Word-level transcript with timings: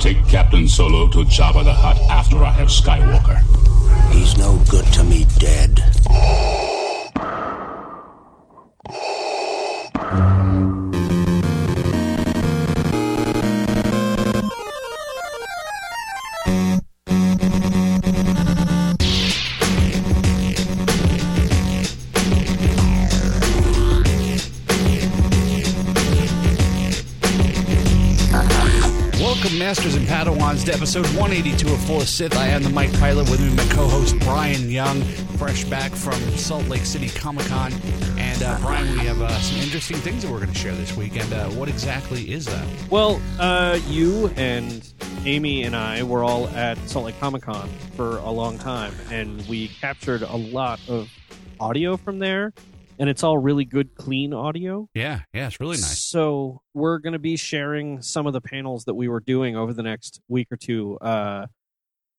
Take 0.00 0.26
Captain 0.28 0.66
Solo 0.66 1.08
to 1.08 1.18
Jabba 1.24 1.62
the 1.62 1.74
Hutt 1.74 1.98
after 2.08 2.42
I 2.42 2.50
have 2.52 2.68
Skywalker. 2.68 3.36
He's 4.12 4.38
no 4.38 4.56
good 4.70 4.86
to 4.94 5.04
me 5.04 5.26
dead. 5.38 6.69
Masters 29.70 29.94
and 29.94 30.08
Padawans, 30.08 30.64
to 30.64 30.74
episode 30.74 31.06
182 31.16 31.72
of 31.72 31.80
Full 31.82 32.00
of 32.00 32.08
Sith. 32.08 32.36
I 32.36 32.48
am 32.48 32.64
the 32.64 32.70
Mike 32.70 32.92
Pilot 32.94 33.30
with 33.30 33.40
me, 33.40 33.54
my 33.54 33.64
co-host 33.72 34.18
Bryan 34.18 34.68
Young, 34.68 35.00
fresh 35.38 35.62
back 35.62 35.92
from 35.92 36.20
Salt 36.36 36.66
Lake 36.66 36.84
City 36.84 37.08
Comic 37.08 37.46
Con. 37.46 37.72
And 38.18 38.42
uh, 38.42 38.58
Bryan, 38.58 38.90
we 38.98 39.04
have 39.04 39.22
uh, 39.22 39.28
some 39.38 39.58
interesting 39.58 39.98
things 39.98 40.22
that 40.22 40.28
we're 40.32 40.40
going 40.40 40.50
to 40.50 40.58
share 40.58 40.74
this 40.74 40.96
week. 40.96 41.14
And 41.14 41.32
uh, 41.32 41.50
what 41.50 41.68
exactly 41.68 42.32
is 42.32 42.46
that? 42.46 42.66
Well, 42.90 43.22
uh, 43.38 43.78
you 43.86 44.32
and 44.34 44.92
Amy 45.24 45.62
and 45.62 45.76
I 45.76 46.02
were 46.02 46.24
all 46.24 46.48
at 46.48 46.76
Salt 46.88 47.04
Lake 47.04 47.20
Comic 47.20 47.42
Con 47.42 47.68
for 47.94 48.16
a 48.16 48.30
long 48.32 48.58
time, 48.58 48.92
and 49.08 49.40
we 49.46 49.68
captured 49.68 50.22
a 50.22 50.36
lot 50.36 50.80
of 50.88 51.08
audio 51.60 51.96
from 51.96 52.18
there, 52.18 52.52
and 53.00 53.08
it's 53.08 53.24
all 53.24 53.38
really 53.38 53.64
good, 53.64 53.94
clean 53.94 54.34
audio. 54.34 54.86
Yeah, 54.94 55.20
yeah, 55.32 55.46
it's 55.46 55.58
really 55.58 55.78
nice. 55.78 56.04
So 56.04 56.60
we're 56.74 56.98
going 56.98 57.14
to 57.14 57.18
be 57.18 57.36
sharing 57.38 58.02
some 58.02 58.26
of 58.26 58.34
the 58.34 58.42
panels 58.42 58.84
that 58.84 58.94
we 58.94 59.08
were 59.08 59.20
doing 59.20 59.56
over 59.56 59.72
the 59.72 59.82
next 59.82 60.20
week 60.28 60.48
or 60.52 60.56
two. 60.56 60.98
Uh, 60.98 61.46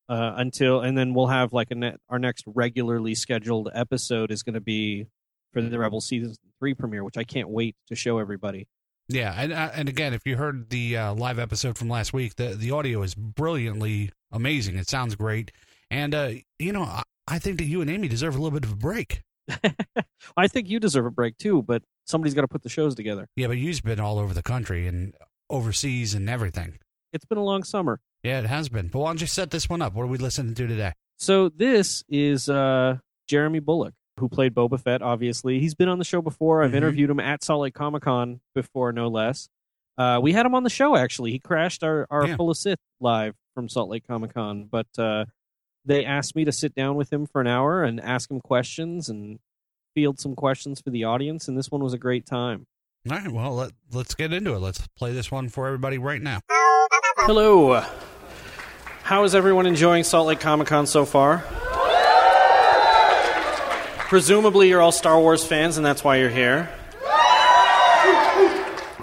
uh, 0.08 0.34
until 0.36 0.80
and 0.80 0.98
then 0.98 1.14
we'll 1.14 1.28
have 1.28 1.52
like 1.52 1.70
a 1.70 1.76
net, 1.76 2.00
our 2.10 2.18
next 2.18 2.44
regularly 2.46 3.14
scheduled 3.14 3.70
episode 3.72 4.32
is 4.32 4.42
going 4.42 4.54
to 4.54 4.60
be 4.60 5.06
for 5.52 5.62
the 5.62 5.78
Rebel 5.78 6.00
season 6.00 6.34
three 6.58 6.74
premiere, 6.74 7.04
which 7.04 7.16
I 7.16 7.22
can't 7.22 7.48
wait 7.48 7.76
to 7.86 7.94
show 7.94 8.18
everybody. 8.18 8.66
Yeah, 9.08 9.32
and 9.38 9.52
uh, 9.52 9.70
and 9.74 9.88
again, 9.88 10.12
if 10.12 10.26
you 10.26 10.36
heard 10.36 10.68
the 10.68 10.96
uh, 10.96 11.14
live 11.14 11.38
episode 11.38 11.78
from 11.78 11.88
last 11.88 12.12
week, 12.12 12.34
the 12.34 12.56
the 12.56 12.72
audio 12.72 13.02
is 13.02 13.14
brilliantly 13.14 14.10
amazing. 14.32 14.76
It 14.76 14.88
sounds 14.88 15.14
great, 15.14 15.52
and 15.92 16.12
uh, 16.12 16.32
you 16.58 16.72
know, 16.72 16.82
I, 16.82 17.02
I 17.28 17.38
think 17.38 17.58
that 17.58 17.64
you 17.64 17.80
and 17.80 17.88
Amy 17.88 18.08
deserve 18.08 18.34
a 18.34 18.38
little 18.38 18.58
bit 18.58 18.64
of 18.64 18.72
a 18.72 18.76
break. 18.76 19.22
I 20.36 20.48
think 20.48 20.68
you 20.68 20.80
deserve 20.80 21.06
a 21.06 21.10
break 21.10 21.36
too, 21.36 21.62
but 21.62 21.82
somebody's 22.06 22.34
got 22.34 22.42
to 22.42 22.48
put 22.48 22.62
the 22.62 22.68
shows 22.68 22.94
together. 22.94 23.28
Yeah, 23.36 23.48
but 23.48 23.58
you've 23.58 23.82
been 23.82 24.00
all 24.00 24.18
over 24.18 24.32
the 24.34 24.42
country 24.42 24.86
and 24.86 25.14
overseas 25.50 26.14
and 26.14 26.28
everything. 26.28 26.78
It's 27.12 27.24
been 27.24 27.38
a 27.38 27.44
long 27.44 27.62
summer. 27.64 28.00
Yeah, 28.22 28.38
it 28.38 28.46
has 28.46 28.68
been. 28.68 28.88
But 28.88 29.00
why 29.00 29.08
don't 29.10 29.20
you 29.20 29.26
set 29.26 29.50
this 29.50 29.68
one 29.68 29.82
up? 29.82 29.94
What 29.94 30.04
are 30.04 30.06
we 30.06 30.18
listening 30.18 30.54
to 30.54 30.66
today? 30.66 30.92
So 31.18 31.48
this 31.50 32.02
is 32.08 32.48
uh, 32.48 32.98
Jeremy 33.28 33.60
Bulloch, 33.60 33.94
who 34.18 34.28
played 34.28 34.54
Boba 34.54 34.80
Fett. 34.80 35.02
Obviously, 35.02 35.58
he's 35.60 35.74
been 35.74 35.88
on 35.88 35.98
the 35.98 36.04
show 36.04 36.22
before. 36.22 36.62
I've 36.62 36.70
Mhm. 36.72 36.76
interviewed 36.76 37.10
him 37.10 37.20
at 37.20 37.44
Salt 37.44 37.62
Lake 37.62 37.74
Comic 37.74 38.02
Con 38.02 38.40
before, 38.54 38.92
no 38.92 39.08
less. 39.08 39.48
Uh, 39.98 40.18
we 40.22 40.32
had 40.32 40.46
him 40.46 40.54
on 40.54 40.62
the 40.62 40.70
show 40.70 40.96
actually. 40.96 41.32
He 41.32 41.38
crashed 41.38 41.84
our 41.84 42.06
our 42.10 42.26
Yeah. 42.26 42.36
Full 42.36 42.50
of 42.50 42.56
Sith 42.56 42.78
live 43.00 43.34
from 43.54 43.68
Salt 43.68 43.90
Lake 43.90 44.06
Comic 44.06 44.32
Con, 44.32 44.64
but 44.70 44.86
uh, 44.98 45.26
they 45.84 46.04
asked 46.04 46.36
me 46.36 46.44
to 46.44 46.52
sit 46.52 46.74
down 46.74 46.96
with 46.96 47.12
him 47.12 47.26
for 47.26 47.40
an 47.40 47.46
hour 47.46 47.82
and 47.82 48.00
ask 48.00 48.30
him 48.30 48.40
questions 48.40 49.08
and 49.08 49.38
field 49.94 50.20
some 50.20 50.34
questions 50.34 50.80
for 50.80 50.90
the 50.90 51.04
audience. 51.04 51.48
And 51.48 51.56
this 51.56 51.70
one 51.70 51.82
was 51.82 51.92
a 51.92 51.98
great 51.98 52.26
time. 52.26 52.66
All 53.10 53.18
right, 53.18 53.30
well, 53.30 53.54
let, 53.54 53.72
let's 53.92 54.14
get 54.14 54.32
into 54.32 54.54
it. 54.54 54.58
Let's 54.60 54.86
play 54.96 55.12
this 55.12 55.30
one 55.30 55.48
for 55.48 55.66
everybody 55.66 55.98
right 55.98 56.22
now. 56.22 56.40
Hello. 57.18 57.84
How 59.02 59.24
is 59.24 59.34
everyone 59.34 59.66
enjoying 59.66 60.04
Salt 60.04 60.28
Lake 60.28 60.38
Comic 60.40 60.68
Con 60.68 60.86
so 60.86 61.04
far? 61.04 61.44
Presumably, 64.08 64.68
you're 64.68 64.80
all 64.80 64.92
Star 64.92 65.18
Wars 65.18 65.44
fans, 65.44 65.78
and 65.78 65.84
that's 65.84 66.04
why 66.04 66.16
you're 66.16 66.28
here. 66.28 66.68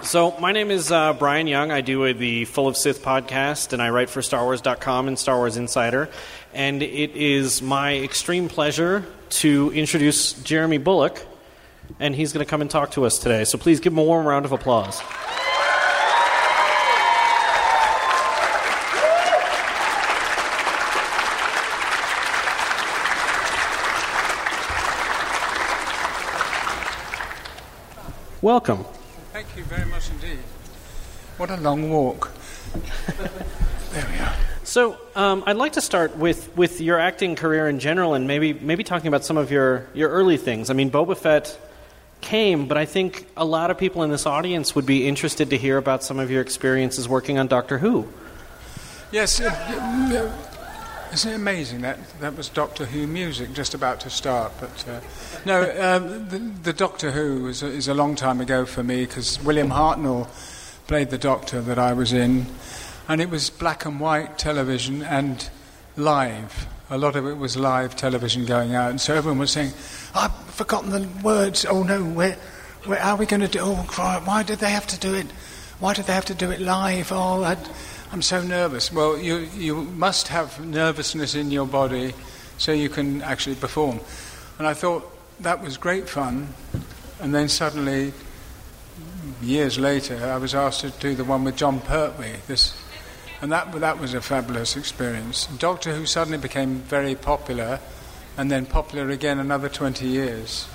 So, 0.02 0.34
my 0.40 0.52
name 0.52 0.70
is 0.70 0.90
uh, 0.90 1.12
Bryan 1.12 1.46
Young. 1.46 1.70
I 1.70 1.82
do 1.82 2.14
the 2.14 2.46
Full 2.46 2.66
of 2.66 2.76
Sith 2.76 3.02
podcast, 3.02 3.74
and 3.74 3.82
I 3.82 3.90
write 3.90 4.08
for 4.08 4.22
StarWars.com 4.22 5.08
and 5.08 5.18
Star 5.18 5.36
Wars 5.36 5.58
Insider. 5.58 6.08
And 6.52 6.82
it 6.82 7.12
is 7.12 7.62
my 7.62 7.96
extreme 7.96 8.48
pleasure 8.48 9.04
to 9.30 9.70
introduce 9.72 10.32
Jeremy 10.32 10.78
Bulloch, 10.78 11.24
and 12.00 12.14
he's 12.14 12.32
going 12.32 12.44
to 12.44 12.50
come 12.50 12.60
and 12.60 12.70
talk 12.70 12.90
to 12.92 13.04
us 13.04 13.18
today. 13.18 13.44
So, 13.44 13.56
please 13.56 13.78
give 13.78 13.92
him 13.92 13.98
a 13.98 14.04
warm 14.04 14.26
round 14.26 14.44
of 14.44 14.52
applause. 14.52 15.00
Welcome. 28.42 28.86
Thank 29.34 29.54
you 29.54 29.64
very 29.64 29.84
much 29.84 30.08
indeed. 30.10 30.38
What 31.36 31.50
a 31.50 31.58
long 31.58 31.90
walk. 31.90 32.32
there 33.92 34.06
we 34.10 34.18
are. 34.18 34.49
So, 34.70 34.96
um, 35.16 35.42
I'd 35.46 35.56
like 35.56 35.72
to 35.72 35.80
start 35.80 36.16
with, 36.16 36.56
with 36.56 36.80
your 36.80 37.00
acting 37.00 37.34
career 37.34 37.68
in 37.68 37.80
general, 37.80 38.14
and 38.14 38.28
maybe 38.28 38.52
maybe 38.52 38.84
talking 38.84 39.08
about 39.08 39.24
some 39.24 39.36
of 39.36 39.50
your, 39.50 39.88
your 39.94 40.10
early 40.10 40.36
things. 40.36 40.70
I 40.70 40.74
mean, 40.74 40.92
Boba 40.92 41.16
Fett 41.16 41.58
came, 42.20 42.68
but 42.68 42.78
I 42.78 42.84
think 42.84 43.26
a 43.36 43.44
lot 43.44 43.72
of 43.72 43.78
people 43.78 44.04
in 44.04 44.10
this 44.10 44.26
audience 44.26 44.76
would 44.76 44.86
be 44.86 45.08
interested 45.08 45.50
to 45.50 45.58
hear 45.58 45.76
about 45.76 46.04
some 46.04 46.20
of 46.20 46.30
your 46.30 46.40
experiences 46.40 47.08
working 47.08 47.36
on 47.36 47.48
Doctor 47.48 47.78
Who. 47.78 48.06
Yes, 49.10 49.40
uh, 49.40 49.46
uh, 49.48 51.12
isn't 51.14 51.32
it 51.32 51.34
amazing 51.34 51.80
that 51.80 51.98
that 52.20 52.36
was 52.36 52.48
Doctor 52.48 52.86
Who 52.86 53.08
music 53.08 53.52
just 53.52 53.74
about 53.74 53.98
to 54.02 54.08
start? 54.08 54.52
But 54.60 54.88
uh, 54.88 55.00
no, 55.44 55.62
um, 55.80 56.28
the, 56.28 56.38
the 56.38 56.72
Doctor 56.72 57.10
Who 57.10 57.48
is 57.48 57.64
is 57.64 57.88
a 57.88 57.94
long 57.94 58.14
time 58.14 58.40
ago 58.40 58.64
for 58.66 58.84
me 58.84 59.04
because 59.04 59.42
William 59.42 59.70
Hartnell 59.70 60.28
played 60.86 61.10
the 61.10 61.18
Doctor 61.18 61.60
that 61.60 61.78
I 61.80 61.92
was 61.92 62.12
in, 62.12 62.46
and 63.10 63.20
it 63.20 63.28
was 63.28 63.50
black 63.50 63.84
and 63.84 63.98
white 63.98 64.38
television 64.38 65.02
and 65.02 65.50
live. 65.96 66.68
A 66.90 66.96
lot 66.96 67.16
of 67.16 67.26
it 67.26 67.34
was 67.34 67.56
live 67.56 67.96
television 67.96 68.46
going 68.46 68.76
out, 68.76 68.90
and 68.90 69.00
so 69.00 69.14
everyone 69.14 69.40
was 69.40 69.50
saying, 69.50 69.72
"I've 70.14 70.32
forgotten 70.54 70.90
the 70.90 71.08
words. 71.20 71.66
Oh 71.68 71.82
no, 71.82 72.04
where, 72.04 72.36
where 72.84 73.02
are 73.02 73.16
we 73.16 73.26
going 73.26 73.40
to 73.40 73.48
do? 73.48 73.58
Oh, 73.62 73.84
cry, 73.88 74.22
why 74.24 74.44
did 74.44 74.60
they 74.60 74.70
have 74.70 74.86
to 74.86 74.98
do 75.00 75.12
it? 75.12 75.26
Why 75.80 75.92
did 75.92 76.04
they 76.04 76.12
have 76.12 76.26
to 76.26 76.34
do 76.34 76.52
it 76.52 76.60
live? 76.60 77.10
Oh, 77.10 77.42
I, 77.42 77.56
I'm 78.12 78.22
so 78.22 78.42
nervous." 78.44 78.92
Well, 78.92 79.18
you 79.18 79.38
you 79.56 79.74
must 79.74 80.28
have 80.28 80.64
nervousness 80.64 81.34
in 81.34 81.50
your 81.50 81.66
body 81.66 82.14
so 82.58 82.70
you 82.70 82.88
can 82.88 83.22
actually 83.22 83.56
perform. 83.56 83.98
And 84.58 84.68
I 84.68 84.74
thought 84.74 85.02
that 85.40 85.60
was 85.60 85.78
great 85.78 86.08
fun, 86.08 86.54
and 87.18 87.34
then 87.34 87.48
suddenly, 87.48 88.12
years 89.42 89.80
later, 89.80 90.30
I 90.32 90.36
was 90.36 90.54
asked 90.54 90.82
to 90.82 90.90
do 90.90 91.16
the 91.16 91.24
one 91.24 91.42
with 91.42 91.56
Jon 91.56 91.80
Pertwee. 91.80 92.36
This 92.46 92.72
and 93.42 93.52
that 93.52 93.72
that 93.72 93.98
was 93.98 94.14
a 94.14 94.20
fabulous 94.20 94.76
experience. 94.76 95.46
Doctor 95.58 95.94
Who 95.94 96.06
suddenly 96.06 96.38
became 96.38 96.76
very 96.76 97.14
popular, 97.14 97.80
and 98.36 98.50
then 98.50 98.66
popular 98.66 99.10
again 99.10 99.38
another 99.38 99.68
20 99.68 100.06
years. 100.06 100.68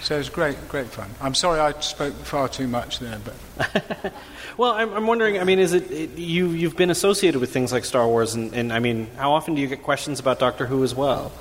So 0.00 0.16
it 0.16 0.18
was 0.18 0.28
great, 0.28 0.68
great 0.68 0.88
fun. 0.88 1.08
I'm 1.20 1.34
sorry 1.34 1.60
I 1.60 1.78
spoke 1.80 2.14
far 2.14 2.48
too 2.48 2.68
much 2.68 2.98
there, 2.98 3.18
but 3.24 4.12
Well, 4.56 4.72
I'm, 4.72 4.92
I'm 4.92 5.06
wondering. 5.06 5.38
I 5.40 5.44
mean, 5.44 5.58
is 5.58 5.72
it, 5.72 5.90
it 5.90 6.10
you 6.18 6.50
you've 6.50 6.76
been 6.76 6.90
associated 6.90 7.40
with 7.40 7.52
things 7.52 7.72
like 7.72 7.84
Star 7.84 8.06
Wars, 8.06 8.34
and, 8.34 8.52
and 8.54 8.72
I 8.72 8.78
mean, 8.78 9.08
how 9.16 9.32
often 9.32 9.54
do 9.54 9.60
you 9.60 9.66
get 9.66 9.82
questions 9.82 10.20
about 10.20 10.38
Doctor 10.38 10.66
Who 10.66 10.84
as 10.84 10.94
well? 10.94 11.32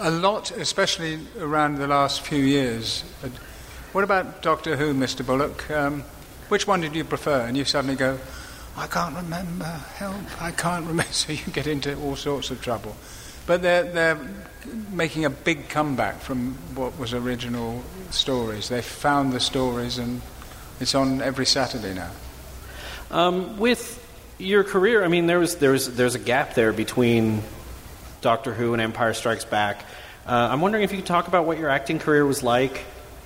a 0.00 0.10
lot, 0.10 0.50
especially 0.52 1.18
around 1.38 1.76
the 1.76 1.86
last 1.86 2.22
few 2.22 2.42
years. 2.42 3.02
What 3.92 4.02
about 4.02 4.42
Doctor 4.42 4.76
Who, 4.76 4.94
Mr. 4.94 5.24
Bulloch? 5.24 5.70
Um, 5.70 6.04
which 6.48 6.66
one 6.66 6.80
did 6.80 6.94
you 6.94 7.04
prefer? 7.04 7.42
And 7.42 7.56
you 7.56 7.64
suddenly 7.64 7.96
go, 7.96 8.18
I 8.76 8.86
can't 8.86 9.16
remember. 9.16 9.64
Help! 9.64 10.42
I 10.42 10.50
can't 10.52 10.86
remember. 10.86 11.12
So 11.12 11.32
you 11.32 11.52
get 11.52 11.66
into 11.66 11.96
all 11.96 12.16
sorts 12.16 12.50
of 12.50 12.62
trouble. 12.62 12.96
But 13.46 13.62
they're 13.62 13.84
they're 13.84 14.18
making 14.92 15.24
a 15.24 15.30
big 15.30 15.68
comeback 15.68 16.20
from 16.20 16.54
what 16.74 16.98
was 16.98 17.14
original 17.14 17.82
stories. 18.10 18.68
They 18.68 18.82
found 18.82 19.32
the 19.32 19.40
stories, 19.40 19.98
and 19.98 20.20
it's 20.80 20.94
on 20.94 21.20
every 21.20 21.46
Saturday 21.46 21.94
now. 21.94 22.10
Um, 23.10 23.58
with 23.58 23.98
your 24.38 24.64
career, 24.64 25.04
I 25.04 25.08
mean, 25.08 25.26
there 25.26 25.38
was 25.38 25.56
there 25.56 25.72
was 25.72 25.96
there's 25.96 26.14
a 26.14 26.20
gap 26.20 26.54
there 26.54 26.72
between 26.72 27.42
Doctor 28.20 28.54
Who 28.54 28.72
and 28.72 28.80
Empire 28.80 29.14
Strikes 29.14 29.44
Back. 29.44 29.84
Uh, 30.26 30.48
I'm 30.50 30.60
wondering 30.60 30.84
if 30.84 30.92
you 30.92 30.98
could 30.98 31.06
talk 31.06 31.28
about 31.28 31.44
what 31.44 31.58
your 31.58 31.70
acting 31.70 31.98
career 31.98 32.24
was 32.24 32.42
like 32.42 32.84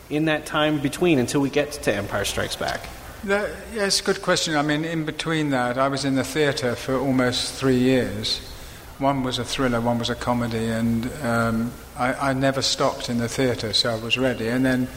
in 0.08 0.26
that 0.26 0.46
time 0.46 0.80
between 0.80 1.19
until 1.19 1.40
we 1.40 1.50
get 1.50 1.72
to 1.72 1.94
Empire 1.94 2.24
Strikes 2.24 2.56
Back. 2.56 2.80
Yes, 3.26 4.02
good 4.02 4.20
question. 4.20 4.54
I 4.54 4.60
mean, 4.60 4.84
in 4.84 5.06
between 5.06 5.48
that, 5.50 5.78
I 5.78 5.88
was 5.88 6.04
in 6.04 6.14
the 6.14 6.24
theatre 6.24 6.76
for 6.76 6.98
almost 6.98 7.54
three 7.54 7.78
years. 7.78 8.38
One 8.98 9.22
was 9.22 9.38
a 9.38 9.44
thriller, 9.44 9.80
one 9.80 9.98
was 9.98 10.10
a 10.10 10.14
comedy, 10.14 10.66
and 10.66 11.10
um, 11.22 11.72
I, 11.96 12.30
I 12.30 12.32
never 12.34 12.60
stopped 12.60 13.08
in 13.08 13.16
the 13.16 13.28
theatre, 13.28 13.72
so 13.72 13.92
I 13.92 13.98
was 13.98 14.18
ready. 14.18 14.48
And 14.48 14.64
then 14.64 14.88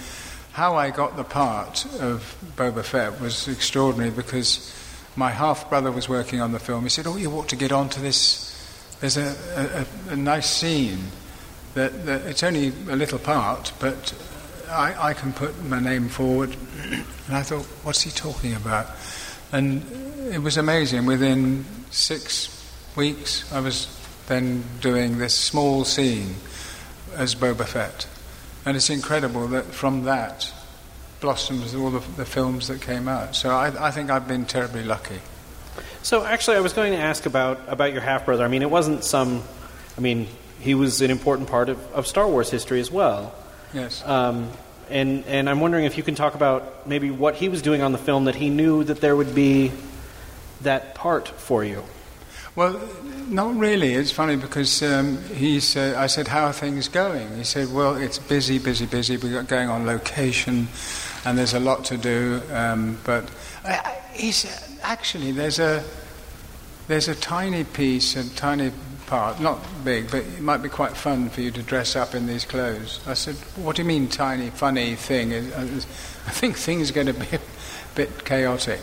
how 0.51 0.75
I 0.75 0.89
got 0.89 1.15
the 1.15 1.23
part 1.23 1.85
of 2.01 2.35
Boba 2.57 2.83
Fett 2.83 3.21
was 3.21 3.47
extraordinary 3.47 4.11
because 4.11 4.75
my 5.15 5.31
half 5.31 5.69
brother 5.69 5.91
was 5.91 6.09
working 6.09 6.41
on 6.41 6.51
the 6.51 6.59
film. 6.59 6.83
He 6.83 6.89
said, 6.89 7.07
"Oh, 7.07 7.15
you 7.15 7.31
ought 7.31 7.47
to 7.49 7.55
get 7.55 7.71
onto 7.71 8.01
this. 8.01 8.53
There's 8.99 9.15
a, 9.15 9.87
a, 10.09 10.13
a 10.13 10.15
nice 10.17 10.49
scene 10.49 10.99
that, 11.75 12.05
that 12.05 12.25
it's 12.25 12.43
only 12.43 12.73
a 12.89 12.95
little 12.97 13.19
part, 13.19 13.71
but 13.79 14.13
I, 14.69 15.09
I 15.09 15.13
can 15.13 15.33
put 15.33 15.63
my 15.65 15.79
name 15.79 16.09
forward." 16.09 16.55
And 17.27 17.35
I 17.35 17.43
thought, 17.43 17.65
"What's 17.83 18.01
he 18.01 18.11
talking 18.11 18.53
about?" 18.53 18.87
And 19.51 19.83
it 20.31 20.41
was 20.41 20.57
amazing. 20.57 21.05
Within 21.05 21.65
six 21.89 22.49
weeks, 22.95 23.51
I 23.53 23.59
was 23.59 23.87
then 24.27 24.63
doing 24.81 25.17
this 25.17 25.35
small 25.35 25.85
scene 25.85 26.35
as 27.15 27.35
Boba 27.35 27.65
Fett. 27.65 28.07
And 28.65 28.75
it's 28.75 28.89
incredible 28.89 29.47
that 29.47 29.65
from 29.65 30.03
that 30.03 30.51
blossoms 31.21 31.73
all 31.73 31.89
the, 31.89 31.99
the 32.17 32.25
films 32.25 32.67
that 32.67 32.81
came 32.81 33.07
out. 33.07 33.35
So 33.35 33.49
I, 33.49 33.87
I 33.87 33.91
think 33.91 34.09
I've 34.09 34.27
been 34.27 34.45
terribly 34.45 34.83
lucky. 34.83 35.19
So 36.03 36.25
actually, 36.25 36.57
I 36.57 36.59
was 36.59 36.73
going 36.73 36.93
to 36.93 36.99
ask 36.99 37.25
about 37.25 37.59
about 37.67 37.93
your 37.93 38.01
half 38.01 38.25
brother. 38.25 38.43
I 38.43 38.47
mean, 38.47 38.61
it 38.61 38.69
wasn't 38.69 39.03
some. 39.03 39.43
I 39.97 40.01
mean, 40.01 40.27
he 40.59 40.73
was 40.75 41.01
an 41.01 41.11
important 41.11 41.49
part 41.49 41.69
of, 41.69 41.79
of 41.93 42.07
Star 42.07 42.27
Wars 42.27 42.49
history 42.49 42.79
as 42.79 42.91
well. 42.91 43.33
Yes. 43.73 44.05
Um, 44.05 44.51
and 44.89 45.25
and 45.25 45.49
I'm 45.49 45.59
wondering 45.59 45.85
if 45.85 45.97
you 45.97 46.03
can 46.03 46.15
talk 46.15 46.35
about 46.35 46.87
maybe 46.87 47.11
what 47.11 47.35
he 47.35 47.49
was 47.49 47.61
doing 47.61 47.81
on 47.81 47.91
the 47.91 47.97
film 47.97 48.25
that 48.25 48.35
he 48.35 48.49
knew 48.49 48.83
that 48.83 49.01
there 49.01 49.15
would 49.15 49.35
be 49.35 49.71
that 50.61 50.95
part 50.95 51.27
for 51.27 51.63
you. 51.63 51.83
Well, 52.55 52.79
not 53.27 53.55
really. 53.55 53.93
It's 53.93 54.11
funny 54.11 54.35
because 54.35 54.81
um, 54.81 55.21
he 55.25 55.59
said, 55.59 55.95
I 55.95 56.07
said, 56.07 56.27
"How 56.27 56.45
are 56.45 56.53
things 56.53 56.87
going?" 56.87 57.35
He 57.37 57.43
said, 57.43 57.71
"Well, 57.71 57.95
it's 57.95 58.17
busy, 58.17 58.57
busy, 58.57 58.85
busy. 58.85 59.17
We're 59.17 59.43
going 59.43 59.69
on 59.69 59.85
location, 59.85 60.67
and 61.25 61.37
there's 61.37 61.53
a 61.53 61.59
lot 61.59 61.85
to 61.85 61.97
do." 61.97 62.41
Um, 62.51 62.97
but 63.03 63.29
he 64.13 64.31
said, 64.31 64.79
"Actually, 64.81 65.33
there's 65.33 65.59
a 65.59 65.83
there's 66.87 67.09
a 67.09 67.15
tiny 67.15 67.63
piece, 67.63 68.15
a 68.15 68.27
tiny 68.35 68.71
part, 69.07 69.39
not 69.41 69.59
big, 69.83 70.11
but 70.11 70.21
it 70.23 70.41
might 70.41 70.61
be 70.61 70.69
quite 70.69 70.95
fun 70.95 71.29
for 71.29 71.41
you 71.41 71.49
to 71.51 71.63
dress 71.63 71.95
up 71.95 72.13
in 72.13 72.27
these 72.27 72.45
clothes." 72.45 72.99
I 73.07 73.15
said, 73.15 73.35
"What 73.55 73.75
do 73.75 73.81
you 73.81 73.87
mean, 73.87 74.07
tiny, 74.07 74.51
funny 74.51 74.95
thing? 74.95 75.33
I 75.33 76.31
think 76.31 76.57
things 76.67 76.91
are 76.91 76.93
going 76.93 77.07
to 77.07 77.13
be 77.13 77.35
a 77.35 77.41
bit 77.95 78.23
chaotic." 78.23 78.81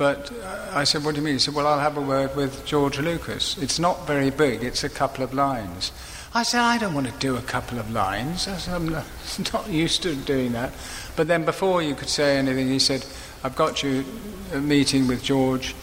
But 0.00 0.32
uh, 0.32 0.70
I 0.72 0.84
said, 0.84 1.04
What 1.04 1.14
do 1.14 1.20
you 1.20 1.24
mean? 1.26 1.34
He 1.34 1.38
said, 1.38 1.52
Well, 1.54 1.66
I'll 1.66 1.78
have 1.78 1.98
a 1.98 2.00
word 2.00 2.34
with 2.34 2.64
George 2.64 2.98
Lucas. 2.98 3.58
It's 3.58 3.78
not 3.78 4.06
very 4.06 4.30
big, 4.30 4.64
it's 4.64 4.82
a 4.82 4.88
couple 4.88 5.22
of 5.22 5.34
lines. 5.34 5.92
I 6.32 6.42
said, 6.42 6.60
I 6.60 6.78
don't 6.78 6.94
want 6.94 7.06
to 7.08 7.12
do 7.18 7.36
a 7.36 7.42
couple 7.42 7.78
of 7.78 7.90
lines. 7.90 8.48
I 8.48 8.56
said, 8.56 8.72
I'm 8.72 8.88
not 9.52 9.68
used 9.68 10.02
to 10.04 10.14
doing 10.14 10.52
that. 10.52 10.72
But 11.16 11.26
then 11.26 11.44
before 11.44 11.82
you 11.82 11.94
could 11.94 12.08
say 12.08 12.38
anything, 12.38 12.68
he 12.68 12.78
said, 12.78 13.04
I've 13.44 13.56
got 13.56 13.82
you 13.82 14.06
a 14.54 14.58
meeting 14.58 15.06
with 15.06 15.22
George, 15.22 15.74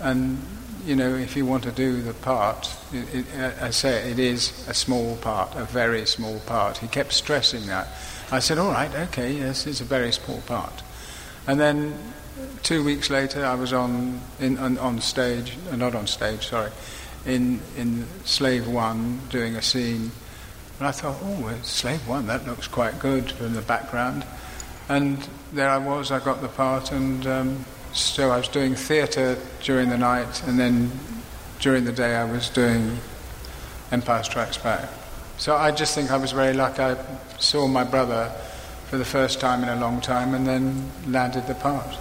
and, 0.00 0.38
you 0.86 0.94
know, 0.94 1.16
if 1.16 1.36
you 1.36 1.44
want 1.44 1.64
to 1.64 1.72
do 1.72 2.00
the 2.00 2.14
part, 2.14 2.72
it, 2.92 3.12
it, 3.12 3.26
I 3.60 3.70
say 3.70 4.08
it 4.10 4.20
is 4.20 4.66
a 4.68 4.74
small 4.74 5.16
part, 5.16 5.54
a 5.56 5.64
very 5.64 6.06
small 6.06 6.38
part. 6.40 6.78
He 6.78 6.86
kept 6.86 7.12
stressing 7.12 7.66
that. 7.66 7.88
I 8.30 8.38
said, 8.38 8.58
All 8.58 8.70
right, 8.70 8.94
okay, 8.94 9.32
yes, 9.32 9.66
it's 9.66 9.80
a 9.80 9.84
very 9.84 10.12
small 10.12 10.40
part. 10.42 10.82
And 11.48 11.58
then 11.58 11.98
two 12.62 12.84
weeks 12.84 13.10
later, 13.10 13.44
I 13.44 13.56
was 13.56 13.72
on, 13.72 14.20
in, 14.38 14.58
on, 14.58 14.78
on 14.78 15.00
stage, 15.00 15.58
uh, 15.70 15.76
not 15.76 15.96
on 15.96 16.06
stage, 16.06 16.46
sorry, 16.46 16.70
in, 17.24 17.60
in 17.76 18.06
Slave 18.24 18.68
One 18.68 19.20
doing 19.28 19.56
a 19.56 19.62
scene. 19.62 20.12
And 20.78 20.86
I 20.86 20.92
thought, 20.92 21.16
oh, 21.20 21.52
Slave 21.62 22.06
One, 22.06 22.28
that 22.28 22.46
looks 22.46 22.68
quite 22.68 23.00
good 23.00 23.32
in 23.40 23.54
the 23.54 23.62
background. 23.62 24.24
And 24.88 25.26
there 25.52 25.68
I 25.68 25.78
was, 25.78 26.12
I 26.12 26.20
got 26.20 26.42
the 26.42 26.48
part, 26.48 26.92
and 26.92 27.26
um, 27.26 27.64
so 27.92 28.30
I 28.30 28.38
was 28.38 28.48
doing 28.48 28.74
theatre 28.74 29.38
during 29.62 29.88
the 29.88 29.98
night, 29.98 30.42
and 30.46 30.58
then 30.58 30.90
during 31.60 31.84
the 31.84 31.92
day 31.92 32.14
I 32.14 32.24
was 32.24 32.48
doing 32.50 32.98
Empire 33.90 34.22
Strikes 34.22 34.58
Back. 34.58 34.88
So 35.38 35.54
I 35.54 35.70
just 35.70 35.94
think 35.94 36.10
I 36.10 36.16
was 36.16 36.32
very 36.32 36.54
lucky. 36.54 36.82
I 36.82 36.96
saw 37.38 37.66
my 37.66 37.84
brother 37.84 38.32
for 38.86 38.98
the 38.98 39.04
first 39.04 39.40
time 39.40 39.62
in 39.62 39.68
a 39.68 39.76
long 39.76 40.00
time 40.00 40.34
and 40.34 40.46
then 40.46 40.90
landed 41.06 41.46
the 41.46 41.54
part. 41.54 41.96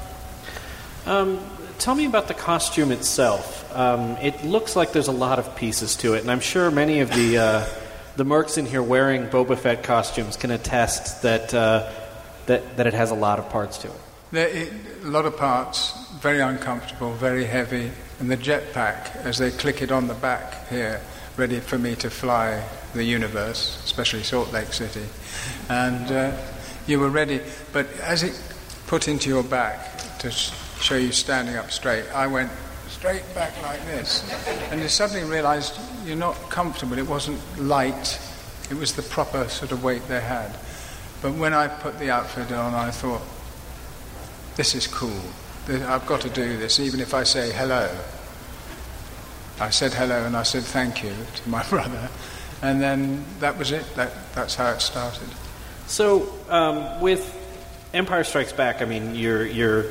Um, 1.05 1.39
tell 1.79 1.95
me 1.95 2.05
about 2.05 2.27
the 2.27 2.33
costume 2.33 2.91
itself. 2.91 3.69
Um, 3.75 4.17
it 4.17 4.43
looks 4.45 4.75
like 4.75 4.93
there's 4.93 5.07
a 5.07 5.11
lot 5.11 5.39
of 5.39 5.55
pieces 5.55 5.95
to 5.97 6.13
it, 6.13 6.21
and 6.21 6.31
I'm 6.31 6.39
sure 6.39 6.71
many 6.71 7.01
of 7.01 7.09
the 7.11 7.37
uh, 7.37 7.65
the 8.15 8.23
mercs 8.23 8.57
in 8.57 8.65
here 8.65 8.81
wearing 8.81 9.27
Boba 9.27 9.57
Fett 9.57 9.83
costumes 9.83 10.37
can 10.37 10.51
attest 10.51 11.21
that 11.23 11.53
uh, 11.53 11.91
that 12.45 12.77
that 12.77 12.87
it 12.87 12.93
has 12.93 13.11
a 13.11 13.15
lot 13.15 13.39
of 13.39 13.49
parts 13.49 13.79
to 13.79 13.87
it. 13.87 14.01
There, 14.35 14.49
it, 14.49 14.73
a 15.03 15.07
lot 15.07 15.25
of 15.25 15.37
parts, 15.37 15.93
very 16.19 16.41
uncomfortable, 16.41 17.13
very 17.13 17.45
heavy, 17.45 17.89
and 18.19 18.29
the 18.29 18.35
jetpack 18.35 19.15
as 19.23 19.37
they 19.37 19.49
click 19.49 19.81
it 19.81 19.93
on 19.93 20.07
the 20.07 20.13
back 20.13 20.67
here, 20.67 20.99
ready 21.37 21.61
for 21.61 21.79
me 21.79 21.95
to 21.95 22.09
fly 22.09 22.61
the 22.93 23.03
universe, 23.05 23.81
especially 23.85 24.23
Salt 24.23 24.51
Lake 24.51 24.73
City, 24.73 25.05
and 25.69 26.11
uh, 26.11 26.37
you 26.85 26.99
were 26.99 27.09
ready. 27.09 27.39
But 27.71 27.87
as 28.01 28.23
it 28.23 28.37
put 28.87 29.07
into 29.07 29.29
your 29.29 29.43
back 29.43 30.17
to 30.19 30.29
show 30.31 30.97
you 30.97 31.13
standing 31.13 31.55
up 31.55 31.71
straight. 31.71 32.05
I 32.13 32.27
went 32.27 32.51
straight 32.89 33.23
back 33.33 33.53
like 33.63 33.83
this. 33.85 34.29
And 34.69 34.81
you 34.81 34.89
suddenly 34.89 35.23
realized 35.23 35.79
you're 36.05 36.17
not 36.17 36.35
comfortable. 36.49 36.97
It 36.97 37.07
wasn't 37.07 37.39
light, 37.57 38.19
it 38.69 38.75
was 38.75 38.93
the 38.93 39.01
proper 39.01 39.47
sort 39.47 39.71
of 39.71 39.81
weight 39.81 40.05
they 40.09 40.19
had. 40.19 40.55
But 41.21 41.35
when 41.35 41.53
I 41.53 41.67
put 41.67 41.97
the 41.99 42.11
outfit 42.11 42.51
on, 42.51 42.73
I 42.73 42.91
thought, 42.91 43.21
this 44.55 44.75
is 44.75 44.87
cool. 44.87 45.21
I've 45.67 46.05
got 46.05 46.21
to 46.21 46.29
do 46.29 46.57
this, 46.57 46.79
even 46.79 46.99
if 46.99 47.13
I 47.13 47.23
say 47.23 47.51
hello. 47.51 47.89
I 49.59 49.69
said 49.69 49.93
hello 49.93 50.25
and 50.25 50.35
I 50.35 50.43
said 50.43 50.63
thank 50.63 51.03
you 51.03 51.13
to 51.35 51.49
my 51.49 51.63
brother. 51.69 52.09
And 52.61 52.81
then 52.81 53.25
that 53.39 53.57
was 53.57 53.71
it. 53.71 53.85
That, 53.95 54.11
that's 54.33 54.55
how 54.55 54.71
it 54.71 54.81
started. 54.81 55.27
So, 55.87 56.33
um, 56.49 57.01
with 57.01 57.41
Empire 57.93 58.23
Strikes 58.23 58.53
Back, 58.53 58.81
I 58.81 58.85
mean, 58.85 59.15
you're, 59.15 59.45
you're 59.45 59.85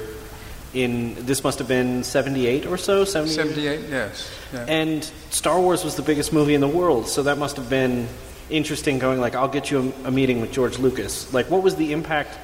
in 0.75 1.14
this 1.25 1.44
must 1.44 1.61
have 1.61 1.69
been 1.69 2.02
78 2.02 2.66
or 2.66 2.76
so 2.76 3.05
78, 3.05 3.34
78 3.55 3.81
yes 3.90 4.28
yeah. 4.52 4.64
and 4.66 5.05
star 5.31 5.61
wars 5.61 5.84
was 5.84 5.94
the 5.94 6.02
biggest 6.02 6.32
movie 6.32 6.55
in 6.55 6.61
the 6.61 6.66
world 6.66 7.06
so 7.06 7.22
that 7.22 7.38
must 7.38 7.56
have 7.56 7.70
been 7.70 8.08
interesting 8.50 8.99
going 8.99 9.20
like 9.20 9.37
i'll 9.37 9.46
get 9.46 9.70
you 9.70 9.94
a, 10.05 10.08
a, 10.08 10.11
meeting 10.11 10.40
with 10.40 10.50
george 10.50 10.81
lucas 10.81 11.32
like 11.32 11.49
what 11.49 11.62
was 11.62 11.76
the 11.76 11.93
impact 11.93 12.37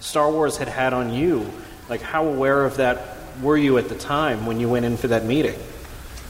star 0.00 0.30
wars 0.30 0.58
had 0.58 0.68
had 0.68 0.92
on 0.92 1.14
you 1.14 1.50
like 1.88 2.00
how 2.00 2.26
aware 2.26 2.64
of 2.64 2.76
that 2.76 3.16
were 3.42 3.56
you 3.56 3.78
at 3.78 3.88
the 3.88 3.94
time 3.94 4.46
when 4.46 4.58
you 4.60 4.68
went 4.68 4.84
in 4.84 4.96
for 4.96 5.08
that 5.08 5.24
meeting 5.24 5.58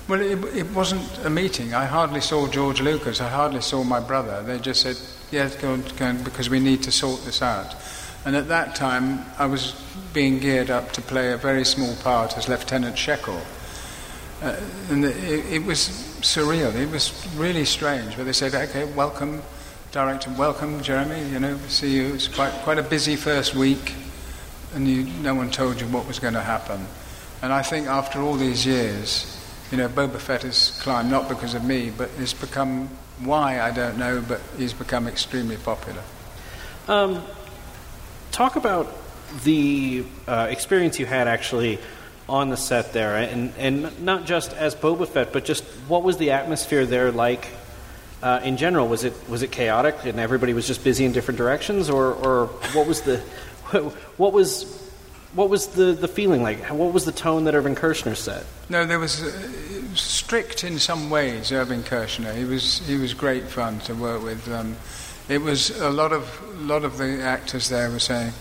well 0.08 0.20
it, 0.20 0.38
it 0.56 0.70
wasn't 0.72 1.24
a 1.24 1.30
meeting 1.30 1.74
i 1.74 1.84
hardly 1.84 2.20
saw 2.20 2.46
george 2.48 2.80
lucas 2.80 3.20
i 3.20 3.28
hardly 3.28 3.60
saw 3.60 3.82
my 3.82 4.00
brother 4.00 4.42
they 4.42 4.58
just 4.58 4.82
said 4.82 4.96
yes 5.30 5.56
go, 5.56 5.76
go 5.96 6.14
because 6.24 6.50
we 6.50 6.60
need 6.60 6.82
to 6.82 6.92
sort 6.92 7.24
this 7.24 7.42
out 7.42 7.74
and 8.24 8.36
at 8.36 8.48
that 8.48 8.74
time, 8.74 9.24
I 9.38 9.46
was 9.46 9.72
being 10.12 10.38
geared 10.38 10.70
up 10.70 10.92
to 10.92 11.00
play 11.00 11.32
a 11.32 11.36
very 11.36 11.64
small 11.64 11.94
part 11.96 12.36
as 12.36 12.48
Lieutenant 12.48 12.96
Sheckil. 12.96 13.40
Uh, 14.42 14.56
and 14.90 15.04
it, 15.04 15.16
it, 15.52 15.64
was 15.64 15.88
surreal. 16.20 16.74
It 16.74 16.90
was 16.90 17.26
really 17.36 17.64
strange. 17.64 18.16
But 18.16 18.24
they 18.24 18.32
said, 18.32 18.54
"Okay, 18.54 18.84
welcome, 18.92 19.42
director. 19.92 20.30
Welcome, 20.36 20.82
Jeremy. 20.82 21.26
You 21.30 21.40
know, 21.40 21.58
see 21.68 21.96
you. 21.96 22.14
It's 22.14 22.28
quite 22.28 22.52
quite 22.64 22.78
a 22.78 22.82
busy 22.82 23.16
first 23.16 23.54
week, 23.54 23.94
and 24.74 24.88
you, 24.88 25.04
no 25.04 25.34
one 25.34 25.50
told 25.50 25.80
you 25.80 25.86
what 25.88 26.06
was 26.06 26.18
going 26.18 26.34
to 26.34 26.40
happen." 26.40 26.86
And 27.42 27.52
I 27.52 27.62
think 27.62 27.86
after 27.86 28.20
all 28.20 28.34
these 28.34 28.66
years, 28.66 29.34
you 29.70 29.78
know, 29.78 29.88
Boba 29.88 30.18
Fett 30.18 30.42
has 30.42 30.78
climbed 30.82 31.10
not 31.10 31.28
because 31.28 31.54
of 31.54 31.64
me, 31.64 31.90
but 31.90 32.10
it's 32.18 32.34
become 32.34 32.88
why 33.20 33.60
I 33.60 33.70
don't 33.70 33.98
know, 33.98 34.22
but 34.26 34.40
he's 34.56 34.72
become 34.72 35.06
extremely 35.06 35.56
popular. 35.56 36.02
Um, 36.88 37.22
talk 38.30 38.56
about 38.56 38.92
the 39.44 40.04
uh, 40.26 40.48
experience 40.50 40.98
you 40.98 41.06
had 41.06 41.28
actually 41.28 41.78
on 42.28 42.50
the 42.50 42.56
set 42.56 42.92
there, 42.92 43.16
and, 43.16 43.52
and 43.56 44.02
not 44.04 44.26
just 44.26 44.52
as 44.52 44.74
Boba 44.74 45.08
Fett, 45.08 45.32
but 45.32 45.44
just 45.44 45.64
what 45.86 46.02
was 46.02 46.18
the 46.18 46.30
atmosphere 46.32 46.86
there 46.86 47.10
like 47.10 47.48
uh, 48.22 48.40
in 48.42 48.56
general? 48.56 48.88
Was 48.88 49.04
it 49.04 49.14
was 49.28 49.42
it 49.42 49.50
chaotic 49.50 50.04
and 50.04 50.18
everybody 50.18 50.52
was 50.52 50.66
just 50.66 50.84
busy 50.84 51.04
in 51.04 51.12
different 51.12 51.38
directions, 51.38 51.88
or, 51.88 52.12
or 52.12 52.46
what 52.74 52.86
was 52.86 53.02
the 53.02 53.22
what 54.16 54.32
was 54.32 54.84
what 55.34 55.50
was 55.50 55.68
the, 55.68 55.92
the 55.92 56.08
feeling 56.08 56.42
like? 56.42 56.58
What 56.70 56.92
was 56.92 57.04
the 57.04 57.12
tone 57.12 57.44
that 57.44 57.54
Irvin 57.54 57.74
Kershner 57.74 58.16
set? 58.16 58.44
No, 58.70 58.86
there 58.86 58.98
was 58.98 59.22
uh, 59.22 59.94
strict 59.94 60.64
in 60.64 60.78
some 60.78 61.10
ways. 61.10 61.52
Irvin 61.52 61.82
Kershner, 61.82 62.34
he 62.34 62.44
was 62.44 62.78
he 62.86 62.96
was 62.96 63.14
great 63.14 63.44
fun 63.44 63.78
to 63.80 63.94
work 63.94 64.22
with. 64.22 64.50
Um, 64.50 64.76
it 65.28 65.42
was 65.42 65.70
a 65.80 65.90
lot 65.90 66.12
of 66.12 66.26
lot 66.60 66.84
of 66.84 66.98
the 66.98 67.22
actors 67.22 67.68
there 67.68 67.90
were 67.90 67.98
saying, 67.98 68.32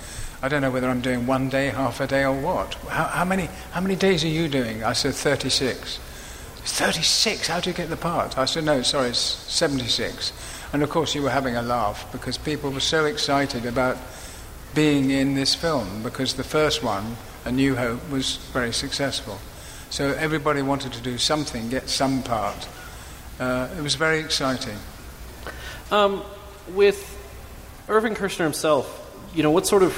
I 0.42 0.48
don't 0.48 0.62
know 0.62 0.72
whether 0.72 0.88
I'm 0.88 1.02
doing 1.02 1.28
one 1.28 1.50
day, 1.50 1.68
half 1.70 2.00
a 2.00 2.08
day, 2.08 2.24
or 2.24 2.40
what. 2.40 2.76
How, 2.90 3.06
how 3.06 3.26
many 3.26 3.50
how 3.72 3.82
many 3.82 3.96
days 3.96 4.24
are 4.24 4.30
you 4.30 4.48
doing? 4.48 4.84
I 4.84 4.94
said 4.94 5.14
36. 5.14 6.00
36? 6.68 7.48
How 7.48 7.60
do 7.60 7.70
you 7.70 7.76
get 7.76 7.90
the 7.90 7.98
part? 7.98 8.38
I 8.38 8.46
said, 8.46 8.66
no, 8.66 8.82
sorry, 8.82 9.10
it's 9.10 9.20
76. 9.20 10.34
And 10.74 10.84
of 10.84 10.90
course, 10.90 11.16
you 11.16 11.22
were 11.22 11.30
having 11.30 11.56
a 11.56 11.62
laugh 11.62 12.12
because 12.12 12.38
people 12.38 12.72
were 12.72 12.82
so 12.82 13.06
excited 13.06 13.66
about 13.66 13.98
being 14.78 15.10
in 15.10 15.34
this 15.34 15.56
film 15.56 16.04
because 16.04 16.36
the 16.36 16.44
first 16.44 16.84
one, 16.84 17.18
A 17.46 17.52
New 17.52 17.76
Hope, 17.76 18.12
was 18.12 18.38
very 18.54 18.72
successful. 18.72 19.40
So 19.90 20.10
everybody 20.10 20.62
wanted 20.62 20.94
to 20.94 21.02
do 21.02 21.18
something, 21.18 21.70
get 21.70 21.90
some 21.90 22.22
part. 22.22 22.68
Uh, 23.40 23.70
it 23.76 23.82
was 23.82 23.96
very 23.96 24.20
exciting. 24.20 24.78
Um, 25.90 26.22
with 26.76 27.00
Irvin 27.90 28.14
Kershner 28.14 28.44
himself, 28.44 28.86
you 29.34 29.42
know, 29.42 29.50
what 29.50 29.66
sort 29.66 29.82
of, 29.82 29.96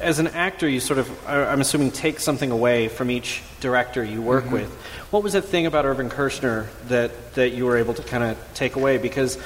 as 0.00 0.18
an 0.20 0.28
actor, 0.28 0.66
you 0.66 0.80
sort 0.80 0.98
of, 0.98 1.28
I'm 1.28 1.60
assuming, 1.60 1.90
take 1.90 2.18
something 2.18 2.50
away 2.50 2.88
from 2.88 3.10
each 3.10 3.42
director 3.60 4.02
you 4.02 4.22
work 4.22 4.44
Mm-hmm. 4.44 4.54
with. 4.54 4.72
What 5.10 5.22
was 5.22 5.34
that 5.34 5.42
thing 5.42 5.66
about 5.66 5.84
Irvin 5.84 6.08
Kershner 6.08 6.66
that, 6.88 7.34
that 7.34 7.50
you 7.50 7.66
were 7.66 7.76
able 7.76 7.92
to 7.92 8.02
kind 8.02 8.24
of 8.24 8.38
take 8.54 8.76
away? 8.76 8.96
Because 8.96 9.36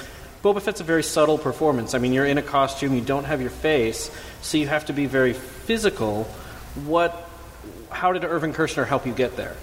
Boba 0.43 0.61
Fett's 0.61 0.81
a 0.81 0.85
very 0.85 1.05
subtle 1.05 1.39
performance. 1.39 1.95
I 1.95 1.99
mean, 1.99 2.13
you're 2.13 2.27
in 2.27 2.37
a 2.39 2.43
costume, 2.43 2.95
you 2.95 3.01
don't 3.01 3.25
have 3.25 3.41
your 3.41 3.51
face, 3.51 4.11
so 4.43 4.59
you 4.59 4.69
have 4.69 4.87
to 4.87 4.93
be 4.93 5.07
very 5.07 5.33
physical. 5.33 6.25
What, 6.85 7.29
how 7.91 8.13
did 8.13 8.25
Irvin 8.25 8.53
Kershner 8.53 8.87
help 8.87 9.07
you 9.07 9.13
get 9.13 9.37
there? 9.37 9.57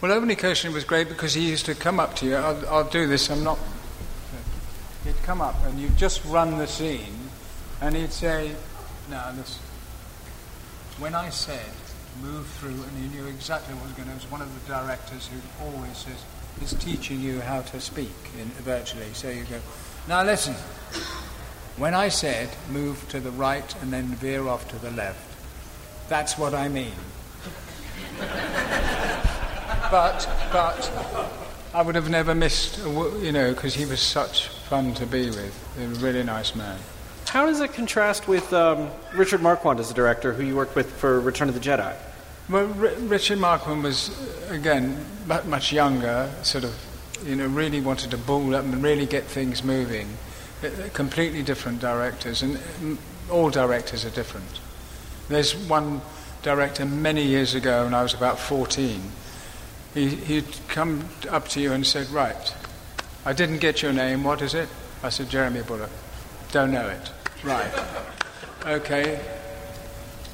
Well, 0.00 0.12
Irvin 0.12 0.28
Kershner 0.36 0.72
was 0.72 0.84
great 0.84 1.08
because 1.08 1.34
he 1.34 1.48
used 1.48 1.66
to 1.66 1.74
come 1.74 1.98
up 1.98 2.14
to 2.16 2.26
you. 2.26 2.36
I'll, 2.36 2.68
I'll 2.68 2.88
do 2.88 3.06
this. 3.06 3.30
I'm 3.30 3.42
not. 3.42 3.58
He'd 5.04 5.16
come 5.22 5.40
up 5.40 5.56
and 5.64 5.78
you'd 5.80 5.96
just 5.96 6.24
run 6.24 6.58
the 6.58 6.66
scene, 6.66 7.30
and 7.80 7.96
he'd 7.96 8.12
say, 8.12 8.52
"Now 9.10 9.32
listen. 9.34 9.62
When 10.98 11.14
I 11.14 11.30
said 11.30 11.64
move 12.22 12.46
through, 12.46 12.70
and 12.70 12.92
he 12.98 13.16
knew 13.16 13.26
exactly 13.26 13.74
what 13.74 13.84
was 13.84 13.92
going 13.92 14.08
to. 14.08 14.12
It 14.12 14.22
was 14.22 14.30
one 14.30 14.42
of 14.42 14.52
the 14.52 14.72
directors 14.72 15.28
who 15.28 15.64
always 15.64 15.96
says 15.96 16.24
is 16.62 16.72
teaching 16.82 17.20
you 17.20 17.40
how 17.40 17.62
to 17.62 17.80
speak 17.80 18.14
in, 18.38 18.46
virtually. 18.62 19.06
So 19.12 19.30
you 19.30 19.44
go, 19.44 19.60
now 20.08 20.24
listen. 20.24 20.54
When 21.78 21.94
I 21.94 22.08
said 22.08 22.48
move 22.70 23.08
to 23.10 23.20
the 23.20 23.30
right 23.30 23.82
and 23.82 23.92
then 23.92 24.06
veer 24.06 24.48
off 24.48 24.68
to 24.70 24.78
the 24.78 24.90
left, 24.90 25.36
that's 26.08 26.36
what 26.36 26.52
I 26.52 26.68
mean. 26.68 26.92
but 29.90 30.28
but 30.52 30.90
I 31.72 31.82
would 31.82 31.94
have 31.94 32.10
never 32.10 32.34
missed, 32.34 32.78
you 32.78 33.30
know, 33.30 33.54
because 33.54 33.74
he 33.74 33.84
was 33.84 34.00
such 34.00 34.48
fun 34.48 34.94
to 34.94 35.06
be 35.06 35.26
with. 35.26 35.76
He 35.78 35.86
was 35.86 36.02
a 36.02 36.04
really 36.04 36.24
nice 36.24 36.56
man. 36.56 36.78
How 37.28 37.46
does 37.46 37.60
it 37.60 37.74
contrast 37.74 38.26
with 38.26 38.52
um, 38.52 38.90
Richard 39.14 39.42
Marquand 39.42 39.78
as 39.78 39.90
a 39.90 39.94
director, 39.94 40.32
who 40.32 40.42
you 40.42 40.56
worked 40.56 40.74
with 40.74 40.90
for 40.90 41.20
Return 41.20 41.48
of 41.48 41.54
the 41.54 41.60
Jedi? 41.60 41.94
Well, 42.48 42.66
R- 42.80 42.94
Richard 43.02 43.38
Marquand 43.38 43.84
was, 43.84 44.10
again, 44.48 45.04
much 45.26 45.70
younger, 45.72 46.32
sort 46.42 46.64
of, 46.64 46.74
you 47.24 47.36
know, 47.36 47.46
really 47.46 47.82
wanted 47.82 48.10
to 48.12 48.18
ball 48.18 48.54
up 48.54 48.64
and 48.64 48.82
really 48.82 49.04
get 49.04 49.24
things 49.24 49.62
moving. 49.62 50.08
Uh, 50.62 50.66
uh, 50.66 50.88
completely 50.92 51.42
different 51.42 51.80
directors, 51.80 52.42
and 52.42 52.56
mm, 52.56 52.96
all 53.30 53.48
directors 53.48 54.04
are 54.04 54.10
different. 54.10 54.60
There's 55.28 55.54
one 55.54 56.00
director 56.42 56.84
many 56.84 57.22
years 57.22 57.54
ago, 57.54 57.84
when 57.84 57.94
I 57.94 58.02
was 58.02 58.14
about 58.14 58.40
14. 58.40 59.00
He, 59.94 60.08
he'd 60.08 60.58
come 60.68 61.04
up 61.30 61.48
to 61.48 61.60
you 61.60 61.72
and 61.72 61.86
said, 61.86 62.08
Right, 62.08 62.54
I 63.24 63.32
didn't 63.32 63.58
get 63.58 63.82
your 63.82 63.92
name, 63.92 64.24
what 64.24 64.42
is 64.42 64.54
it? 64.54 64.68
I 65.02 65.10
said, 65.10 65.30
Jeremy 65.30 65.62
Bulloch. 65.62 65.90
Don't 66.50 66.72
know 66.72 66.88
it. 66.88 67.12
Right. 67.44 67.70
Okay, 68.66 69.20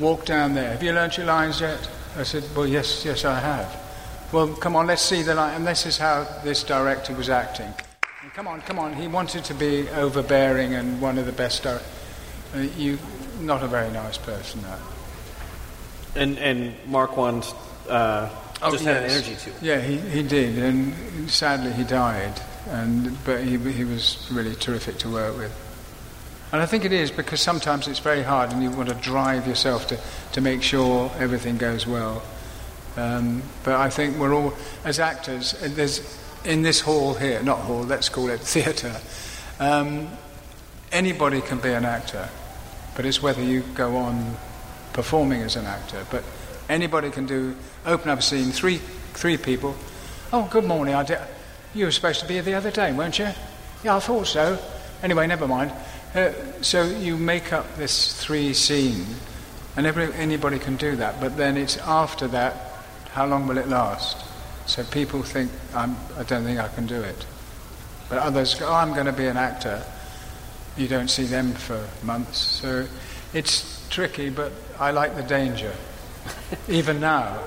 walk 0.00 0.24
down 0.24 0.54
there. 0.54 0.72
Have 0.72 0.82
you 0.82 0.92
learnt 0.92 1.18
your 1.18 1.26
lines 1.26 1.60
yet? 1.60 1.88
I 2.16 2.22
said, 2.22 2.42
well, 2.56 2.66
yes, 2.66 3.04
yes, 3.04 3.24
I 3.24 3.38
have. 3.38 4.30
Well, 4.32 4.48
come 4.48 4.76
on, 4.76 4.86
let's 4.86 5.02
see 5.02 5.22
the 5.22 5.34
line. 5.34 5.54
And 5.54 5.66
this 5.66 5.84
is 5.84 5.98
how 5.98 6.26
this 6.42 6.64
director 6.64 7.14
was 7.14 7.28
acting. 7.28 7.72
Come 8.34 8.48
on, 8.48 8.62
come 8.62 8.80
on. 8.80 8.94
He 8.94 9.06
wanted 9.06 9.44
to 9.44 9.54
be 9.54 9.88
overbearing 9.90 10.74
and 10.74 11.00
one 11.00 11.18
of 11.18 11.26
the 11.26 11.30
best. 11.30 11.62
Di- 11.62 11.80
uh, 12.52 12.58
you, 12.76 12.98
not 13.38 13.62
a 13.62 13.68
very 13.68 13.92
nice 13.92 14.18
person, 14.18 14.60
no. 14.62 14.76
And 16.16 16.36
and 16.40 16.74
Marquand 16.86 17.46
uh, 17.88 18.28
just 18.72 18.84
had 18.84 19.04
an 19.04 19.10
energy 19.10 19.36
to 19.36 19.50
it. 19.50 19.62
Yeah, 19.62 19.80
he, 19.80 19.98
he 19.98 20.24
did, 20.24 20.58
and 20.58 21.30
sadly 21.30 21.72
he 21.74 21.84
died. 21.84 22.40
And 22.70 23.16
but 23.24 23.44
he 23.44 23.56
he 23.56 23.84
was 23.84 24.28
really 24.32 24.56
terrific 24.56 24.98
to 24.98 25.10
work 25.10 25.38
with. 25.38 25.52
And 26.50 26.60
I 26.60 26.66
think 26.66 26.84
it 26.84 26.92
is 26.92 27.12
because 27.12 27.40
sometimes 27.40 27.86
it's 27.86 28.00
very 28.00 28.24
hard, 28.24 28.50
and 28.50 28.64
you 28.64 28.70
want 28.72 28.88
to 28.88 28.96
drive 28.96 29.46
yourself 29.46 29.86
to 29.88 29.98
to 30.32 30.40
make 30.40 30.60
sure 30.60 31.08
everything 31.20 31.56
goes 31.56 31.86
well. 31.86 32.20
Um, 32.96 33.44
but 33.62 33.74
I 33.74 33.90
think 33.90 34.18
we're 34.18 34.34
all 34.34 34.54
as 34.84 34.98
actors. 34.98 35.54
There's 35.60 36.00
in 36.44 36.62
this 36.62 36.80
hall 36.80 37.14
here, 37.14 37.42
not 37.42 37.58
hall. 37.60 37.82
Let's 37.82 38.08
call 38.08 38.28
it 38.28 38.40
theatre. 38.40 39.00
Um, 39.58 40.08
anybody 40.92 41.40
can 41.40 41.58
be 41.58 41.70
an 41.70 41.84
actor, 41.84 42.28
but 42.96 43.04
it's 43.04 43.22
whether 43.22 43.42
you 43.42 43.62
go 43.74 43.96
on 43.96 44.36
performing 44.92 45.42
as 45.42 45.56
an 45.56 45.66
actor. 45.66 46.06
But 46.10 46.24
anybody 46.68 47.10
can 47.10 47.26
do 47.26 47.56
open 47.86 48.10
up 48.10 48.20
a 48.20 48.22
scene. 48.22 48.52
Three 48.52 48.78
three 49.14 49.36
people. 49.36 49.74
Oh, 50.32 50.48
good 50.50 50.64
morning. 50.64 50.94
I 50.94 51.04
did, 51.04 51.18
you 51.74 51.84
were 51.84 51.92
supposed 51.92 52.20
to 52.20 52.26
be 52.26 52.34
here 52.34 52.42
the 52.42 52.54
other 52.54 52.70
day, 52.70 52.92
weren't 52.92 53.18
you? 53.18 53.28
Yeah, 53.82 53.96
I 53.96 54.00
thought 54.00 54.26
so. 54.26 54.58
Anyway, 55.02 55.26
never 55.26 55.46
mind. 55.46 55.72
Uh, 56.14 56.32
so 56.62 56.84
you 56.84 57.16
make 57.16 57.52
up 57.52 57.76
this 57.76 58.20
three 58.22 58.54
scene, 58.54 59.04
and 59.76 59.86
every, 59.86 60.12
anybody 60.14 60.58
can 60.58 60.76
do 60.76 60.96
that. 60.96 61.20
But 61.20 61.36
then 61.36 61.56
it's 61.56 61.76
after 61.78 62.26
that. 62.28 62.72
How 63.10 63.26
long 63.26 63.46
will 63.46 63.58
it 63.58 63.68
last? 63.68 64.24
So 64.66 64.82
people 64.84 65.22
think 65.22 65.50
I'm, 65.74 65.96
I 66.16 66.22
don't 66.22 66.44
think 66.44 66.58
I 66.58 66.68
can 66.68 66.86
do 66.86 67.00
it. 67.00 67.26
But 68.08 68.18
others 68.18 68.54
go, 68.54 68.68
oh, 68.68 68.74
I'm 68.74 68.92
going 68.92 69.06
to 69.06 69.12
be 69.12 69.26
an 69.26 69.36
actor. 69.36 69.82
You 70.76 70.88
don't 70.88 71.08
see 71.08 71.24
them 71.24 71.52
for 71.52 71.86
months. 72.02 72.38
So 72.38 72.86
it's 73.32 73.86
tricky, 73.88 74.30
but 74.30 74.52
I 74.78 74.90
like 74.90 75.16
the 75.16 75.22
danger. 75.22 75.72
Even 76.68 77.00
now. 77.00 77.42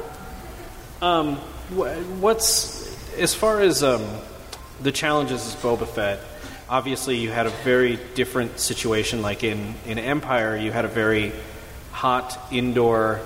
Um, 1.02 1.36
what's 1.70 2.88
as 3.18 3.34
far 3.34 3.62
as 3.62 3.84
um, 3.84 4.06
the 4.82 4.92
challenges 4.92 5.46
as 5.46 5.56
Boba 5.56 5.88
Fett? 5.88 6.20
Obviously, 6.70 7.18
you 7.18 7.30
had 7.30 7.46
a 7.46 7.52
very 7.64 7.98
different 8.16 8.60
situation. 8.60 9.22
Like 9.22 9.44
in 9.44 9.76
in 9.86 10.00
Empire, 10.00 10.56
you 10.56 10.72
had 10.72 10.86
a 10.86 10.90
very 10.90 11.34
hot 11.92 12.38
indoor 12.52 13.22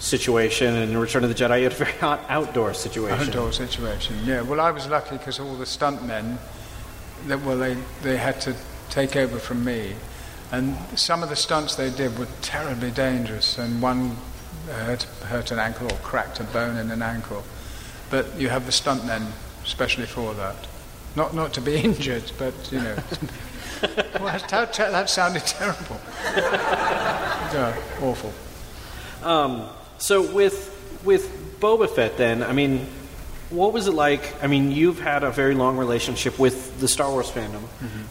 situation, 0.00 0.74
and 0.74 0.90
in 0.90 0.98
Return 0.98 1.22
of 1.22 1.30
the 1.30 1.34
Jedi, 1.34 1.58
you 1.58 1.64
had 1.64 1.72
a 1.72 1.76
very 1.76 1.92
hot 1.92 2.24
outdoor 2.28 2.74
situation. 2.74 3.28
Outdoor 3.28 3.52
situation, 3.52 4.16
yeah. 4.24 4.40
Well, 4.40 4.60
I 4.60 4.72
was 4.72 4.88
lucky 4.88 5.16
because 5.16 5.38
all 5.38 5.54
the 5.54 5.64
stuntmen, 5.64 6.38
that 7.26 7.40
well, 7.42 7.56
they, 7.56 7.76
they 8.02 8.16
had 8.16 8.40
to 8.42 8.56
take 8.88 9.14
over 9.14 9.38
from 9.38 9.64
me. 9.64 9.94
And 10.50 10.76
some 10.98 11.22
of 11.22 11.28
the 11.28 11.36
stunts 11.36 11.76
they 11.76 11.90
did 11.90 12.18
were 12.18 12.26
terribly 12.42 12.90
dangerous, 12.90 13.58
and 13.58 13.80
one 13.80 14.16
hurt, 14.66 15.04
hurt 15.28 15.52
an 15.52 15.60
ankle 15.60 15.86
or 15.86 15.96
cracked 15.98 16.40
a 16.40 16.44
bone 16.44 16.76
in 16.76 16.90
an 16.90 17.02
ankle. 17.02 17.44
But 18.10 18.36
you 18.36 18.48
have 18.48 18.66
the 18.66 18.72
stuntmen 18.72 19.30
especially 19.64 20.06
for 20.06 20.34
that. 20.34 20.56
Not, 21.16 21.34
not 21.34 21.52
to 21.54 21.60
be 21.60 21.76
injured, 21.84 22.30
but, 22.38 22.54
you 22.72 22.80
know. 22.80 22.96
well, 24.14 24.26
that, 24.26 24.48
that, 24.48 24.74
that 24.74 25.10
sounded 25.10 25.44
terrible. 25.46 26.00
yeah, 26.24 27.76
awful. 28.00 28.32
Um, 29.22 29.68
so 30.00 30.22
with 30.22 30.76
with 31.04 31.60
Boba 31.60 31.88
Fett, 31.88 32.16
then, 32.16 32.42
I 32.42 32.52
mean, 32.52 32.86
what 33.50 33.72
was 33.72 33.86
it 33.86 33.92
like? 33.92 34.42
I 34.42 34.46
mean, 34.46 34.70
you've 34.70 35.00
had 35.00 35.22
a 35.24 35.30
very 35.30 35.54
long 35.54 35.76
relationship 35.76 36.38
with 36.38 36.80
the 36.80 36.88
Star 36.88 37.10
Wars 37.10 37.30
fandom 37.30 37.62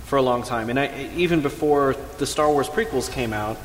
for 0.06 0.18
a 0.18 0.22
long 0.22 0.44
time, 0.44 0.70
and 0.70 0.80
I, 0.80 1.10
even 1.16 1.42
before 1.42 1.96
the 2.18 2.28
Star 2.28 2.52
Wars 2.52 2.68
prequels 2.68 3.12
came 3.12 3.34
out, 3.34 3.58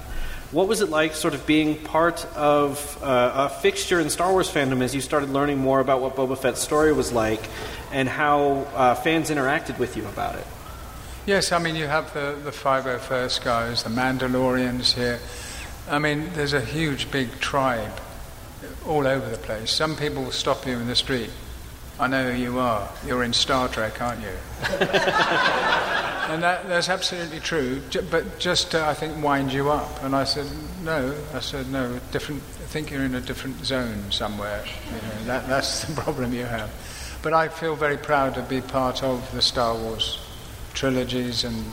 what 0.52 0.68
was 0.68 0.80
it 0.80 0.88
like, 0.88 1.14
sort 1.14 1.34
of 1.34 1.46
being 1.46 1.76
part 1.76 2.24
of 2.36 3.02
uh, 3.02 3.48
a 3.50 3.60
fixture 3.60 3.98
in 3.98 4.08
Star 4.08 4.30
Wars 4.30 4.48
fandom 4.48 4.82
as 4.82 4.94
you 4.94 5.00
started 5.00 5.30
learning 5.30 5.58
more 5.58 5.80
about 5.80 6.00
what 6.00 6.14
Boba 6.16 6.38
Fett's 6.38 6.60
story 6.60 6.92
was 6.92 7.12
like, 7.12 7.42
and 7.92 8.08
how 8.08 8.66
uh, 8.74 8.94
fans 8.94 9.30
interacted 9.30 9.78
with 9.78 9.96
you 9.96 10.06
about 10.06 10.36
it? 10.36 10.46
Yes, 11.26 11.52
I 11.52 11.58
mean, 11.58 11.74
you 11.74 11.86
have 11.86 12.12
the, 12.14 12.38
the 12.44 12.50
501st 12.50 13.44
guys, 13.44 13.82
the 13.82 13.90
Mandalorians 13.90 14.94
here. 14.94 15.18
I 15.90 15.98
mean, 15.98 16.30
there's 16.34 16.52
a 16.52 16.60
huge, 16.60 17.10
big 17.10 17.40
tribe 17.40 17.92
all 18.86 19.06
over 19.06 19.28
the 19.28 19.38
place. 19.38 19.70
Some 19.70 19.96
people 19.96 20.22
will 20.22 20.32
stop 20.32 20.66
you 20.66 20.78
in 20.78 20.86
the 20.86 20.96
street. 20.96 21.30
I 21.98 22.08
know 22.08 22.30
who 22.32 22.36
you 22.36 22.58
are. 22.58 22.88
You're 23.06 23.22
in 23.22 23.32
Star 23.32 23.68
Trek, 23.68 24.02
aren't 24.02 24.20
you? 24.20 24.26
and 24.80 26.42
that, 26.42 26.66
that's 26.66 26.88
absolutely 26.88 27.38
true, 27.38 27.80
but 28.10 28.38
just 28.38 28.72
to, 28.72 28.84
I 28.84 28.94
think, 28.94 29.22
wind 29.22 29.52
you 29.52 29.70
up. 29.70 30.02
And 30.02 30.14
I 30.14 30.24
said, 30.24 30.46
no. 30.82 31.14
I 31.32 31.40
said, 31.40 31.70
no, 31.70 32.00
different, 32.10 32.42
I 32.42 32.66
think 32.66 32.90
you're 32.90 33.04
in 33.04 33.14
a 33.14 33.20
different 33.20 33.64
zone 33.64 34.10
somewhere. 34.10 34.64
You 34.86 34.92
know, 34.92 35.24
that, 35.26 35.46
that's 35.46 35.84
the 35.84 35.94
problem 36.02 36.32
you 36.32 36.44
have. 36.44 36.70
But 37.22 37.32
I 37.32 37.48
feel 37.48 37.76
very 37.76 37.96
proud 37.96 38.34
to 38.34 38.42
be 38.42 38.60
part 38.60 39.02
of 39.02 39.30
the 39.32 39.40
Star 39.40 39.74
Wars 39.74 40.18
trilogies 40.74 41.44
and 41.44 41.64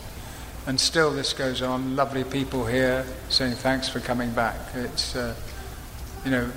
and 0.68 0.80
still 0.80 1.12
this 1.12 1.34
goes 1.34 1.62
on. 1.62 1.96
Lovely 1.96 2.24
people 2.24 2.66
here 2.66 3.04
saying 3.30 3.56
thanks 3.56 3.90
for 3.90 4.00
coming 4.00 4.32
back. 4.32 4.56
It's 4.76 5.16
uh, 5.16 5.36
you 6.24 6.32
know, 6.32 6.52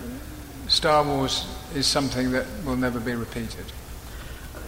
Star 0.68 1.04
Wars 1.04 1.46
is 1.74 1.86
something 1.86 2.32
that 2.32 2.46
will 2.64 2.76
never 2.76 3.00
be 3.00 3.14
repeated. 3.14 3.64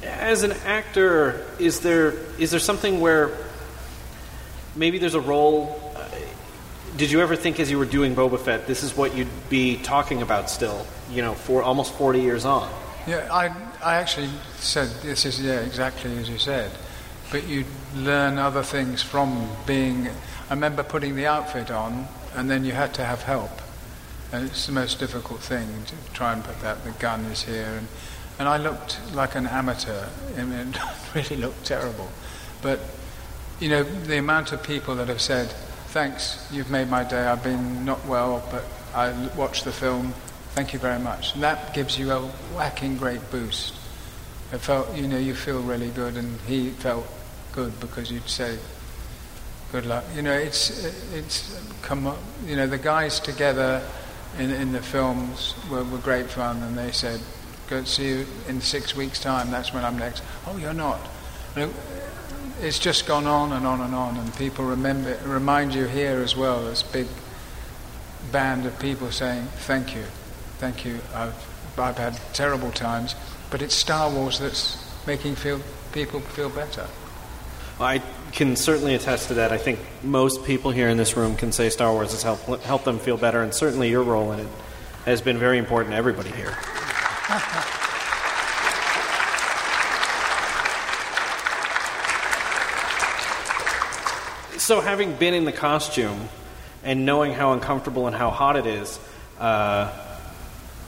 As 0.02 0.42
an 0.42 0.52
actor, 0.64 1.44
is 1.58 1.80
there 1.80 2.14
is 2.38 2.50
there 2.50 2.60
something 2.60 3.00
where 3.00 3.30
maybe 4.74 4.98
there's 4.98 5.14
a 5.14 5.20
role? 5.20 5.80
uh, 5.96 6.08
Did 6.96 7.10
you 7.10 7.20
ever 7.20 7.34
think, 7.36 7.58
as 7.60 7.70
you 7.70 7.78
were 7.78 7.86
doing 7.86 8.14
Boba 8.14 8.38
Fett, 8.38 8.66
this 8.66 8.82
is 8.82 8.96
what 8.96 9.16
you'd 9.16 9.48
be 9.48 9.76
talking 9.78 10.22
about 10.22 10.50
still? 10.50 10.86
You 11.10 11.22
know, 11.22 11.34
for 11.34 11.62
almost 11.62 11.94
forty 11.94 12.20
years 12.20 12.44
on. 12.44 12.70
Yeah, 13.06 13.28
I, 13.32 13.46
I 13.82 13.96
actually 13.96 14.30
said 14.58 14.88
this 15.02 15.24
is 15.24 15.40
yeah 15.40 15.60
exactly 15.60 16.16
as 16.18 16.28
you 16.28 16.38
said, 16.38 16.70
but 17.30 17.46
you 17.46 17.64
learn 17.94 18.38
other 18.38 18.62
things 18.62 19.02
from 19.02 19.48
being. 19.66 20.08
I 20.48 20.54
remember 20.54 20.82
putting 20.82 21.16
the 21.16 21.26
outfit 21.26 21.70
on, 21.70 22.06
and 22.34 22.48
then 22.50 22.64
you 22.64 22.72
had 22.72 22.94
to 22.94 23.04
have 23.04 23.22
help, 23.22 23.50
and 24.32 24.46
it's 24.46 24.66
the 24.66 24.72
most 24.72 24.98
difficult 24.98 25.40
thing 25.40 25.68
to 25.86 25.94
try 26.12 26.32
and 26.32 26.42
put 26.42 26.60
that. 26.60 26.84
The 26.84 26.90
gun 26.92 27.24
is 27.26 27.42
here, 27.42 27.74
and 27.78 27.88
and 28.38 28.48
I 28.48 28.58
looked 28.58 29.00
like 29.14 29.34
an 29.34 29.46
amateur. 29.46 30.06
I 30.36 30.44
mean, 30.44 30.68
it 31.14 31.14
really 31.14 31.36
looked 31.36 31.64
terrible, 31.64 32.10
but 32.62 32.80
you 33.60 33.68
know 33.68 33.82
the 33.82 34.18
amount 34.18 34.52
of 34.52 34.62
people 34.62 34.94
that 34.96 35.08
have 35.08 35.20
said, 35.20 35.48
"Thanks, 35.88 36.46
you've 36.52 36.70
made 36.70 36.88
my 36.88 37.04
day. 37.04 37.26
I've 37.26 37.44
been 37.44 37.84
not 37.84 38.04
well, 38.06 38.46
but 38.50 38.64
I 38.94 39.12
watched 39.36 39.64
the 39.64 39.72
film. 39.72 40.12
Thank 40.54 40.72
you 40.72 40.78
very 40.78 40.98
much." 40.98 41.34
And 41.34 41.42
that 41.42 41.74
gives 41.74 41.98
you 41.98 42.10
a 42.10 42.20
whacking 42.54 42.96
great 42.96 43.30
boost. 43.30 43.74
It 44.52 44.58
felt, 44.58 44.94
you 44.96 45.08
know, 45.08 45.18
you 45.18 45.34
feel 45.34 45.60
really 45.60 45.90
good, 45.90 46.16
and 46.16 46.40
he 46.42 46.70
felt 46.70 47.06
good 47.52 47.78
because 47.80 48.10
you'd 48.10 48.28
say, 48.28 48.58
"Good 49.72 49.86
luck." 49.86 50.04
You 50.14 50.22
know, 50.22 50.34
it's 50.34 50.84
it's 51.14 51.60
come. 51.82 52.12
You 52.44 52.56
know, 52.56 52.66
the 52.66 52.78
guys 52.78 53.20
together 53.20 53.82
in 54.38 54.50
in 54.50 54.72
the 54.72 54.82
films 54.82 55.54
were, 55.70 55.84
were 55.84 55.98
great 55.98 56.26
fun, 56.26 56.62
and 56.62 56.76
they 56.76 56.92
said, 56.92 57.20
"Go 57.68 57.84
see 57.84 58.08
you 58.08 58.26
in 58.48 58.60
six 58.60 58.94
weeks' 58.96 59.20
time. 59.20 59.50
That's 59.50 59.72
when 59.72 59.84
I'm 59.84 59.98
next." 59.98 60.22
Oh, 60.46 60.56
you're 60.56 60.74
not. 60.74 61.00
It's 62.60 62.78
just 62.78 63.06
gone 63.06 63.26
on 63.26 63.52
and 63.52 63.66
on 63.66 63.80
and 63.80 63.94
on, 63.94 64.16
and 64.16 64.34
people 64.36 64.64
remember 64.64 65.18
remind 65.24 65.74
you 65.74 65.86
here 65.86 66.22
as 66.22 66.36
well. 66.36 66.64
This 66.64 66.82
big 66.82 67.06
band 68.32 68.66
of 68.66 68.78
people 68.78 69.10
saying, 69.10 69.48
"Thank 69.66 69.94
you, 69.94 70.04
thank 70.58 70.84
you." 70.84 71.00
I've 71.14 71.34
I've 71.78 71.98
had 71.98 72.18
terrible 72.32 72.70
times, 72.70 73.14
but 73.50 73.62
it's 73.62 73.74
Star 73.74 74.10
Wars 74.10 74.38
that's 74.38 74.76
making 75.06 75.36
feel 75.36 75.60
people 75.92 76.20
feel 76.20 76.48
better. 76.48 76.86
I 77.78 78.02
can 78.36 78.54
certainly 78.54 78.94
attest 78.94 79.28
to 79.28 79.34
that. 79.34 79.50
I 79.50 79.56
think 79.56 79.78
most 80.04 80.44
people 80.44 80.70
here 80.70 80.90
in 80.90 80.98
this 80.98 81.16
room 81.16 81.36
can 81.36 81.52
say 81.52 81.70
Star 81.70 81.90
Wars 81.90 82.12
has 82.12 82.22
helped 82.22 82.84
them 82.84 82.98
feel 82.98 83.16
better, 83.16 83.42
and 83.42 83.52
certainly 83.52 83.88
your 83.88 84.02
role 84.02 84.30
in 84.32 84.40
it 84.40 84.48
has 85.06 85.22
been 85.22 85.38
very 85.38 85.56
important 85.56 85.92
to 85.92 85.96
everybody 85.96 86.30
here. 86.30 86.54
so, 94.58 94.82
having 94.82 95.16
been 95.16 95.32
in 95.32 95.46
the 95.46 95.52
costume 95.52 96.28
and 96.84 97.06
knowing 97.06 97.32
how 97.32 97.54
uncomfortable 97.54 98.06
and 98.06 98.14
how 98.14 98.28
hot 98.28 98.56
it 98.56 98.66
is, 98.66 99.00
uh, 99.40 99.90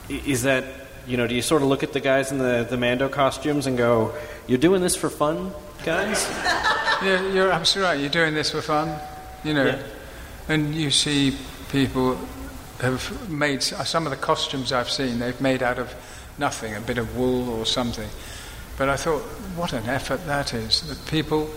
is 0.07 0.43
that 0.43 0.65
you 1.07 1.17
know? 1.17 1.25
Do 1.25 1.33
you 1.33 1.41
sort 1.41 1.63
of 1.63 1.67
look 1.67 1.81
at 1.81 1.93
the 1.93 1.99
guys 1.99 2.31
in 2.31 2.37
the 2.37 2.67
the 2.69 2.77
Mando 2.77 3.09
costumes 3.09 3.65
and 3.65 3.75
go, 3.75 4.13
"You're 4.45 4.59
doing 4.59 4.83
this 4.83 4.95
for 4.95 5.09
fun, 5.09 5.51
guys"? 5.83 6.29
Yeah, 7.01 7.25
you're 7.31 7.51
absolutely 7.51 7.89
right. 7.89 7.99
You're 8.01 8.09
doing 8.09 8.33
this 8.33 8.51
for 8.51 8.61
fun, 8.61 8.99
you 9.43 9.53
know. 9.53 9.65
Yeah. 9.65 9.83
And 10.49 10.75
you 10.75 10.91
see 10.91 11.37
people 11.69 12.17
have 12.81 13.29
made 13.29 13.63
some 13.63 14.05
of 14.05 14.11
the 14.11 14.17
costumes 14.17 14.71
I've 14.71 14.89
seen. 14.89 15.19
They've 15.19 15.39
made 15.39 15.63
out 15.63 15.79
of 15.79 15.93
nothing, 16.37 16.75
a 16.75 16.81
bit 16.81 16.97
of 16.97 17.15
wool 17.15 17.49
or 17.49 17.65
something. 17.65 18.09
But 18.77 18.89
I 18.89 18.95
thought, 18.95 19.21
what 19.55 19.73
an 19.73 19.87
effort 19.87 20.25
that 20.25 20.53
is. 20.53 20.81
That 20.87 21.09
people, 21.09 21.49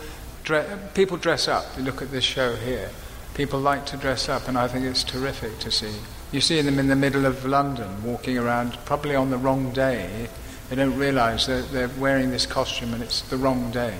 dre- 0.44 0.66
people 0.94 1.16
dress 1.16 1.48
up. 1.48 1.64
You 1.76 1.84
look 1.84 2.02
at 2.02 2.10
this 2.10 2.24
show 2.24 2.54
here. 2.56 2.90
People 3.34 3.60
like 3.60 3.86
to 3.86 3.96
dress 3.96 4.28
up, 4.28 4.48
and 4.48 4.58
I 4.58 4.68
think 4.68 4.84
it's 4.84 5.04
terrific 5.04 5.58
to 5.60 5.70
see. 5.70 5.94
You 6.32 6.40
see 6.40 6.60
them 6.60 6.78
in 6.78 6.88
the 6.88 6.96
middle 6.96 7.24
of 7.26 7.44
London, 7.44 8.04
walking 8.04 8.38
around, 8.38 8.76
probably 8.84 9.14
on 9.14 9.30
the 9.30 9.38
wrong 9.38 9.72
day. 9.72 10.28
They 10.68 10.76
don't 10.76 10.98
realise 10.98 11.46
that 11.46 11.70
they're 11.72 11.90
wearing 11.98 12.30
this 12.30 12.46
costume, 12.46 12.92
and 12.94 13.02
it's 13.02 13.22
the 13.22 13.36
wrong 13.36 13.70
day. 13.70 13.96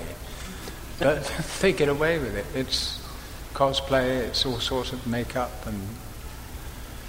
But 0.99 1.23
they 1.61 1.73
get 1.73 1.89
away 1.89 2.19
with 2.19 2.35
it. 2.35 2.45
It's 2.55 3.01
cosplay, 3.53 4.19
it's 4.19 4.45
all 4.45 4.59
sorts 4.59 4.93
of 4.93 5.05
makeup, 5.07 5.65
and 5.65 5.79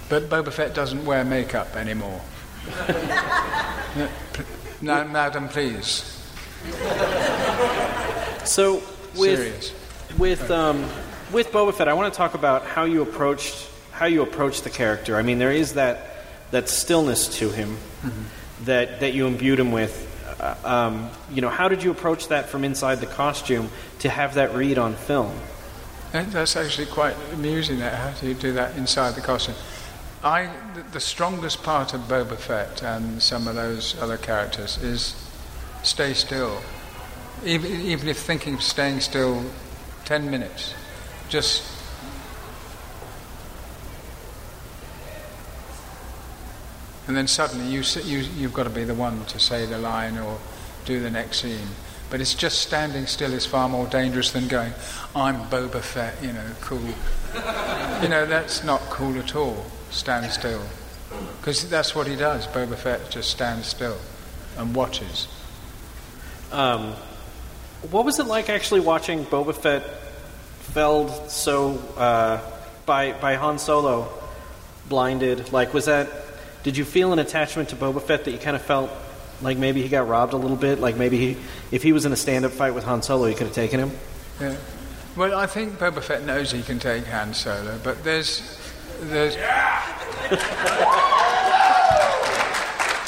but 0.07 0.29
Boba 0.29 0.51
Fett 0.51 0.75
doesn't 0.75 1.05
wear 1.05 1.23
makeup 1.23 1.75
anymore. 1.75 2.21
No, 4.81 5.03
madam, 5.05 5.47
please. 5.47 6.03
So 8.43 8.83
with 9.15 9.39
Serious. 9.39 9.73
with 10.17 10.51
um, 10.51 10.87
with 11.31 11.51
Boba 11.51 11.73
Fett, 11.73 11.87
I 11.87 11.93
want 11.93 12.13
to 12.13 12.17
talk 12.17 12.33
about 12.33 12.65
how 12.65 12.83
you 12.83 13.01
approached 13.01 13.69
how 13.91 14.05
you 14.05 14.21
approached 14.21 14.63
the 14.63 14.69
character. 14.69 15.15
I 15.15 15.21
mean, 15.21 15.39
there 15.39 15.51
is 15.51 15.73
that 15.73 16.25
that 16.51 16.69
stillness 16.69 17.39
to 17.39 17.49
him 17.49 17.77
that 18.65 18.99
that 18.99 19.13
you 19.13 19.27
imbued 19.27 19.59
him 19.59 19.71
with. 19.71 20.11
Uh, 20.39 20.55
um, 20.63 21.09
you 21.31 21.41
know, 21.41 21.49
how 21.49 21.67
did 21.67 21.83
you 21.83 21.91
approach 21.91 22.27
that 22.27 22.49
from 22.49 22.63
inside 22.63 22.95
the 22.95 23.05
costume 23.05 23.69
to 23.99 24.09
have 24.09 24.33
that 24.35 24.53
read 24.53 24.77
on 24.77 24.95
film? 24.95 25.33
That- 26.11 26.31
That's 26.31 26.55
actually 26.55 26.87
quite 26.87 27.15
amusing. 27.33 27.79
That 27.79 27.93
how 27.93 28.11
do 28.19 28.27
you 28.27 28.33
do 28.33 28.53
that 28.53 28.75
inside 28.75 29.15
the 29.15 29.21
costume? 29.21 29.55
I 30.23 30.49
the, 30.91 30.99
strongest 30.99 31.61
part 31.61 31.93
of 31.93 32.01
Boba 32.01 32.37
Fett 32.37 32.81
and 32.81 33.21
some 33.21 33.47
of 33.47 33.55
those 33.55 33.95
other 34.01 34.17
characters 34.17 34.77
is 34.81 35.15
stay 35.83 36.13
still. 36.13 36.61
Even, 37.43 37.71
even 37.81 38.07
if 38.07 38.17
thinking 38.17 38.55
of 38.55 38.63
staying 38.63 39.01
still 39.01 39.43
ten 40.03 40.31
minutes, 40.31 40.73
just 41.29 41.63
and 47.07 47.15
then 47.15 47.27
suddenly 47.27 47.67
you, 47.67 47.81
you, 48.03 48.19
you've 48.35 48.53
got 48.53 48.63
to 48.63 48.69
be 48.69 48.83
the 48.83 48.95
one 48.95 49.25
to 49.25 49.39
say 49.39 49.65
the 49.65 49.77
line 49.77 50.17
or 50.17 50.39
do 50.85 50.99
the 50.99 51.11
next 51.11 51.41
scene. 51.41 51.67
But 52.09 52.21
it's 52.21 52.33
just 52.33 52.59
standing 52.59 53.07
still 53.07 53.33
is 53.33 53.45
far 53.45 53.67
more 53.67 53.87
dangerous 53.87 54.31
than 54.31 54.47
going, 54.47 54.73
I'm 55.15 55.35
Boba 55.49 55.81
Fett, 55.81 56.21
you 56.23 56.33
know, 56.33 56.45
cool. 56.61 56.79
you 58.01 58.09
know, 58.09 58.25
that's 58.25 58.63
not 58.63 58.79
cool 58.81 59.17
at 59.17 59.35
all. 59.35 59.65
Stand 59.89 60.31
still. 60.31 60.63
Because 61.39 61.69
that's 61.69 61.95
what 61.95 62.07
he 62.07 62.15
does. 62.15 62.47
Boba 62.47 62.75
Fett 62.75 63.09
just 63.09 63.31
stands 63.31 63.67
still 63.67 63.97
and 64.57 64.75
watches. 64.75 65.27
Um, 66.51 66.93
what 67.91 68.05
was 68.05 68.19
it 68.19 68.25
like 68.25 68.49
actually 68.49 68.79
watching 68.79 69.25
Boba 69.25 69.55
Fett 69.55 69.83
felled 70.59 71.29
so 71.29 71.77
uh, 71.97 72.39
by 72.85 73.13
by 73.13 73.35
Han 73.35 73.59
Solo, 73.59 74.11
blinded? 74.89 75.51
Like, 75.51 75.73
was 75.73 75.85
that? 75.85 76.09
Did 76.65 76.77
you 76.77 76.83
feel 76.83 77.13
an 77.13 77.19
attachment 77.19 77.69
to 77.69 77.75
Boba 77.75 78.01
Fett 78.01 78.25
that 78.25 78.31
you 78.31 78.39
kind 78.39 78.55
of 78.55 78.61
felt 78.63 78.89
like 79.39 79.55
maybe 79.59 79.83
he 79.83 79.87
got 79.87 80.07
robbed 80.07 80.33
a 80.33 80.37
little 80.37 80.57
bit? 80.57 80.79
Like 80.79 80.97
maybe 80.97 81.15
he, 81.19 81.37
if 81.71 81.83
he 81.83 81.93
was 81.93 82.05
in 82.05 82.11
a 82.11 82.15
stand-up 82.15 82.53
fight 82.53 82.73
with 82.73 82.83
Han 82.85 83.03
Solo, 83.03 83.27
he 83.27 83.35
could 83.35 83.45
have 83.45 83.55
taken 83.55 83.79
him. 83.79 83.91
Yeah. 84.41 84.55
Well, 85.15 85.37
I 85.37 85.45
think 85.45 85.73
Boba 85.77 86.01
Fett 86.01 86.25
knows 86.25 86.51
he 86.51 86.63
can 86.63 86.79
take 86.79 87.05
Han 87.05 87.35
Solo, 87.35 87.79
but 87.83 88.03
there's, 88.03 88.41
there's, 89.01 89.35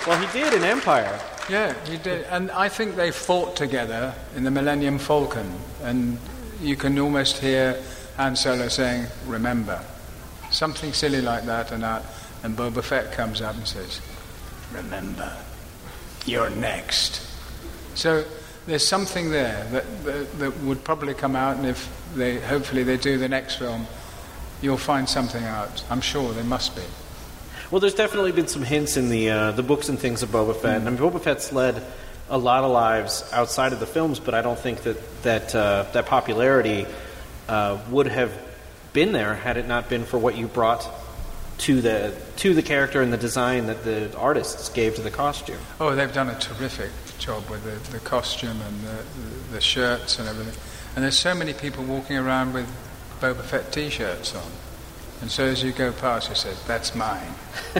Well, 0.05 0.19
he 0.21 0.39
did 0.39 0.53
in 0.53 0.63
Empire. 0.63 1.19
yeah, 1.49 1.73
he 1.85 1.97
did, 1.97 2.25
and 2.29 2.51
I 2.51 2.69
think 2.69 2.95
they 2.95 3.09
fought 3.09 3.55
together 3.55 4.13
in 4.35 4.43
the 4.43 4.51
Millennium 4.51 4.99
Falcon, 4.99 5.51
and 5.81 6.19
you 6.61 6.75
can 6.75 6.97
almost 6.99 7.39
hear 7.39 7.81
Han 8.17 8.35
Solo 8.35 8.67
saying, 8.67 9.07
"Remember," 9.25 9.83
something 10.51 10.93
silly 10.93 11.21
like 11.21 11.45
that, 11.47 11.71
and 11.73 11.83
uh, 11.83 11.99
and 12.47 12.55
Boba 12.55 12.81
Fett 12.81 13.11
comes 13.11 13.41
up 13.41 13.55
and 13.55 13.67
says, 13.67 13.99
"Remember, 14.73 15.35
you're 16.25 16.49
next." 16.49 17.21
So 17.93 18.23
there's 18.65 18.87
something 18.87 19.31
there 19.31 19.67
that, 19.71 20.05
that 20.05 20.39
that 20.39 20.57
would 20.61 20.81
probably 20.85 21.13
come 21.13 21.35
out, 21.35 21.57
and 21.57 21.65
if 21.65 21.89
they 22.15 22.39
hopefully 22.39 22.83
they 22.83 22.95
do 22.95 23.17
the 23.17 23.27
next 23.27 23.55
film, 23.55 23.85
you'll 24.61 24.77
find 24.77 25.09
something 25.09 25.43
out. 25.43 25.83
I'm 25.89 25.99
sure 25.99 26.31
there 26.31 26.45
must 26.45 26.73
be. 26.73 26.83
Well, 27.69 27.81
there's 27.81 27.95
definitely 27.95 28.31
been 28.31 28.47
some 28.47 28.63
hints 28.63 28.95
in 28.95 29.09
the 29.09 29.29
uh, 29.29 29.51
the 29.51 29.63
books 29.63 29.89
and 29.89 29.99
things 29.99 30.23
of 30.23 30.29
Boba 30.29 30.55
Fett. 30.55 30.87
And 30.87 30.97
Boba 30.97 31.19
Fett's 31.19 31.51
led 31.51 31.83
a 32.29 32.37
lot 32.37 32.63
of 32.63 32.71
lives 32.71 33.29
outside 33.33 33.73
of 33.73 33.81
the 33.81 33.87
films, 33.87 34.21
but 34.21 34.33
I 34.33 34.41
don't 34.41 34.57
think 34.57 34.83
that 34.83 35.23
that 35.23 35.53
uh, 35.53 35.85
that 35.91 36.05
popularity 36.05 36.85
uh, 37.49 37.77
would 37.89 38.07
have 38.07 38.31
been 38.93 39.11
there 39.11 39.35
had 39.35 39.57
it 39.57 39.67
not 39.67 39.89
been 39.89 40.05
for 40.05 40.17
what 40.17 40.37
you 40.37 40.47
brought 40.47 40.89
to 41.59 41.81
the 41.81 42.13
to 42.37 42.53
the 42.53 42.61
character 42.61 43.01
and 43.01 43.11
the 43.11 43.17
design 43.17 43.65
that 43.67 43.83
the 43.83 44.15
artists 44.17 44.69
gave 44.69 44.95
to 44.95 45.01
the 45.01 45.11
costume. 45.11 45.59
Oh, 45.79 45.95
they've 45.95 46.13
done 46.13 46.29
a 46.29 46.39
terrific 46.39 46.91
job 47.17 47.49
with 47.49 47.63
the, 47.63 47.91
the 47.91 47.99
costume 47.99 48.61
and 48.61 48.81
the, 48.81 49.53
the, 49.53 49.61
shirts 49.61 50.19
and 50.19 50.29
everything. 50.29 50.53
And 50.95 51.03
there's 51.03 51.17
so 51.17 51.33
many 51.33 51.53
people 51.53 51.83
walking 51.83 52.15
around 52.17 52.53
with 52.53 52.67
Boba 53.19 53.41
Fett 53.41 53.71
t-shirts 53.71 54.35
on. 54.35 54.51
And 55.21 55.31
so 55.31 55.45
as 55.45 55.63
you 55.63 55.71
go 55.71 55.91
past, 55.91 56.29
you 56.29 56.35
say, 56.35 56.53
"That's 56.67 56.93
mine," 56.93 57.33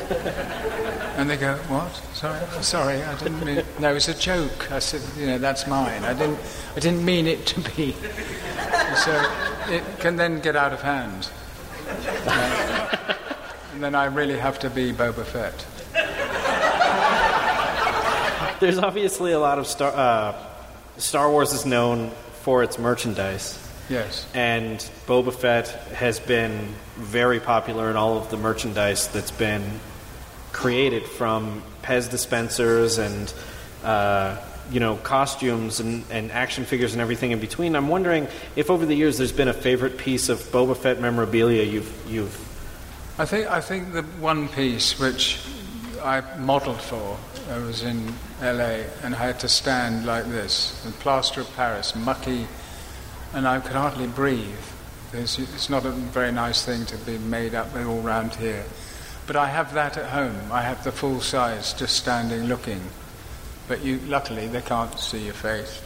and 1.18 1.30
they 1.30 1.38
go, 1.38 1.56
"What? 1.68 1.94
Sorry, 2.16 2.63
sorry, 2.63 3.04
I 3.04 3.16
didn't 3.20 3.46
mean. 3.46 3.63
No, 3.80 3.94
it's 3.94 4.08
a 4.08 4.18
joke." 4.18 4.72
I 4.72 4.80
said, 4.80 5.02
"You 5.20 5.28
know, 5.28 5.38
that's 5.38 5.68
mine. 5.68 6.04
I 6.04 6.13
didn't, 6.13 6.40
I 6.76 6.80
didn't 6.80 7.06
mean 7.06 7.28
it 7.28 7.46
to 7.48 7.62
be." 7.76 7.96
So 9.06 9.12
it 9.68 9.84
can 10.00 10.16
then 10.16 10.40
get 10.40 10.56
out 10.56 10.74
of 10.74 10.82
hand, 10.82 11.30
and 11.88 12.72
then 13.84 13.96
I 13.96 14.06
really 14.06 14.38
have 14.38 14.60
to 14.60 14.70
be 14.70 14.92
Boba 14.92 15.26
Fett. 15.26 15.66
there's 18.60 18.78
obviously 18.78 19.32
a 19.32 19.40
lot 19.40 19.60
of 19.60 19.68
Star 19.68 19.94
uh, 19.96 20.36
Star 20.98 21.30
Wars 21.30 21.54
is 21.54 21.66
known 21.66 22.12
for 22.42 22.63
its 22.63 22.80
merchandise. 22.80 23.63
Yes. 23.90 24.28
And 24.34 24.80
Boba 25.06 25.34
Fett 25.34 25.70
has 25.94 26.20
been 26.20 26.74
very 26.96 27.40
popular 27.40 27.90
in 27.90 27.96
all 27.96 28.18
of 28.18 28.30
the 28.30 28.38
merchandise 28.38 29.08
that's 29.08 29.32
been 29.32 29.80
created 30.52 31.06
from 31.06 31.63
Pez 31.84 32.10
dispensers 32.10 32.98
and 32.98 33.34
uh, 33.84 34.38
you 34.72 34.80
know 34.80 34.96
costumes 34.98 35.80
and, 35.80 36.04
and 36.10 36.32
action 36.32 36.66
figures 36.66 36.94
and 36.94 37.02
everything 37.02 37.32
in 37.32 37.40
between. 37.40 37.76
I'm 37.76 37.88
wondering 37.88 38.28
if 38.56 38.70
over 38.70 38.86
the 38.86 38.96
years 38.96 39.18
there's 39.18 39.32
been 39.32 39.48
a 39.48 39.54
favorite 39.54 39.98
piece 39.98 40.30
of 40.30 40.40
Boba 40.40 40.76
Fett 40.76 41.00
memorabilia 41.00 41.63
you've 41.63 42.06
you've. 42.10 42.46
I 43.19 43.25
think 43.25 43.47
I 43.47 43.62
think 43.62 43.93
the 43.93 44.03
one 44.03 44.47
piece 44.47 44.99
which 44.99 45.39
I 46.03 46.21
modelled 46.38 46.82
for 46.82 47.17
I 47.49 47.58
was 47.60 47.82
in 47.82 48.13
LA 48.41 48.84
and 49.03 49.15
I 49.15 49.17
had 49.17 49.39
to 49.39 49.47
stand 49.47 50.06
like 50.06 50.25
this, 50.25 50.84
the 50.84 50.91
plaster 50.91 51.41
of 51.41 51.56
Paris, 51.56 51.95
mucky, 51.95 52.45
and 53.34 53.47
I 53.47 53.60
could 53.60 53.71
hardly 53.71 54.08
breathe. 54.08 54.60
It's, 55.13 55.39
it's 55.39 55.69
not 55.69 55.86
a 55.86 55.91
very 55.91 56.32
nice 56.32 56.65
thing 56.65 56.86
to 56.88 56.97
be 56.97 57.17
made 57.17 57.56
up 57.56 57.73
all 57.75 58.01
round 58.01 58.36
here. 58.36 58.65
But 59.25 59.38
I 59.38 59.47
have 59.47 59.73
that 59.73 59.97
at 59.97 60.10
home. 60.10 60.51
I 60.51 60.62
have 60.62 60.84
the 60.84 60.91
full 60.91 61.21
size, 61.21 61.73
just 61.73 61.95
standing 61.95 62.47
looking. 62.47 62.82
But 63.67 63.84
you, 63.84 63.99
luckily, 63.99 64.47
they 64.47 64.62
can't 64.62 64.97
see 64.99 65.25
your 65.25 65.34
face. 65.34 65.82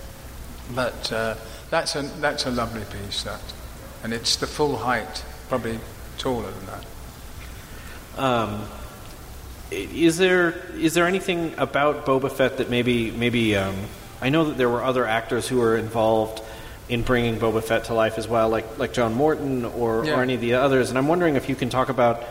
But 0.74 1.12
uh, 1.12 1.36
that's, 1.70 1.96
a, 1.96 2.02
that's 2.20 2.46
a 2.46 2.52
lovely 2.52 2.86
piece, 2.86 3.24
that. 3.24 3.42
And 4.04 4.14
it's 4.14 4.36
the 4.36 4.48
full 4.48 4.78
height, 4.78 5.24
probably 5.48 5.80
taller 6.18 6.50
than 6.50 6.66
that. 6.68 6.86
Um, 8.18 8.62
is 9.72 10.18
there 10.18 10.52
is 10.76 10.94
there 10.94 11.08
anything 11.08 11.54
about 11.58 12.06
Boba 12.06 12.30
Fett 12.32 12.58
that 12.58 12.70
maybe 12.70 13.10
maybe 13.12 13.56
um, 13.56 13.76
I 14.22 14.30
know 14.30 14.46
that 14.46 14.58
there 14.58 14.70
were 14.70 14.84
other 14.84 15.06
actors 15.08 15.48
who 15.48 15.58
were 15.58 15.78
involved 15.78 16.42
in 16.90 17.04
bringing 17.04 17.38
Boba 17.40 17.64
Fett 17.64 17.86
to 17.86 17.94
life 17.94 18.18
as 18.18 18.28
well, 18.28 18.50
like 18.50 18.78
like 18.78 18.92
John 18.94 19.14
Morton 19.14 19.64
or, 19.64 20.04
Yeah. 20.06 20.20
or 20.20 20.24
any 20.24 20.36
of 20.36 20.42
the 20.42 20.56
others. 20.56 20.90
And 20.90 20.98
I'm 20.98 21.08
wondering 21.08 21.36
if 21.36 21.48
you 21.48 21.56
can 21.56 21.70
talk 21.70 21.88
about 21.90 22.22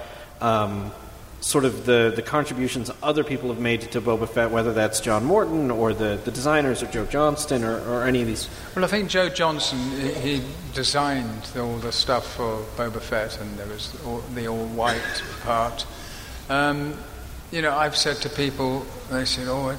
um, 0.43 0.93
sort 1.41 1.65
of 1.65 1.87
the, 1.87 2.13
the 2.15 2.23
contributions 2.23 2.91
other 3.03 3.25
people 3.25 3.49
have 3.49 3.59
made 3.59 3.81
to 3.81 4.01
Boba 4.01 4.29
Fett, 4.29 4.51
whether 4.51 4.73
that's 4.73 5.01
John 5.01 5.25
Morton 5.25 5.71
or 5.71 5.95
the, 5.95 6.21
the 6.25 6.31
designers 6.31 6.83
or 6.83 6.87
Joe 6.87 7.07
Johnston 7.07 7.65
or, 7.65 7.81
or 7.89 8.05
any 8.05 8.21
of 8.21 8.27
these. 8.27 8.49
Well, 8.77 8.85
I 8.85 8.89
think 8.89 9.09
Joe 9.09 9.29
Johnston, 9.29 9.79
he, 9.93 10.13
he 10.13 10.43
designed 10.75 11.51
all 11.57 11.77
the 11.79 11.93
stuff 11.93 12.35
for 12.35 12.63
Boba 12.77 13.01
Fett, 13.01 13.41
and 13.41 13.59
there 13.59 13.67
was 13.67 13.97
all, 14.05 14.21
the 14.35 14.49
all 14.49 14.67
white 14.67 15.23
part. 15.43 15.87
Um, 16.49 16.95
you 17.51 17.63
know, 17.63 17.75
I've 17.77 17.97
said 17.97 18.17
to 18.19 18.29
people, 18.29 18.87
they 19.11 19.25
said, 19.25 19.49
"Oh, 19.49 19.73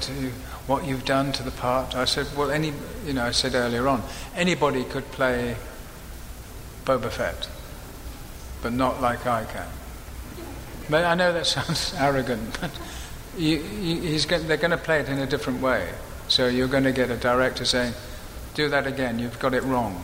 what 0.67 0.85
you've 0.85 1.05
done 1.05 1.31
to 1.33 1.43
the 1.43 1.51
part." 1.51 1.95
I 1.95 2.05
said, 2.05 2.27
"Well, 2.35 2.51
any, 2.51 2.73
you 3.05 3.13
know, 3.13 3.23
I 3.23 3.31
said 3.31 3.55
earlier 3.55 3.87
on, 3.87 4.03
anybody 4.35 4.83
could 4.83 5.09
play 5.11 5.55
Boba 6.85 7.09
Fett, 7.09 7.47
but 8.61 8.73
not 8.73 8.99
like 9.01 9.25
I 9.25 9.45
can." 9.45 9.67
But 10.89 11.05
I 11.05 11.15
know 11.15 11.31
that 11.33 11.45
sounds 11.45 11.93
arrogant, 11.97 12.59
but 12.59 12.71
you, 13.37 13.57
you, 13.57 14.19
go- 14.27 14.39
they're 14.39 14.57
going 14.57 14.71
to 14.71 14.77
play 14.77 14.99
it 14.99 15.09
in 15.09 15.19
a 15.19 15.25
different 15.25 15.61
way. 15.61 15.89
So 16.27 16.47
you're 16.47 16.67
going 16.67 16.83
to 16.83 16.91
get 16.91 17.09
a 17.09 17.17
director 17.17 17.65
saying, 17.65 17.93
"Do 18.53 18.69
that 18.69 18.87
again. 18.87 19.19
You've 19.19 19.39
got 19.39 19.53
it 19.53 19.63
wrong." 19.63 20.03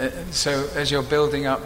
Uh, 0.00 0.10
so 0.30 0.68
as 0.74 0.90
you're 0.90 1.02
building 1.02 1.46
up 1.46 1.60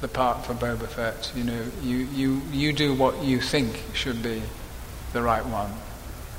the 0.00 0.08
part 0.08 0.44
for 0.46 0.54
Boba 0.54 0.86
Fett, 0.86 1.32
you 1.34 1.44
know, 1.44 1.62
you, 1.82 1.96
you, 2.14 2.42
you 2.52 2.72
do 2.72 2.94
what 2.94 3.22
you 3.22 3.40
think 3.40 3.82
should 3.94 4.22
be 4.22 4.42
the 5.12 5.22
right 5.22 5.44
one, 5.44 5.72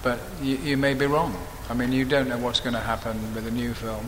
but 0.03 0.19
you, 0.41 0.57
you 0.57 0.77
may 0.77 0.93
be 0.93 1.05
wrong. 1.05 1.35
I 1.69 1.73
mean, 1.73 1.91
you 1.91 2.05
don't 2.05 2.27
know 2.27 2.37
what's 2.37 2.59
going 2.59 2.73
to 2.73 2.79
happen 2.79 3.33
with 3.35 3.47
a 3.47 3.51
new 3.51 3.73
film, 3.73 4.05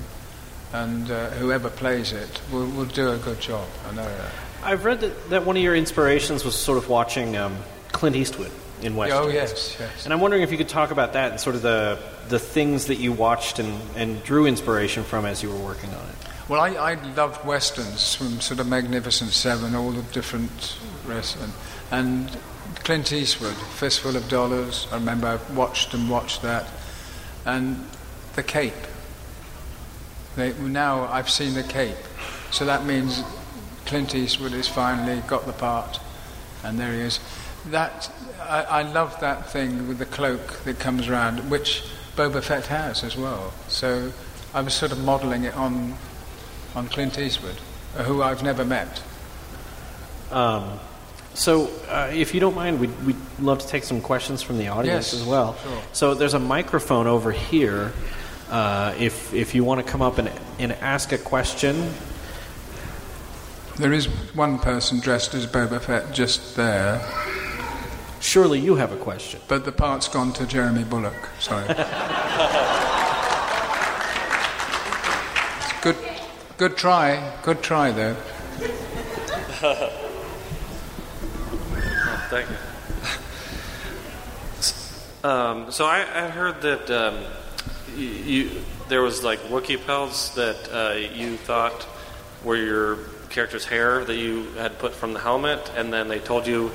and 0.73 1.09
uh, 1.09 1.29
whoever 1.31 1.69
plays 1.69 2.11
it 2.13 2.41
will, 2.51 2.67
will 2.67 2.85
do 2.85 3.11
a 3.11 3.17
good 3.17 3.39
job. 3.39 3.67
I 3.89 3.95
know 3.95 4.05
that. 4.05 4.31
I've 4.63 4.85
read 4.85 5.01
that, 5.01 5.29
that 5.29 5.45
one 5.45 5.57
of 5.57 5.63
your 5.63 5.75
inspirations 5.75 6.43
was 6.43 6.55
sort 6.55 6.77
of 6.77 6.89
watching 6.89 7.37
um, 7.37 7.55
Clint 7.91 8.15
Eastwood 8.15 8.51
in 8.81 8.95
Western. 8.95 9.23
Oh 9.23 9.27
yes, 9.27 9.77
yes. 9.79 10.05
And 10.05 10.13
I'm 10.13 10.19
wondering 10.19 10.43
if 10.43 10.51
you 10.51 10.57
could 10.57 10.69
talk 10.69 10.91
about 10.91 11.13
that 11.13 11.31
and 11.31 11.39
sort 11.39 11.55
of 11.55 11.61
the 11.61 11.99
the 12.29 12.39
things 12.39 12.87
that 12.87 12.95
you 12.95 13.11
watched 13.11 13.59
and, 13.59 13.81
and 13.95 14.23
drew 14.23 14.45
inspiration 14.45 15.03
from 15.03 15.25
as 15.25 15.43
you 15.43 15.49
were 15.49 15.63
working 15.63 15.89
on 15.89 16.09
it. 16.09 16.15
Well, 16.49 16.59
I, 16.59 16.69
I 16.69 17.13
loved 17.13 17.45
westerns 17.45 18.15
from 18.15 18.41
sort 18.41 18.59
of 18.59 18.67
Magnificent 18.67 19.31
Seven, 19.31 19.75
all 19.75 19.91
the 19.91 20.01
different 20.13 20.77
wrestling, 21.05 21.51
and 21.91 22.29
Clint 22.83 23.13
Eastwood, 23.13 23.55
Fistful 23.55 24.15
of 24.15 24.27
Dollars. 24.29 24.87
I 24.91 24.95
remember 24.95 25.27
I 25.27 25.53
watched 25.53 25.93
and 25.93 26.09
watched 26.09 26.41
that, 26.41 26.67
and 27.45 27.85
The 28.35 28.43
Cape. 28.43 28.73
They, 30.35 30.53
now 30.53 31.05
I've 31.05 31.29
seen 31.29 31.53
The 31.53 31.63
Cape, 31.63 31.97
so 32.51 32.65
that 32.65 32.85
means 32.85 33.23
Clint 33.93 34.15
Eastwood 34.15 34.53
has 34.53 34.67
finally 34.67 35.21
got 35.27 35.45
the 35.45 35.53
part, 35.53 35.99
and 36.63 36.79
there 36.79 36.93
he 36.93 37.01
is. 37.01 37.19
That 37.67 38.11
I, 38.41 38.63
I 38.63 38.81
love 38.81 39.19
that 39.19 39.51
thing 39.51 39.87
with 39.87 39.99
the 39.99 40.07
cloak 40.07 40.63
that 40.63 40.79
comes 40.79 41.07
around, 41.07 41.47
which 41.51 41.83
Boba 42.15 42.41
Fett 42.41 42.65
has 42.65 43.03
as 43.03 43.15
well. 43.15 43.53
So 43.67 44.11
I 44.51 44.61
was 44.61 44.73
sort 44.73 44.93
of 44.93 45.03
modelling 45.03 45.43
it 45.43 45.55
on 45.55 45.93
on 46.73 46.87
Clint 46.87 47.19
Eastwood, 47.19 47.57
who 47.97 48.23
I've 48.23 48.41
never 48.41 48.65
met. 48.65 49.03
Um, 50.31 50.79
so, 51.35 51.69
uh, 51.87 52.09
if 52.11 52.33
you 52.33 52.39
don't 52.39 52.55
mind, 52.55 52.79
we'd, 52.79 53.05
we'd 53.05 53.15
love 53.39 53.59
to 53.59 53.67
take 53.67 53.83
some 53.83 54.01
questions 54.01 54.41
from 54.41 54.57
the 54.57 54.69
audience 54.69 55.13
Yes, 55.13 55.21
as 55.21 55.23
well. 55.23 55.55
sure. 55.63 55.81
So, 55.91 56.15
there's 56.15 56.33
a 56.33 56.39
microphone 56.39 57.05
over 57.05 57.31
here. 57.31 57.93
Uh, 58.49 58.95
if 58.97 59.35
if 59.35 59.53
you 59.53 59.63
want 59.63 59.85
to 59.85 59.91
come 59.91 60.01
up 60.01 60.17
and, 60.17 60.31
and 60.57 60.71
ask 60.81 61.11
a 61.11 61.19
question, 61.19 61.93
There 63.77 63.91
is 63.91 64.05
one 64.35 64.59
person 64.59 64.99
dressed 64.99 65.33
as 65.33 65.47
Boba 65.47 65.81
Fett 65.81 66.13
just 66.13 66.55
there, 66.55 67.01
surely 68.19 68.59
you 68.59 68.75
have 68.75 68.91
a 68.91 68.97
question. 68.97 69.41
but 69.47 69.65
the 69.65 69.71
part's 69.71 70.07
gone 70.07 70.31
to 70.33 70.45
Jeremy 70.45 70.83
Bulloch. 70.83 71.29
Sorry. 71.39 71.65
good, 75.81 75.97
good 76.57 76.77
try. 76.77 77.33
Good 77.41 77.63
try, 77.63 77.89
though. 77.91 78.15
Thank 82.29 82.49
you. 82.49 82.55
Um, 85.27 85.71
so 85.71 85.85
I, 85.85 86.01
I 86.01 86.27
heard 86.29 86.61
that 86.61 86.91
um, 86.91 87.23
you, 87.95 88.05
you, 88.05 88.51
there 88.89 89.01
was 89.01 89.23
like 89.23 89.39
Wookiee 89.43 89.83
pelts 89.83 90.29
that 90.35 90.69
uh, 90.71 90.93
you 90.95 91.37
thought 91.37 91.87
were 92.43 92.57
your 92.57 92.97
character's 93.33 93.65
hair 93.65 94.05
that 94.05 94.15
you 94.15 94.45
had 94.53 94.79
put 94.79 94.93
from 94.93 95.13
the 95.13 95.19
helmet, 95.19 95.71
and 95.75 95.91
then 95.91 96.07
they 96.07 96.19
told 96.19 96.47
you 96.47 96.71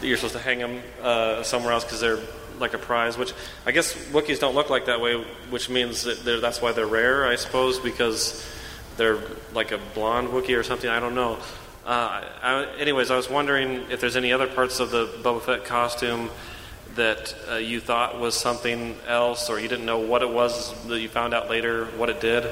that 0.00 0.06
you're 0.06 0.16
supposed 0.16 0.34
to 0.34 0.40
hang 0.40 0.58
them 0.58 0.82
uh, 1.02 1.42
somewhere 1.42 1.72
else 1.72 1.84
because 1.84 2.00
they're 2.00 2.20
like 2.60 2.74
a 2.74 2.78
prize. 2.78 3.18
Which 3.18 3.32
I 3.64 3.72
guess 3.72 3.94
Wookiees 4.12 4.38
don't 4.38 4.54
look 4.54 4.70
like 4.70 4.86
that 4.86 5.00
way, 5.00 5.16
which 5.50 5.68
means 5.68 6.04
that 6.04 6.40
that's 6.40 6.62
why 6.62 6.72
they're 6.72 6.86
rare, 6.86 7.26
I 7.26 7.36
suppose, 7.36 7.78
because 7.80 8.46
they're 8.96 9.18
like 9.52 9.72
a 9.72 9.78
blonde 9.94 10.28
Wookiee 10.28 10.58
or 10.58 10.62
something. 10.62 10.88
I 10.88 11.00
don't 11.00 11.14
know. 11.14 11.38
Uh, 11.84 12.24
I, 12.42 12.66
anyways, 12.78 13.10
I 13.10 13.16
was 13.16 13.30
wondering 13.30 13.90
if 13.90 14.00
there's 14.00 14.16
any 14.16 14.32
other 14.32 14.48
parts 14.48 14.80
of 14.80 14.90
the 14.90 15.06
Boba 15.22 15.40
Fett 15.40 15.64
costume 15.64 16.30
that 16.96 17.34
uh, 17.50 17.54
you 17.56 17.78
thought 17.78 18.18
was 18.18 18.34
something 18.34 18.96
else, 19.06 19.48
or 19.50 19.60
you 19.60 19.68
didn't 19.68 19.86
know 19.86 19.98
what 19.98 20.22
it 20.22 20.30
was 20.30 20.74
that 20.86 20.98
you 20.98 21.08
found 21.08 21.32
out 21.32 21.48
later 21.48 21.86
what 21.96 22.10
it 22.10 22.20
did. 22.20 22.44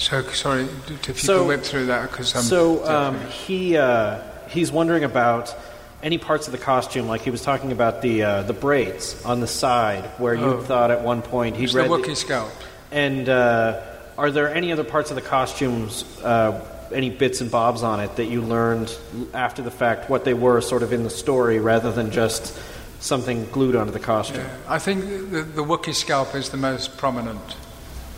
So 0.00 0.22
sorry 0.32 0.62
if 0.62 1.06
you 1.08 1.14
So- 1.14 1.38
could 1.40 1.48
whip 1.48 1.62
through 1.62 1.86
that 1.86 2.10
because 2.10 2.34
I'm. 2.34 2.42
So 2.42 2.84
um, 2.88 3.20
he 3.28 3.76
uh, 3.76 4.18
he's 4.48 4.72
wondering 4.72 5.04
about 5.04 5.54
any 6.02 6.16
parts 6.16 6.46
of 6.48 6.52
the 6.52 6.58
costume, 6.58 7.06
like 7.06 7.20
he 7.20 7.30
was 7.30 7.42
talking 7.42 7.70
about 7.72 8.00
the 8.00 8.22
uh, 8.22 8.42
the 8.44 8.54
braids 8.54 9.22
on 9.24 9.40
the 9.40 9.46
side, 9.46 10.04
where 10.18 10.34
you 10.34 10.44
Oh. 10.44 10.60
thought 10.62 10.90
at 10.90 11.02
one 11.02 11.20
point 11.22 11.56
he'd 11.56 11.64
it's 11.64 11.74
the 11.74 11.80
read. 11.80 11.90
Wookiee 11.90 12.16
scalp. 12.16 12.50
and 12.90 13.28
uh, 13.28 13.78
are 14.16 14.30
there 14.30 14.52
any 14.52 14.72
other 14.72 14.84
parts 14.84 15.10
of 15.10 15.16
the 15.16 15.22
costumes, 15.22 16.04
uh, 16.24 16.58
any 16.92 17.10
bits 17.10 17.42
and 17.42 17.50
bobs 17.50 17.82
on 17.82 18.00
it 18.00 18.16
that 18.16 18.24
you 18.26 18.40
learned 18.40 18.96
after 19.34 19.60
the 19.62 19.70
fact 19.70 20.08
what 20.08 20.24
they 20.24 20.34
were, 20.34 20.60
sort 20.62 20.82
of 20.82 20.92
in 20.94 21.04
the 21.04 21.10
story, 21.10 21.58
rather 21.60 21.92
than 21.92 22.10
just 22.10 22.58
something 23.00 23.46
glued 23.52 23.76
onto 23.76 23.92
the 23.92 24.00
costume? 24.00 24.38
Yeah, 24.44 24.56
I 24.66 24.78
think 24.78 25.04
the, 25.30 25.42
the 25.42 25.62
Wookiee 25.62 25.94
scalp 25.94 26.34
is 26.34 26.48
the 26.50 26.56
most 26.56 26.96
prominent 26.96 27.40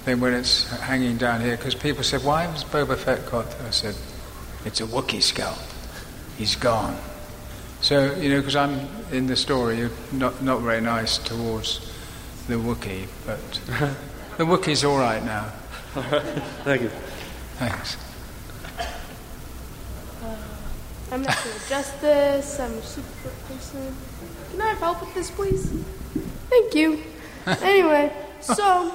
thing 0.03 0.21
when 0.21 0.35
it's 0.35 0.69
hanging 0.81 1.17
down 1.17 1.41
here 1.41 1.57
because 1.57 1.75
people 1.75 2.03
said, 2.03 2.25
"Why 2.25 2.43
has 2.43 2.65
Boba 2.65 2.97
Fett 2.97 3.31
got?" 3.31 3.47
I 3.67 3.71
said, 3.71 3.95
"It's 4.65 4.81
a 4.81 4.87
Wookiee 4.87 5.23
scalp. 5.23 5.59
He's 6.37 6.57
gone." 6.57 6.97
So 7.81 8.15
you 8.15 8.31
know, 8.31 8.39
because 8.39 8.57
I'm 8.57 8.89
in 9.11 9.27
the 9.27 9.37
story, 9.37 9.79
you're 9.79 9.91
not 10.13 10.43
not 10.43 10.61
very 10.61 10.81
nice 10.81 11.19
towards 11.19 11.93
the 12.49 12.55
Wookiee, 12.55 13.07
but 13.27 13.41
the 14.39 14.45
Wookiee's 14.45 14.85
all 14.85 14.99
right 14.99 15.25
now. 15.25 15.45
Thank 16.65 16.83
you. 16.83 16.91
Thanks. 17.59 17.97
Uh, 18.79 20.37
I'm 21.13 21.23
not 21.23 21.37
going 21.37 21.59
to 21.59 21.67
adjust 21.67 22.01
this. 22.01 22.59
I'm 22.59 22.73
a 22.73 22.83
super 22.83 23.29
person. 23.47 23.95
Can 24.51 24.61
I 24.61 24.69
have 24.71 24.79
help 24.79 25.01
with 25.01 25.15
this, 25.15 25.31
please? 25.31 25.71
Thank 26.49 26.75
you. 26.75 27.03
anyway, 27.47 28.13
so 28.43 28.93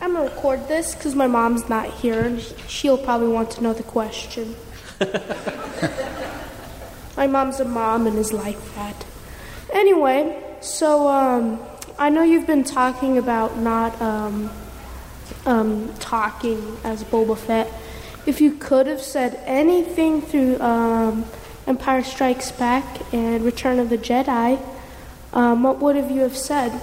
I'm 0.00 0.14
gonna 0.14 0.24
record 0.24 0.66
this 0.68 0.94
because 0.94 1.14
my 1.14 1.26
mom's 1.26 1.68
not 1.68 1.88
here 1.88 2.22
and 2.22 2.40
she'll 2.66 2.98
probably 2.98 3.28
want 3.28 3.50
to 3.52 3.62
know 3.62 3.72
the 3.72 3.82
question. 3.82 4.56
my 7.16 7.26
mom's 7.26 7.60
a 7.60 7.64
mom 7.64 8.06
and 8.06 8.18
is 8.18 8.32
like 8.32 8.58
that. 8.74 9.06
Anyway, 9.72 10.42
so 10.60 11.06
um, 11.08 11.60
I 11.98 12.10
know 12.10 12.22
you've 12.22 12.46
been 12.46 12.64
talking 12.64 13.18
about 13.18 13.58
not 13.58 14.00
um, 14.00 14.50
um, 15.46 15.94
talking 16.00 16.76
as 16.82 17.04
Boba 17.04 17.36
Fett. 17.36 17.72
If 18.26 18.40
you 18.40 18.52
could 18.52 18.86
have 18.86 19.00
said 19.00 19.40
anything 19.44 20.20
through 20.22 20.60
um, 20.60 21.24
Empire 21.66 22.02
Strikes 22.02 22.50
Back 22.52 22.84
and 23.14 23.44
Return 23.44 23.78
of 23.78 23.90
the 23.90 23.98
Jedi, 23.98 24.60
um, 25.32 25.62
what 25.62 25.78
would 25.78 25.96
have 25.96 26.10
you 26.10 26.22
have 26.22 26.36
said? 26.36 26.80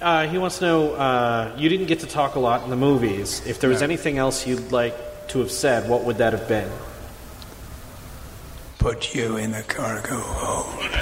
Uh, 0.00 0.26
he 0.28 0.38
wants 0.38 0.58
to 0.58 0.64
know 0.64 0.92
uh, 0.94 1.54
you 1.58 1.68
didn't 1.68 1.86
get 1.86 2.00
to 2.00 2.06
talk 2.06 2.36
a 2.36 2.38
lot 2.38 2.62
in 2.62 2.70
the 2.70 2.76
movies. 2.76 3.44
If 3.46 3.60
there 3.60 3.68
was 3.70 3.80
No. 3.80 3.84
anything 3.86 4.18
else 4.18 4.46
you'd 4.46 4.70
like 4.70 4.94
to 5.28 5.40
have 5.40 5.50
said, 5.50 5.88
what 5.88 6.04
would 6.04 6.18
that 6.18 6.32
have 6.32 6.46
been? 6.48 6.70
Put 8.78 9.14
you 9.14 9.36
in 9.36 9.50
the 9.50 9.62
cargo 9.62 10.16
hold. 10.20 10.90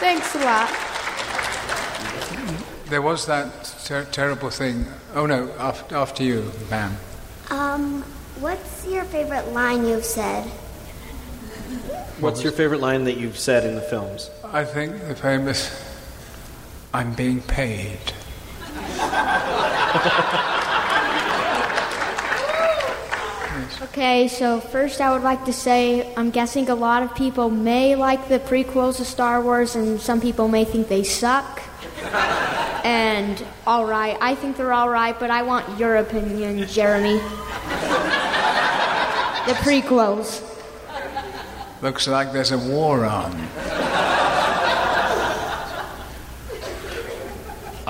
Thanks 0.00 0.34
a 0.34 0.38
lot. 0.38 0.68
There 2.88 3.02
was 3.02 3.26
that 3.26 3.74
ter- 3.84 4.06
terrible 4.06 4.48
thing. 4.50 4.86
Oh 5.14 5.26
no, 5.26 5.50
after, 5.58 5.94
after 5.96 6.24
you, 6.24 6.50
ma'am. 6.70 6.96
Um, 7.50 8.02
what's 8.40 8.86
your 8.86 9.04
favorite 9.04 9.52
line 9.52 9.86
you've 9.86 10.04
said? 10.04 10.44
What's 12.20 12.42
your 12.42 12.52
favorite 12.52 12.80
line 12.80 13.04
that 13.04 13.16
you've 13.18 13.38
said 13.38 13.64
in 13.64 13.74
the 13.74 13.80
films? 13.82 14.30
I 14.52 14.64
think 14.64 15.06
the 15.06 15.14
famous 15.14 15.70
I'm 16.92 17.14
being 17.14 17.40
paid. 17.42 18.00
Okay, 23.82 24.26
so 24.26 24.60
first 24.60 25.00
I 25.00 25.12
would 25.12 25.22
like 25.22 25.44
to 25.44 25.52
say 25.52 26.12
I'm 26.16 26.30
guessing 26.30 26.68
a 26.68 26.74
lot 26.74 27.04
of 27.04 27.14
people 27.14 27.48
may 27.48 27.94
like 27.94 28.26
the 28.28 28.40
prequels 28.40 28.98
of 28.98 29.06
Star 29.06 29.40
Wars, 29.40 29.76
and 29.76 30.00
some 30.00 30.20
people 30.20 30.48
may 30.48 30.64
think 30.64 30.88
they 30.88 31.04
suck. 31.04 31.62
and 32.84 33.44
all 33.68 33.86
right, 33.86 34.18
I 34.20 34.34
think 34.34 34.56
they're 34.56 34.72
all 34.72 34.90
right, 34.90 35.16
but 35.18 35.30
I 35.30 35.42
want 35.42 35.78
your 35.78 35.96
opinion, 35.96 36.66
Jeremy. 36.66 37.18
the 39.46 39.54
prequels. 39.62 40.42
Looks 41.82 42.08
like 42.08 42.32
there's 42.32 42.50
a 42.50 42.58
war 42.58 43.04
on. 43.06 43.30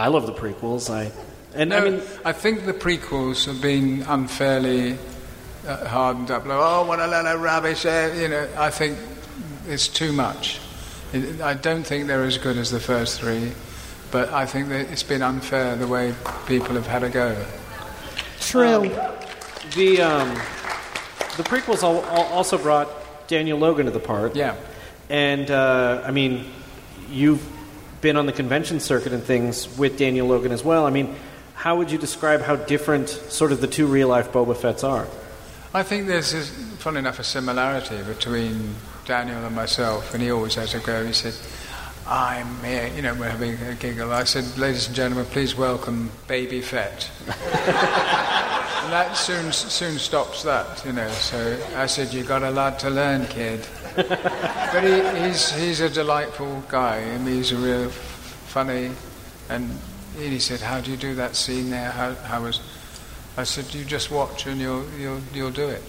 I 0.01 0.09
love 0.09 0.27
the 0.27 0.33
prequels. 0.33 0.89
I 0.89 1.13
and 1.55 1.71
No, 1.71 1.77
I 1.79 1.81
mean, 1.91 2.01
I 2.25 2.33
think 2.33 2.65
the 2.65 2.73
prequels 2.73 3.45
have 3.47 3.61
been 3.61 4.03
unfairly 4.03 4.97
uh, 5.67 5.87
hardened 5.89 6.31
up. 6.31 6.47
Like, 6.47 6.59
oh, 6.59 6.87
what 6.87 7.01
a 7.01 7.07
lot 7.07 7.27
of 7.27 7.41
rubbish! 7.41 7.85
eh," 7.85 8.23
You 8.23 8.29
know, 8.29 8.49
I 8.57 8.71
think 8.71 8.99
it's 9.69 9.89
too 9.89 10.13
much. 10.13 10.61
It, 11.13 11.41
I 11.41 11.55
don't 11.55 11.85
think 11.85 12.07
they're 12.07 12.25
as 12.25 12.39
good 12.39 12.57
as 12.57 12.71
the 12.71 12.81
first 12.81 13.21
three, 13.21 13.53
but 14.11 14.33
I 14.33 14.47
think 14.47 14.69
that 14.69 14.91
it's 14.91 15.03
been 15.03 15.23
unfair 15.23 15.77
the 15.77 15.87
way 15.87 16.15
people 16.47 16.75
have 16.77 16.87
had 16.87 17.03
a 17.03 17.11
go. 17.11 17.37
True. 18.41 18.89
the 19.75 20.01
um, 20.01 20.35
the 21.37 21.43
prequels 21.43 21.83
al- 21.83 22.05
al- 22.07 22.33
also 22.33 22.57
brought 22.57 22.89
Daniel 23.29 23.59
Logan 23.59 23.87
to 23.87 23.93
the 23.93 24.01
part. 24.01 24.35
Yeah. 24.35 24.55
And 25.11 25.51
uh, 25.51 26.03
I 26.07 26.11
mean, 26.11 26.47
you've 27.11 27.43
been 28.01 28.17
on 28.17 28.27
the 28.27 28.33
convention 28.33 28.81
circuit 28.81 29.13
and 29.13 29.23
things 29.23 29.69
with 29.79 29.99
Daniel 29.99 30.27
Logan 30.27 30.53
as 30.53 30.65
well. 30.65 30.87
I 30.87 30.91
mean, 30.91 31.15
how 31.55 31.77
would 31.77 31.91
you 31.91 31.99
describe 31.99 32.41
how 32.41 32.57
different 32.57 33.09
sort 33.09 33.53
of 33.53 33.61
the 33.61 33.67
two 33.67 33.87
real 33.87 34.09
life 34.09 34.33
Boba 34.33 34.57
Fett's 34.57 34.83
are? 34.83 35.07
I 35.75 35.83
think 35.83 36.07
there's, 36.07 36.33
a, 36.33 36.43
fun 36.79 36.97
enough, 36.97 37.19
a 37.19 37.25
similarity 37.25 38.03
between 38.03 38.75
Daniel 39.05 39.45
and 39.45 39.55
myself, 39.55 40.15
and 40.15 40.23
he 40.23 40.31
always 40.31 40.55
has 40.55 40.75
a 40.75 40.81
go. 40.81 41.07
He 41.07 41.13
said, 41.13 41.35
I'm 42.07 42.65
here, 42.65 42.91
you 42.97 43.03
know, 43.03 43.15
we're 43.15 43.29
having 43.29 43.55
a 43.63 43.75
giggle. 43.75 44.13
I 44.13 44.25
said, 44.25 44.59
ladies 44.59 44.89
and 44.89 44.97
gentlemen, 44.97 45.27
please 45.27 45.55
welcome 45.55 46.11
Baby 46.27 46.61
Fett. 46.61 47.09
and 47.27 48.93
that 48.93 49.13
soon, 49.17 49.53
soon 49.53 49.99
stops 49.99 50.43
that, 50.43 50.85
you 50.85 50.93
know. 50.93 51.09
So 51.11 51.63
I 51.77 51.87
said, 51.87 52.13
you've 52.13 52.27
got 52.27 52.43
a 52.43 52.51
lot 52.51 52.81
to 52.81 52.91
learn, 52.91 53.27
kid. 53.27 53.65
But 53.97 54.83
he, 54.83 55.25
he's, 55.25 55.51
he's 55.53 55.81
a 55.81 55.89
delightful 55.91 56.63
guy, 56.69 56.97
and 56.97 57.27
he's 57.27 57.53
a 57.53 57.57
real 57.57 57.91
funny, 57.91 58.91
and 59.49 59.71
he 60.19 60.39
said, 60.39 60.61
how 60.61 60.81
do 60.81 60.91
you 60.91 60.97
do 60.97 61.15
that 61.15 61.37
scene 61.37 61.71
there? 61.71 61.91
How, 61.91 62.15
how 62.15 62.43
was... 62.43 62.61
I 63.37 63.45
said, 63.45 63.73
you 63.75 63.85
just 63.85 64.11
watch 64.11 64.47
and 64.47 64.61
you'll, 64.61 64.85
you'll, 64.99 65.21
you'll 65.33 65.53
do 65.53 65.69
it. 65.69 65.83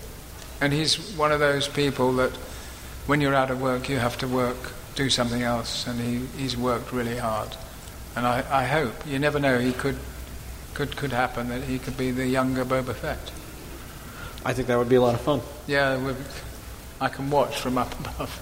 And 0.61 0.71
he's 0.71 1.15
one 1.17 1.31
of 1.31 1.39
those 1.39 1.67
people 1.67 2.13
that 2.13 2.31
when 3.07 3.19
you're 3.19 3.33
out 3.33 3.49
of 3.49 3.59
work, 3.59 3.89
you 3.89 3.97
have 3.97 4.17
to 4.19 4.27
work, 4.27 4.73
do 4.95 5.09
something 5.09 5.41
else, 5.41 5.87
and 5.87 5.99
he, 5.99 6.25
he's 6.39 6.55
worked 6.55 6.93
really 6.93 7.17
hard. 7.17 7.57
And 8.15 8.27
I, 8.27 8.45
I 8.49 8.65
hope, 8.65 8.93
you 9.07 9.17
never 9.17 9.39
know, 9.39 9.57
he 9.57 9.73
could, 9.73 9.97
could, 10.75 10.95
could 10.95 11.11
happen 11.11 11.49
that 11.49 11.63
he 11.63 11.79
could 11.79 11.97
be 11.97 12.11
the 12.11 12.27
younger 12.27 12.63
Boba 12.63 12.93
Fett. 12.93 13.31
I 14.45 14.53
think 14.53 14.67
that 14.67 14.77
would 14.77 14.89
be 14.89 14.97
a 14.97 15.01
lot 15.01 15.15
of 15.15 15.21
fun. 15.21 15.41
Yeah, 15.65 15.97
I 17.01 17.09
can 17.09 17.29
watch 17.29 17.59
from 17.59 17.77
up 17.77 17.91
above. 17.99 18.39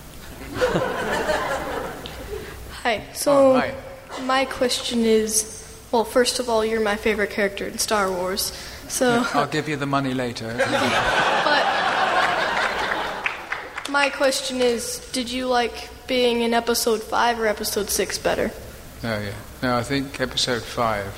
Hi. 2.83 3.03
So, 3.13 3.53
Oh, 3.53 3.59
hi. 3.59 3.73
my 4.25 4.45
question 4.45 5.05
is 5.05 5.55
well, 5.91 6.03
first 6.05 6.39
of 6.39 6.47
all, 6.49 6.63
you're 6.63 6.81
my 6.81 6.95
favorite 6.95 7.31
character 7.31 7.65
in 7.65 7.79
Star 7.79 8.11
Wars. 8.11 8.51
So, 8.87 9.25
I'll 9.33 9.47
give 9.47 9.67
you 9.67 9.75
the 9.75 9.87
money 9.87 10.13
later. 10.13 10.53
but 10.57 11.65
my 13.89 14.09
question 14.11 14.61
is 14.61 14.99
did 15.11 15.31
you 15.31 15.47
like 15.47 15.89
being 16.05 16.41
in 16.41 16.53
episode 16.53 17.01
5 17.01 17.39
or 17.39 17.47
episode 17.47 17.89
6 17.89 18.17
better? 18.19 18.51
No, 19.01 19.19
yeah. 19.19 19.31
No, 19.63 19.77
I 19.77 19.83
think 19.83 20.19
episode 20.21 20.61
five. 20.61 21.13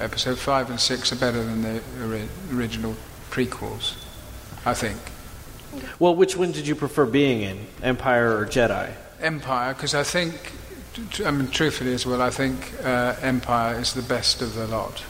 Episode 0.00 0.36
five 0.38 0.68
and 0.70 0.80
six 0.80 1.12
are 1.12 1.16
better 1.16 1.42
than 1.44 1.62
the 1.62 1.80
ori- 2.04 2.28
original 2.52 2.96
prequels. 3.30 3.94
I 4.66 4.74
think. 4.74 4.98
Well, 5.98 6.14
which 6.14 6.36
one 6.36 6.52
did 6.52 6.66
you 6.66 6.74
prefer 6.74 7.06
being 7.06 7.42
in, 7.42 7.66
Empire 7.82 8.36
or 8.38 8.46
Jedi? 8.46 8.90
Empire, 9.20 9.72
because 9.74 9.94
I 9.94 10.02
think, 10.02 10.34
I 11.24 11.30
mean, 11.30 11.48
truthfully 11.48 11.94
as 11.94 12.04
well, 12.06 12.20
I 12.20 12.30
think 12.30 12.72
uh, 12.84 13.14
Empire 13.22 13.78
is 13.78 13.92
the 13.94 14.02
best 14.02 14.42
of 14.42 14.54
the 14.54 14.66
lot. 14.66 15.02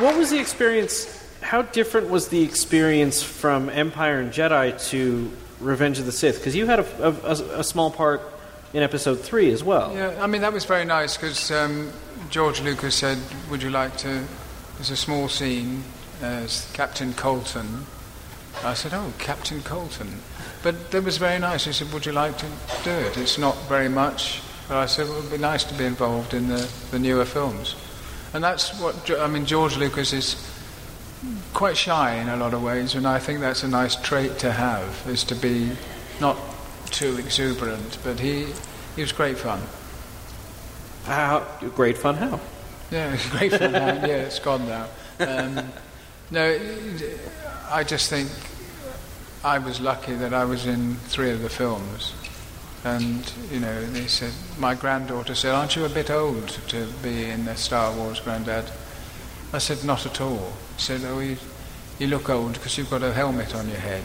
What 0.00 0.16
was 0.16 0.30
the 0.30 0.38
experience? 0.38 1.14
How 1.40 1.62
different 1.62 2.08
was 2.08 2.28
the 2.28 2.42
experience 2.42 3.22
from 3.22 3.68
Empire 3.68 4.20
and 4.20 4.32
Jedi 4.32 4.80
to 4.90 5.30
Revenge 5.60 5.98
of 5.98 6.06
the 6.06 6.12
Sith? 6.12 6.38
Because 6.38 6.54
you 6.54 6.66
had 6.66 6.78
a, 6.80 7.08
a- 7.08 7.32
a- 7.32 7.60
a 7.60 7.64
small 7.64 7.90
part 7.90 8.20
in 8.72 8.82
Episode 8.82 9.16
Three 9.20 9.50
as 9.50 9.64
well. 9.64 9.92
Yeah, 9.94 10.16
I 10.22 10.26
mean, 10.28 10.42
that 10.42 10.52
was 10.52 10.64
very 10.64 10.84
nice 10.84 11.16
because 11.16 11.50
um, 11.50 11.90
George 12.30 12.60
Lucas 12.60 12.94
said, 12.94 13.18
Would 13.50 13.62
you 13.62 13.70
like 13.70 13.96
to? 13.98 14.22
There's 14.78 14.90
a 14.90 14.96
small 14.96 15.28
scene 15.28 15.82
as 16.22 16.70
Captain 16.72 17.12
Colton. 17.12 17.84
I 18.62 18.74
said, 18.74 18.94
Oh, 18.94 19.12
Captain 19.18 19.60
Colton. 19.62 20.20
But 20.62 20.92
that 20.92 21.02
was 21.02 21.16
very 21.16 21.40
nice. 21.40 21.64
He 21.64 21.72
said, 21.72 21.92
Would 21.92 22.06
you 22.06 22.12
like 22.12 22.38
to 22.38 22.46
do 22.84 22.92
it? 22.92 23.16
It's 23.16 23.38
not 23.38 23.56
very 23.68 23.88
much. 23.88 24.40
But 24.68 24.76
I 24.76 24.86
said, 24.86 25.08
Well, 25.08 25.18
it 25.18 25.22
would 25.22 25.32
be 25.32 25.38
nice 25.38 25.64
to 25.64 25.74
be 25.74 25.84
involved 25.84 26.32
in 26.32 26.46
the, 26.46 26.70
the 26.92 26.98
newer 27.00 27.24
films. 27.24 27.74
And 28.32 28.44
that's 28.44 28.80
what, 28.80 29.10
I 29.18 29.26
mean, 29.26 29.46
George 29.46 29.76
Lucas 29.76 30.12
is 30.12 30.36
quite 31.54 31.76
shy 31.76 32.14
in 32.14 32.28
a 32.28 32.36
lot 32.36 32.54
of 32.54 32.62
ways, 32.62 32.94
and 32.94 33.04
I 33.04 33.18
think 33.18 33.40
that's 33.40 33.64
a 33.64 33.68
nice 33.68 33.96
trait 33.96 34.38
to 34.38 34.52
have, 34.52 35.04
is 35.08 35.24
to 35.24 35.34
be 35.34 35.72
not 36.20 36.38
too 36.92 37.16
exuberant, 37.16 37.98
but 38.04 38.20
he, 38.20 38.46
he 38.94 39.02
was 39.02 39.10
great 39.10 39.38
fun. 39.38 39.60
How 41.04 41.44
great 41.74 41.98
fun? 41.98 42.14
How? 42.14 42.38
Yeah, 42.90 43.12
it's 43.14 43.28
great 43.30 43.52
fun 43.52 43.72
now. 43.72 43.86
Yeah, 43.94 44.22
it's 44.26 44.38
gone 44.38 44.66
now. 44.66 44.86
Um, 45.20 45.60
no, 46.30 46.58
I 47.70 47.84
just 47.84 48.10
think 48.10 48.30
I 49.44 49.58
was 49.58 49.80
lucky 49.80 50.14
that 50.14 50.32
I 50.34 50.44
was 50.44 50.66
in 50.66 50.96
three 50.96 51.30
of 51.30 51.42
the 51.42 51.48
films. 51.48 52.14
And, 52.84 53.30
you 53.50 53.58
know, 53.60 53.84
they 53.86 54.06
said, 54.06 54.32
my 54.58 54.74
granddaughter 54.74 55.34
said, 55.34 55.52
Aren't 55.52 55.74
you 55.74 55.84
a 55.84 55.88
bit 55.88 56.10
old 56.10 56.48
to 56.68 56.86
be 57.02 57.24
in 57.24 57.44
the 57.44 57.56
Star 57.56 57.92
Wars, 57.94 58.20
Grandad? 58.20 58.70
I 59.52 59.58
said, 59.58 59.84
Not 59.84 60.06
at 60.06 60.20
all. 60.20 60.52
She 60.76 60.84
said, 60.86 61.00
Oh, 61.04 61.18
you, 61.18 61.36
you 61.98 62.06
look 62.06 62.30
old 62.30 62.52
because 62.54 62.78
you've 62.78 62.88
got 62.90 63.02
a 63.02 63.12
helmet 63.12 63.54
on 63.54 63.68
your 63.68 63.78
head. 63.80 64.04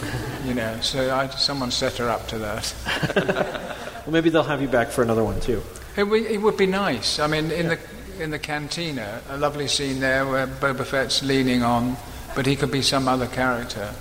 you 0.46 0.54
know, 0.54 0.80
so 0.80 1.14
I, 1.14 1.28
someone 1.28 1.70
set 1.70 1.98
her 1.98 2.08
up 2.08 2.26
to 2.28 2.38
that. 2.38 3.70
Well, 4.04 4.12
maybe 4.12 4.28
they'll 4.28 4.42
have 4.42 4.60
you 4.60 4.68
back 4.68 4.88
for 4.88 5.00
another 5.02 5.24
one 5.24 5.40
too. 5.40 5.62
It, 5.96 6.02
would- 6.04 6.26
it 6.26 6.36
would 6.42 6.58
be 6.58 6.66
nice. 6.66 7.18
I 7.18 7.26
mean, 7.26 7.50
in 7.50 7.68
the 7.68 7.78
in 8.20 8.30
the 8.30 8.38
cantina, 8.38 9.20
a 9.28 9.36
lovely 9.36 9.66
scene 9.68 10.00
there 10.00 10.26
where 10.26 10.46
Boba 10.46 10.84
Fett's 10.84 11.22
leaning 11.22 11.62
on, 11.62 11.96
but 12.34 12.46
he 12.46 12.56
could 12.56 12.70
be 12.70 12.82
some 12.82 13.08
other 13.08 13.26
character. 13.26 13.92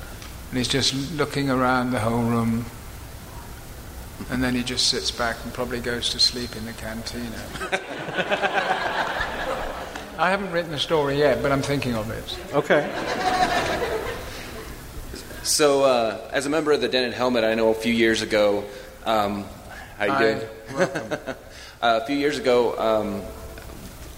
and 0.49 0.57
he's 0.57 0.67
just 0.67 0.93
looking 1.13 1.49
around 1.49 1.91
the 1.91 1.99
whole 1.99 2.23
room, 2.23 2.65
and 4.29 4.43
then 4.43 4.53
he 4.55 4.63
just 4.63 4.87
sits 4.87 5.11
back 5.11 5.35
and 5.43 5.53
probably 5.53 5.79
goes 5.79 6.09
to 6.09 6.19
sleep 6.19 6.55
in 6.55 6.65
the 6.65 6.73
cantina. 6.73 7.41
I 10.17 10.29
haven't 10.29 10.51
written 10.51 10.71
the 10.71 10.79
story 10.79 11.17
yet, 11.17 11.41
but 11.41 11.51
I'm 11.51 11.61
thinking 11.63 11.95
of 11.95 12.09
it. 12.11 12.37
Okay. 12.53 12.87
So, 15.41 15.83
uh, 15.83 16.29
as 16.31 16.45
a 16.45 16.49
member 16.49 16.71
of 16.71 16.79
the 16.81 16.87
Dented 16.87 17.13
Helmet, 17.13 17.43
I 17.43 17.53
know 17.55 17.69
a 17.69 17.73
few 17.73 17.91
years 17.91 18.21
ago, 18.21 18.63
um, 19.05 19.43
how 19.97 20.05
you 20.05 20.11
Hi, 20.11 20.19
doing? 20.21 20.41
welcome. 20.73 21.11
uh, 21.81 21.99
a 22.01 22.05
few 22.05 22.15
years 22.15 22.37
ago, 22.37 22.77
um, 22.77 23.21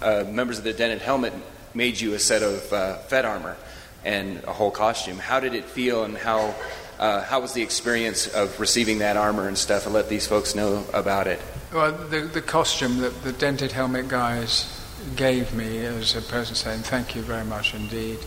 uh, 0.01 0.23
members 0.29 0.57
of 0.57 0.63
the 0.63 0.73
Dented 0.73 1.01
Helmet 1.01 1.33
made 1.73 1.99
you 1.99 2.13
a 2.13 2.19
set 2.19 2.41
of 2.41 2.71
uh, 2.71 2.97
Fett 2.99 3.25
armor 3.25 3.57
and 4.03 4.43
a 4.43 4.53
whole 4.53 4.71
costume. 4.71 5.17
How 5.17 5.39
did 5.39 5.53
it 5.53 5.65
feel, 5.65 6.03
and 6.03 6.17
how 6.17 6.55
uh, 6.99 7.23
how 7.23 7.41
was 7.41 7.53
the 7.53 7.61
experience 7.61 8.27
of 8.27 8.59
receiving 8.59 8.99
that 8.99 9.17
armor 9.17 9.47
and 9.47 9.57
stuff? 9.57 9.85
And 9.85 9.93
let 9.93 10.07
these 10.07 10.27
folks 10.27 10.55
know 10.55 10.85
about 10.93 11.27
it. 11.27 11.41
Well, 11.73 11.91
the, 11.91 12.21
the 12.21 12.41
costume 12.41 12.99
that 12.99 13.23
the 13.23 13.33
dented 13.33 13.71
helmet 13.71 14.07
guys 14.07 14.71
gave 15.15 15.53
me 15.53 15.85
as 15.85 16.15
a 16.15 16.21
person 16.21 16.55
saying 16.55 16.81
thank 16.81 17.15
you 17.15 17.21
very 17.21 17.43
much 17.45 17.73
indeed. 17.73 18.19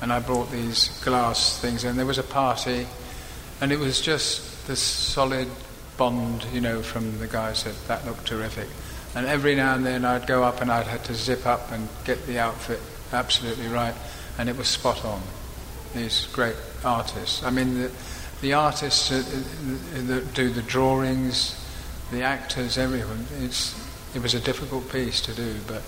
And 0.00 0.12
I 0.12 0.20
brought 0.20 0.50
these 0.50 0.88
glass 1.04 1.58
things, 1.60 1.84
and 1.84 1.98
there 1.98 2.06
was 2.06 2.18
a 2.18 2.22
party, 2.22 2.86
and 3.60 3.72
it 3.72 3.78
was 3.78 4.00
just 4.00 4.66
this 4.66 4.80
solid 4.80 5.48
bond, 5.96 6.46
you 6.52 6.60
know, 6.60 6.82
from 6.82 7.18
the 7.18 7.26
guys 7.26 7.64
that 7.64 7.74
that 7.88 8.06
looked 8.06 8.26
terrific. 8.26 8.68
And 9.14 9.26
every 9.26 9.54
now 9.54 9.74
and 9.74 9.84
then 9.84 10.04
I'd 10.04 10.26
go 10.26 10.42
up 10.42 10.60
and 10.60 10.70
I'd 10.70 10.86
have 10.86 11.02
to 11.04 11.14
zip 11.14 11.46
up 11.46 11.72
and 11.72 11.88
get 12.04 12.24
the 12.26 12.38
outfit 12.38 12.80
absolutely 13.12 13.68
right, 13.68 13.94
and 14.38 14.48
it 14.48 14.56
was 14.56 14.68
spot 14.68 15.04
on. 15.04 15.22
These 15.94 16.26
great 16.32 16.56
artists. 16.84 17.42
I 17.42 17.50
mean, 17.50 17.80
the, 17.80 17.90
the 18.42 18.52
artists 18.52 19.08
that, 19.08 19.24
that 20.06 20.34
do 20.34 20.50
the 20.50 20.62
drawings, 20.62 21.54
the 22.10 22.22
actors, 22.22 22.78
everyone. 22.78 23.26
It's, 23.40 23.74
it 24.14 24.22
was 24.22 24.34
a 24.34 24.40
difficult 24.40 24.90
piece 24.90 25.20
to 25.22 25.34
do, 25.34 25.56
but 25.66 25.82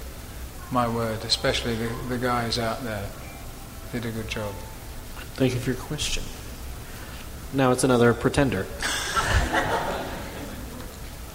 my 0.71 0.89
word, 0.89 1.25
especially 1.25 1.75
the, 1.75 1.89
the 2.09 2.19
guys 2.19 2.59
out 2.59 2.83
there, 2.83 3.07
did 3.93 4.07
a 4.07 4.11
good 4.11 4.29
job. 4.29 4.55
Thank 5.35 5.55
you 5.55 5.61
for 5.61 5.71
your 5.71 5.81
question. 5.81 6.23
Now 7.53 7.73
it's 7.73 7.85
another 7.85 8.15
pretender. 8.15 8.67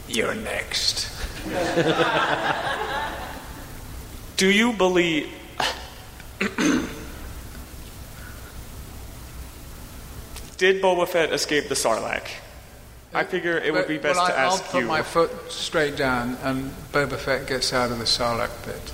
You're 0.08 0.36
next. 0.36 1.15
Do 4.38 4.50
you 4.50 4.74
believe. 4.74 5.32
Did 10.58 10.82
Boba 10.82 11.08
Fett 11.08 11.32
escape 11.32 11.70
the 11.70 11.76
Sarlacc? 11.76 12.28
I 13.14 13.22
uh, 13.22 13.26
figure 13.26 13.58
it 13.58 13.72
would 13.72 13.88
be 13.88 13.98
best 13.98 14.18
well, 14.18 14.28
to 14.28 14.34
I, 14.34 14.46
ask 14.46 14.64
I'll 14.64 14.72
put 14.72 14.82
you. 14.82 14.88
my 14.88 15.04
foot 15.04 15.52
straight 15.52 15.96
down, 15.96 16.38
and 16.44 16.72
Boba 16.92 17.18
Fett 17.18 17.48
gets 17.48 17.74
out 17.74 17.92
of 17.92 18.00
the 18.00 18.06
Sarlacc 18.06 18.50
pit. 18.66 18.92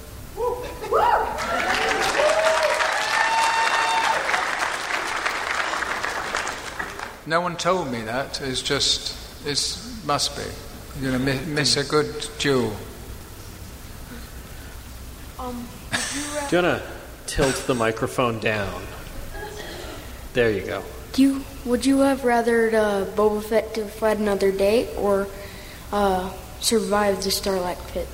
No 7.25 7.39
one 7.39 7.55
told 7.55 7.91
me 7.91 8.01
that. 8.01 8.41
It's 8.41 8.61
just, 8.61 9.15
it 9.47 9.79
must 10.05 10.35
be. 10.35 10.43
You're 10.99 11.12
going 11.12 11.25
to 11.25 11.34
mi- 11.34 11.54
miss 11.54 11.77
a 11.77 11.84
good 11.84 12.27
duel. 12.39 12.75
Um, 15.39 15.67
Do 16.49 16.58
you 16.58 16.63
want 16.63 16.82
to 16.82 16.84
tilt 17.27 17.56
the 17.67 17.75
microphone 17.75 18.39
down? 18.39 18.84
There 20.34 20.51
you 20.51 20.62
go. 20.65 20.84
Do 21.13 21.21
you, 21.21 21.45
would 21.65 21.86
you 21.86 21.99
have 21.99 22.23
rather 22.23 22.67
uh, 22.67 23.06
Boba 23.15 23.43
Fett 23.43 23.73
to 23.75 23.86
fight 23.86 24.17
another 24.17 24.51
day 24.51 24.93
or 24.95 25.27
uh, 25.91 26.32
survive 26.60 27.23
the 27.23 27.32
Starlight 27.32 27.80
Pit? 27.88 28.08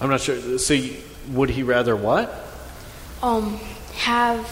I'm 0.00 0.10
not 0.10 0.20
sure. 0.20 0.58
So, 0.58 0.74
you, 0.74 0.96
would 1.30 1.50
he 1.50 1.62
rather 1.62 1.94
what? 1.94 2.32
Um, 3.22 3.58
have 3.96 4.46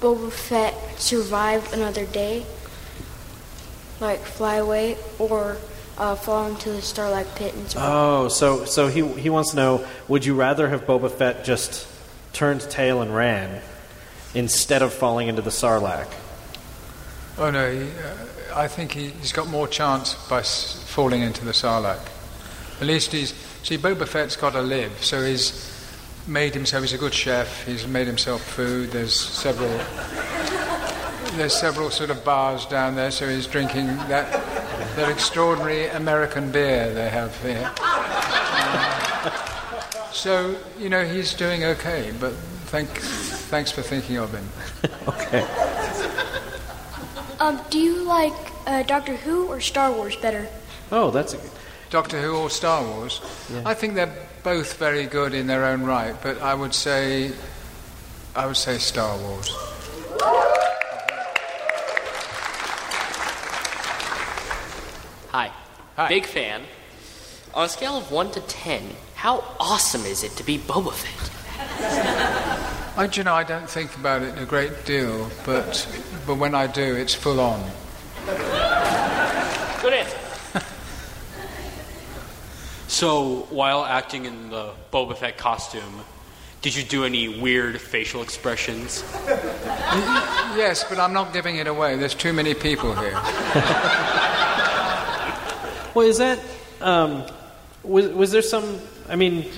Boba 0.00 0.30
Fett 0.30 0.74
survive 0.98 1.72
another 1.72 2.06
day, 2.06 2.46
like 4.00 4.20
fly 4.20 4.56
away, 4.56 4.96
or 5.18 5.56
uh, 5.98 6.14
fall 6.14 6.46
into 6.46 6.70
the 6.70 6.80
Starlight 6.82 7.26
Pit 7.34 7.54
and 7.54 7.68
survive? 7.68 7.88
Oh, 7.92 8.28
so 8.28 8.64
so 8.64 8.88
he 8.88 9.06
he 9.20 9.28
wants 9.30 9.50
to 9.50 9.56
know: 9.56 9.86
Would 10.08 10.24
you 10.24 10.34
rather 10.34 10.68
have 10.68 10.86
Boba 10.86 11.10
Fett 11.10 11.44
just 11.44 11.86
turned 12.32 12.60
tail 12.62 13.02
and 13.02 13.14
ran 13.14 13.60
instead 14.34 14.82
of 14.82 14.92
falling 14.92 15.28
into 15.28 15.42
the 15.42 15.50
Sarlacc? 15.50 16.08
Oh 17.38 17.50
no, 17.50 17.70
he, 17.70 17.82
uh, 17.82 18.16
I 18.54 18.68
think 18.68 18.92
he, 18.92 19.08
he's 19.08 19.32
got 19.32 19.46
more 19.48 19.68
chance 19.68 20.14
by 20.28 20.40
s- 20.40 20.82
falling 20.86 21.22
into 21.22 21.44
the 21.44 21.52
Sarlacc. 21.52 22.00
At 22.80 22.86
least 22.86 23.12
he's 23.12 23.32
see 23.62 23.76
Boba 23.78 24.06
Fett's 24.06 24.36
got 24.36 24.52
to 24.54 24.62
live, 24.62 25.04
so 25.04 25.24
he's 25.24 25.74
made 26.26 26.54
himself. 26.54 26.82
He's 26.84 26.92
a 26.92 26.98
good 26.98 27.14
chef. 27.14 27.64
He's 27.66 27.86
made 27.86 28.06
himself 28.06 28.42
food. 28.42 28.90
There's 28.92 29.14
several. 29.18 29.70
There's 31.36 31.54
several 31.54 31.90
sort 31.90 32.10
of 32.10 32.24
bars 32.24 32.66
down 32.66 32.96
there, 32.96 33.10
so 33.10 33.28
he's 33.28 33.46
drinking 33.46 33.86
that 34.08 34.32
that 34.98 35.08
extraordinary 35.08 35.86
American 35.90 36.50
beer 36.50 36.92
they 36.92 37.08
have 37.08 37.30
here. 37.40 37.70
Um, 37.80 38.02
so 40.12 40.56
you 40.76 40.88
know 40.88 41.04
he's 41.04 41.34
doing 41.34 41.62
okay, 41.62 42.12
but 42.18 42.32
thank 42.72 42.88
thanks 42.88 43.70
for 43.70 43.82
thinking 43.82 44.16
of 44.16 44.34
him. 44.34 44.48
okay. 45.08 45.46
Um, 47.38 47.60
do 47.70 47.78
you 47.78 48.02
like 48.02 48.34
uh, 48.66 48.82
Doctor 48.82 49.14
Who 49.14 49.46
or 49.46 49.60
Star 49.60 49.92
Wars 49.92 50.16
better? 50.16 50.48
Oh, 50.90 51.12
that's 51.12 51.34
a 51.34 51.36
good. 51.36 51.50
Doctor 51.90 52.20
Who 52.20 52.36
or 52.36 52.50
Star 52.50 52.82
Wars? 52.82 53.20
I 53.64 53.74
think 53.74 53.94
they're 53.94 54.12
both 54.42 54.78
very 54.78 55.06
good 55.06 55.32
in 55.32 55.46
their 55.46 55.64
own 55.64 55.84
right, 55.84 56.16
but 56.20 56.42
I 56.42 56.54
would 56.54 56.74
say, 56.74 57.30
I 58.34 58.46
would 58.46 58.56
say 58.56 58.78
Star 58.78 59.16
Wars. 59.16 59.56
Hi. 65.30 65.50
Big 66.08 66.26
fan. 66.26 66.62
On 67.54 67.64
a 67.64 67.68
scale 67.68 67.96
of 67.96 68.10
1 68.10 68.30
to 68.32 68.40
10, 68.40 68.82
how 69.14 69.44
awesome 69.58 70.02
is 70.02 70.22
it 70.22 70.32
to 70.32 70.44
be 70.44 70.58
Boba 70.58 70.92
Fett? 70.92 71.30
I, 72.96 73.06
do 73.06 73.20
you 73.20 73.24
know, 73.24 73.34
I 73.34 73.44
don't 73.44 73.68
think 73.68 73.94
about 73.96 74.22
it 74.22 74.38
a 74.38 74.44
great 74.44 74.84
deal, 74.84 75.30
but 75.44 75.86
but 76.26 76.36
when 76.36 76.54
I 76.54 76.66
do, 76.66 76.96
it's 76.96 77.14
full 77.14 77.40
on. 77.40 77.60
Good 78.26 79.92
answer. 79.92 80.18
So, 82.88 83.46
while 83.50 83.84
acting 83.84 84.24
in 84.24 84.50
the 84.50 84.70
Boba 84.92 85.16
Fett 85.16 85.36
costume, 85.36 86.00
did 86.62 86.74
you 86.74 86.82
do 86.82 87.04
any 87.04 87.28
weird 87.40 87.80
facial 87.80 88.22
expressions? 88.22 89.04
Yes, 90.56 90.84
but 90.88 90.98
I'm 90.98 91.12
not 91.12 91.32
giving 91.32 91.56
it 91.56 91.66
away. 91.66 91.96
There's 91.96 92.14
too 92.14 92.32
many 92.32 92.54
people 92.54 92.94
here. 92.96 93.14
Well, 95.98 96.06
is 96.06 96.18
that 96.18 96.38
um, 96.80 97.24
was 97.82 98.06
was 98.10 98.30
there 98.30 98.40
some? 98.40 98.78
I 99.08 99.16
mean, 99.16 99.50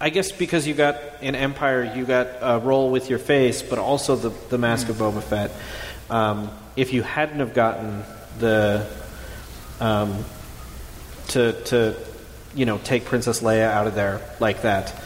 I 0.00 0.08
guess 0.08 0.32
because 0.32 0.66
you 0.66 0.72
got 0.72 0.96
an 1.20 1.34
Empire, 1.34 1.92
you 1.94 2.06
got 2.06 2.28
a 2.40 2.58
role 2.58 2.90
with 2.90 3.10
your 3.10 3.18
face, 3.18 3.60
but 3.60 3.78
also 3.78 4.16
the 4.16 4.30
the 4.48 4.56
Mask 4.56 4.88
of 4.88 4.96
Boba 4.96 5.22
Fett. 5.22 5.50
Um, 6.08 6.50
if 6.76 6.94
you 6.94 7.02
hadn't 7.02 7.40
have 7.40 7.52
gotten 7.52 8.04
the 8.38 8.88
um, 9.80 10.24
to 11.26 11.52
to 11.64 11.94
you 12.54 12.64
know 12.64 12.78
take 12.78 13.04
Princess 13.04 13.42
Leia 13.42 13.68
out 13.68 13.86
of 13.86 13.94
there 13.94 14.22
like 14.40 14.62
that, 14.62 14.98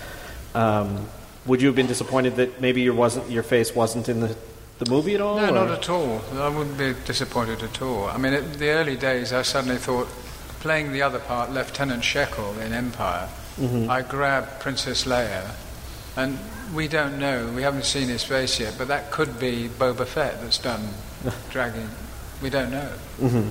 um, 0.54 1.04
would 1.46 1.60
you 1.60 1.66
have 1.66 1.74
been 1.74 1.88
disappointed 1.88 2.36
that 2.36 2.60
maybe 2.60 2.82
your 2.82 2.94
wasn't 2.94 3.28
your 3.28 3.42
face 3.42 3.74
wasn't 3.74 4.08
in 4.08 4.20
the 4.20 4.36
the 4.78 4.90
movie 4.90 5.14
at 5.14 5.20
all? 5.20 5.36
No, 5.36 5.48
or- 5.48 5.52
not 5.52 5.70
at 5.70 5.88
all. 5.88 6.22
I 6.34 6.48
wouldn't 6.48 6.76
be 6.78 6.94
disappointed 7.04 7.62
at 7.62 7.80
all. 7.82 8.06
I 8.06 8.16
mean, 8.18 8.32
in 8.34 8.52
the 8.58 8.70
early 8.70 8.96
days, 8.96 9.32
I 9.32 9.42
suddenly 9.42 9.76
thought, 9.78 10.08
playing 10.60 10.92
the 10.92 11.02
other 11.02 11.18
part, 11.18 11.50
Lieutenant 11.52 12.02
Sheckil 12.02 12.60
in 12.60 12.72
Empire, 12.72 13.28
Mhm. 13.60 13.88
I 13.88 14.02
grabbed 14.02 14.60
Princess 14.60 15.04
Leia, 15.04 15.50
and 16.16 16.38
we 16.74 16.88
don't 16.88 17.18
know, 17.18 17.46
we 17.54 17.62
haven't 17.62 17.84
seen 17.84 18.08
his 18.08 18.22
face 18.24 18.58
yet, 18.60 18.74
but 18.78 18.88
that 18.88 19.10
could 19.10 19.38
be 19.38 19.68
Boba 19.78 20.06
Fett 20.06 20.40
that's 20.42 20.58
done 20.58 20.88
dragging. 21.50 21.88
We 22.40 22.48
don't 22.50 22.70
know. 22.70 22.88
Mhm. 23.20 23.48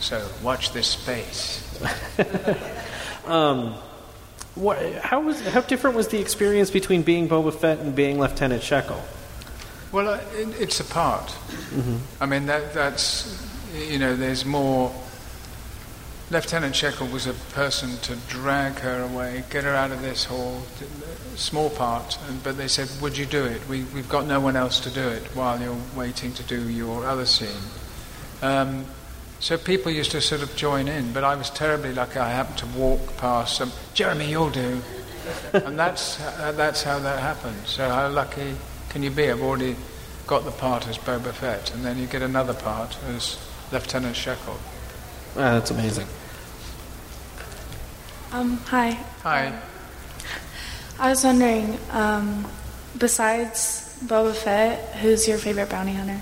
So 0.00 0.22
watch 0.42 0.72
this 0.72 0.88
space. 0.88 1.60
Um, 3.26 3.74
what, 4.54 4.78
how 5.02 5.20
was 5.20 5.40
how 5.48 5.60
different 5.60 5.94
was 5.94 6.08
the 6.08 6.18
experience 6.18 6.70
between 6.70 7.02
being 7.02 7.28
Boba 7.28 7.52
Fett 7.54 7.78
and 7.78 7.94
being 7.94 8.18
Lieutenant 8.18 8.62
Sheckil? 8.62 8.98
Well, 9.92 10.08
uh, 10.08 10.20
it, 10.36 10.60
it's 10.60 10.80
a 10.80 10.84
part. 10.84 11.28
Mhm. 11.70 11.98
I 12.20 12.26
mean, 12.26 12.46
that, 12.46 12.74
that's, 12.74 13.46
you 13.74 13.98
know, 13.98 14.14
there's 14.16 14.44
more 14.44 14.92
Lieutenant 16.30 16.76
Sheckil 16.76 17.10
was 17.10 17.26
a 17.26 17.32
person 17.54 17.96
to 18.02 18.14
drag 18.28 18.74
her 18.78 19.02
away, 19.02 19.42
get 19.50 19.64
her 19.64 19.74
out 19.74 19.90
of 19.90 20.00
this 20.00 20.26
hall, 20.26 20.62
small 21.34 21.70
part. 21.70 22.18
And, 22.28 22.40
but 22.44 22.56
they 22.56 22.68
said, 22.68 22.88
"Would 23.02 23.18
you 23.18 23.26
do 23.26 23.44
it? 23.44 23.66
We, 23.68 23.82
we've 23.92 24.08
got 24.08 24.26
no 24.26 24.38
one 24.38 24.54
else 24.54 24.78
to 24.80 24.90
do 24.90 25.08
it 25.08 25.24
while 25.34 25.60
you're 25.60 25.76
waiting 25.96 26.32
to 26.34 26.42
do 26.44 26.68
your 26.68 27.04
other 27.04 27.26
scene." 27.26 27.64
Um, 28.42 28.84
so 29.40 29.58
people 29.58 29.90
used 29.90 30.12
to 30.12 30.20
sort 30.20 30.42
of 30.42 30.54
join 30.54 30.86
in, 30.86 31.12
but 31.12 31.24
I 31.24 31.34
was 31.34 31.50
terribly 31.50 31.92
lucky. 31.92 32.20
I 32.20 32.30
happened 32.30 32.58
to 32.58 32.66
walk 32.78 33.16
past 33.16 33.56
some. 33.56 33.72
Jeremy, 33.94 34.30
you'll 34.30 34.50
do, 34.50 34.80
and 35.52 35.76
that's 35.76 36.20
uh, 36.20 36.52
that's 36.52 36.84
how 36.84 37.00
that 37.00 37.18
happened. 37.18 37.66
So 37.66 37.88
how 37.88 38.08
lucky 38.08 38.54
can 38.90 39.02
you 39.04 39.10
be? 39.10 39.30
I've 39.30 39.40
already 39.40 39.76
got 40.26 40.44
the 40.44 40.50
part 40.50 40.86
as 40.86 40.98
Boba 40.98 41.32
Fett, 41.32 41.72
and 41.72 41.84
then 41.84 41.96
you 41.96 42.06
get 42.06 42.22
another 42.22 42.54
part 42.54 42.98
as 43.04 43.38
Lieutenant 43.72 44.16
Sheckil. 44.16 44.58
Ah, 45.36 45.54
that's 45.54 45.70
amazing. 45.70 46.06
Um, 48.32 48.58
hi. 48.58 48.90
Hi. 49.22 49.58
I 50.98 51.10
was 51.10 51.24
wondering, 51.24 51.78
um, 51.92 52.46
besides 52.98 53.96
Boba 54.04 54.34
Fett, 54.34 54.96
who's 54.96 55.26
your 55.26 55.38
favorite 55.38 55.70
bounty 55.70 55.92
hunter? 55.92 56.20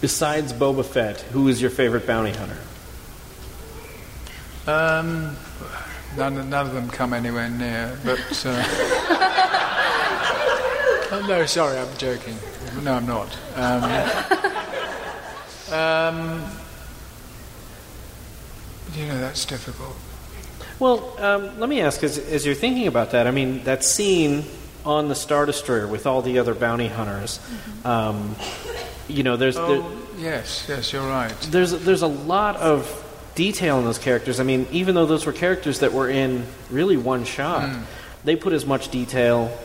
Besides 0.00 0.52
Boba 0.52 0.84
Fett, 0.84 1.20
who 1.20 1.48
is 1.48 1.60
your 1.60 1.70
favorite 1.70 2.06
bounty 2.06 2.32
hunter? 2.32 2.58
Um, 4.66 5.36
none, 6.16 6.48
none 6.48 6.66
of 6.66 6.72
them 6.72 6.88
come 6.88 7.12
anywhere 7.12 7.50
near, 7.50 7.98
but. 8.02 8.46
Uh, 8.46 9.70
oh, 11.12 11.24
no, 11.28 11.46
sorry, 11.46 11.78
I'm 11.78 11.96
joking. 11.96 12.36
No, 12.82 12.94
I'm 12.94 13.06
not. 13.06 13.36
Um, 13.56 13.84
um, 15.72 16.44
you 18.94 19.06
know, 19.06 19.18
that's 19.20 19.44
difficult. 19.44 19.96
Well, 20.78 21.14
um, 21.18 21.58
let 21.60 21.68
me 21.68 21.80
ask, 21.80 22.02
as, 22.02 22.18
as 22.18 22.44
you're 22.44 22.54
thinking 22.54 22.86
about 22.86 23.12
that, 23.12 23.26
I 23.26 23.30
mean, 23.30 23.64
that 23.64 23.84
scene 23.84 24.44
on 24.84 25.08
the 25.08 25.14
Star 25.14 25.46
Destroyer 25.46 25.86
with 25.86 26.06
all 26.06 26.20
the 26.22 26.38
other 26.38 26.54
bounty 26.54 26.88
hunters, 26.88 27.40
um, 27.84 28.34
you 29.08 29.22
know, 29.22 29.36
there's 29.36 29.54
there, 29.56 29.64
Oh, 29.66 29.92
yes, 30.18 30.66
yes, 30.68 30.92
you're 30.92 31.06
right. 31.06 31.30
there's 31.50 31.70
there's 31.84 32.02
a 32.02 32.06
lot 32.06 32.56
of 32.56 33.00
detail 33.34 33.78
in 33.78 33.84
those 33.84 33.98
characters. 33.98 34.40
I 34.40 34.42
mean, 34.44 34.66
even 34.72 34.94
though 34.94 35.06
those 35.06 35.26
were 35.26 35.32
characters 35.32 35.80
that 35.80 35.92
were 35.92 36.08
in 36.08 36.44
really 36.70 36.96
one 36.96 37.24
shot, 37.24 37.68
Mm. 37.68 37.82
they 38.24 38.36
put 38.36 38.52
as 38.52 38.66
much 38.66 38.90
detail 38.90 39.56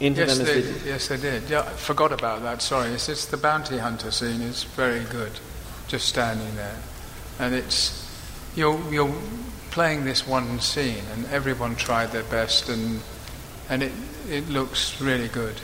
into 0.00 0.20
Yes, 0.20 0.36
them 0.38 0.46
as 0.46 0.52
they, 0.52 0.60
they 0.60 0.72
did. 0.72 0.82
yes, 0.86 1.08
they 1.08 1.16
did. 1.16 1.50
Yeah, 1.50 1.60
I 1.60 1.70
forgot 1.70 2.12
about 2.12 2.42
that. 2.42 2.60
Sorry. 2.62 2.90
It's, 2.90 3.08
it's 3.08 3.26
the 3.26 3.36
bounty 3.36 3.78
hunter 3.78 4.10
scene 4.10 4.42
is 4.42 4.64
very 4.64 5.04
good, 5.04 5.32
just 5.88 6.06
standing 6.08 6.54
there, 6.56 6.76
and 7.38 7.54
it's 7.54 8.02
you're 8.54 8.78
you're 8.92 9.14
playing 9.70 10.04
this 10.04 10.26
one 10.26 10.60
scene, 10.60 11.04
and 11.12 11.26
everyone 11.26 11.76
tried 11.76 12.12
their 12.12 12.24
best, 12.24 12.68
and 12.68 13.00
and 13.68 13.82
it 13.82 13.92
it 14.28 14.48
looks 14.48 15.00
really 15.00 15.28
good. 15.28 15.54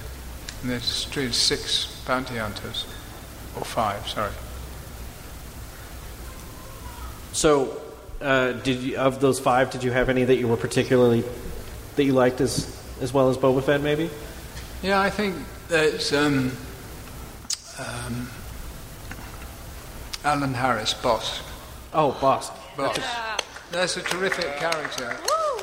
And 0.62 0.70
there's 0.70 1.06
there's 1.14 1.36
six 1.36 2.02
bounty 2.06 2.36
hunters, 2.36 2.86
or 3.56 3.64
five, 3.64 4.08
sorry. 4.08 4.32
So, 7.32 7.80
uh, 8.20 8.52
did 8.52 8.78
you, 8.82 8.96
of 8.98 9.20
those 9.20 9.40
five, 9.40 9.70
did 9.70 9.82
you 9.82 9.90
have 9.90 10.08
any 10.08 10.24
that 10.24 10.36
you 10.36 10.48
were 10.48 10.56
particularly 10.56 11.24
that 11.96 12.04
you 12.04 12.12
liked 12.12 12.40
as 12.40 12.78
as 13.00 13.12
well 13.12 13.28
as 13.30 13.36
Boba 13.36 13.62
Fett, 13.62 13.80
maybe? 13.80 14.10
Yeah, 14.82 15.00
I 15.00 15.10
think 15.10 15.36
there's 15.68 16.12
um, 16.12 16.52
um, 17.78 18.28
Alan 20.24 20.54
Harris, 20.54 20.92
Bossk. 20.94 21.42
Oh, 21.94 22.16
Bossk. 22.20 22.52
Bossk. 22.76 23.42
That's 23.70 23.96
a 23.96 24.02
terrific 24.02 24.56
character, 24.56 25.16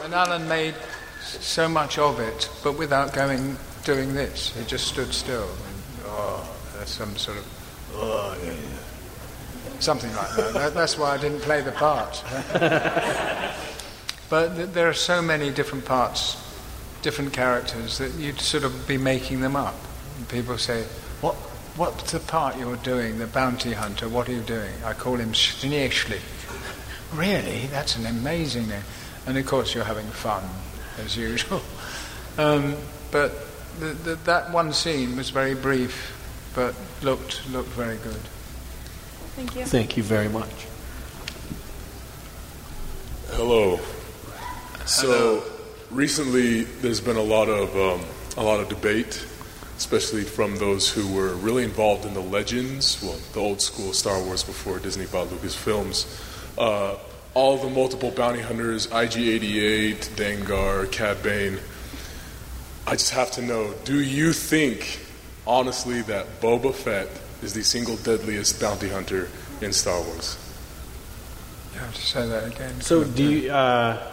and 0.04 0.14
Alan 0.14 0.48
made 0.48 0.74
so 1.22 1.68
much 1.68 1.98
of 1.98 2.20
it, 2.20 2.50
but 2.64 2.78
without 2.78 3.14
going 3.14 3.58
doing 3.84 4.14
this. 4.14 4.56
He 4.56 4.64
just 4.66 4.88
stood 4.88 5.14
still. 5.14 5.44
And, 5.44 5.84
oh, 6.06 6.56
there's 6.76 6.90
some 6.90 7.16
sort 7.18 7.38
of 7.38 7.92
oh 7.96 8.38
yeah, 8.44 8.52
yeah. 8.52 9.80
something 9.80 10.14
like 10.16 10.36
that. 10.36 10.54
that. 10.54 10.74
That's 10.74 10.98
why 10.98 11.12
I 11.12 11.18
didn't 11.18 11.42
play 11.42 11.62
the 11.62 11.72
part. 11.72 12.24
but 14.30 14.56
th- 14.56 14.70
there 14.70 14.88
are 14.88 14.94
so 14.94 15.22
many 15.22 15.50
different 15.52 15.86
parts, 15.86 16.38
different 17.02 17.34
characters 17.34 17.98
that 17.98 18.14
you'd 18.14 18.40
sort 18.40 18.64
of 18.64 18.88
be 18.88 18.98
making 18.98 19.42
them 19.42 19.56
up. 19.56 19.76
And 20.18 20.28
people 20.30 20.58
say, 20.58 20.86
"What? 21.22 21.36
What's 21.76 22.12
the 22.12 22.20
part 22.20 22.58
you're 22.58 22.76
doing? 22.78 23.20
The 23.20 23.28
bounty 23.28 23.74
hunter? 23.74 24.10
What 24.10 24.28
are 24.30 24.34
you 24.34 24.42
doing?" 24.42 24.74
I 24.84 24.94
call 24.94 25.16
him 25.16 25.34
Schneeschli. 25.34 26.20
Really? 27.14 27.68
That's 27.68 27.96
an 27.96 28.06
amazing 28.06 28.68
name. 28.68 28.84
And 29.26 29.38
of 29.38 29.46
course, 29.46 29.74
you're 29.74 29.84
having 29.84 30.08
fun, 30.08 30.44
as 30.98 31.18
usual. 31.18 31.62
Um, 32.38 32.78
but 33.12 33.34
the, 33.80 33.88
the, 33.88 34.16
that 34.24 34.54
one 34.54 34.72
scene 34.72 35.18
was 35.18 35.30
very 35.30 35.56
brief, 35.56 36.16
but 36.56 36.74
looked, 37.02 37.50
looked 37.52 37.68
very 37.70 37.98
good. 37.98 38.22
Thank 39.36 39.56
you. 39.58 39.66
Thank 39.66 39.98
you 39.98 40.04
very 40.04 40.30
much. 40.30 40.68
Hello. 43.32 43.80
So 44.86 45.44
recently, 45.92 46.64
there's 46.64 47.02
been 47.02 47.18
a 47.18 47.22
lot 47.22 47.50
of 47.50 47.76
um, 47.76 48.06
a 48.38 48.44
lot 48.44 48.60
of 48.60 48.70
debate, 48.70 49.26
especially 49.78 50.24
from 50.24 50.56
those 50.58 50.90
who 50.90 51.08
were 51.14 51.36
really 51.36 51.64
involved 51.64 52.06
in 52.06 52.14
the 52.14 52.22
legends, 52.22 53.02
well, 53.02 53.20
the 53.34 53.40
old 53.40 53.62
school 53.62 53.94
Star 53.94 54.22
Wars 54.24 54.44
before 54.44 54.80
Disney 54.80 55.06
bought 55.08 55.28
Lucasfilms. 55.28 56.08
Uh, 56.58 56.98
all 57.34 57.58
the 57.58 57.70
multiple 57.70 58.12
bounty 58.12 58.42
hunters, 58.42 58.88
IG-88, 58.88 59.98
Dengar, 60.16 60.92
Cad 60.92 61.22
Bane. 61.22 61.60
I 62.88 62.94
just 62.94 63.12
have 63.12 63.32
to 63.32 63.42
know: 63.42 63.74
Do 63.84 64.02
you 64.02 64.34
think, 64.34 65.00
honestly, 65.46 66.02
that 66.04 66.42
Boba 66.42 66.74
Fett 66.74 67.08
is 67.42 67.54
the 67.54 67.64
single 67.64 67.98
deadliest 67.98 68.60
bounty 68.60 68.90
hunter 68.90 69.30
in 69.62 69.74
Star 69.74 70.02
Wars? 70.02 70.38
You 71.74 71.80
have 71.80 71.94
to 71.94 72.02
say 72.02 72.28
that 72.28 72.48
again. 72.48 72.82
So, 72.82 73.04
do 73.04 73.24
you 73.24 73.52
uh, 73.52 74.12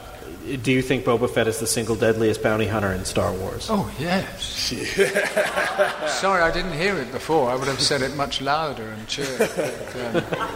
do 0.62 0.72
you 0.72 0.82
think 0.82 1.04
Boba 1.04 1.28
Fett 1.28 1.48
is 1.48 1.58
the 1.58 1.66
single 1.66 1.96
deadliest 1.96 2.42
bounty 2.42 2.66
hunter 2.66 2.92
in 2.92 3.04
Star 3.04 3.32
Wars? 3.32 3.68
Oh, 3.70 3.92
yes. 3.98 4.42
Sorry, 6.20 6.42
I 6.42 6.50
didn't 6.52 6.74
hear 6.74 6.96
it 6.96 7.10
before. 7.12 7.50
I 7.50 7.56
would 7.56 7.68
have 7.68 7.80
said 7.80 8.02
it 8.02 8.14
much 8.16 8.40
louder 8.40 8.88
and 8.88 9.06
cheered. 9.08 9.38
But, 9.38 9.96
um, 10.36 10.48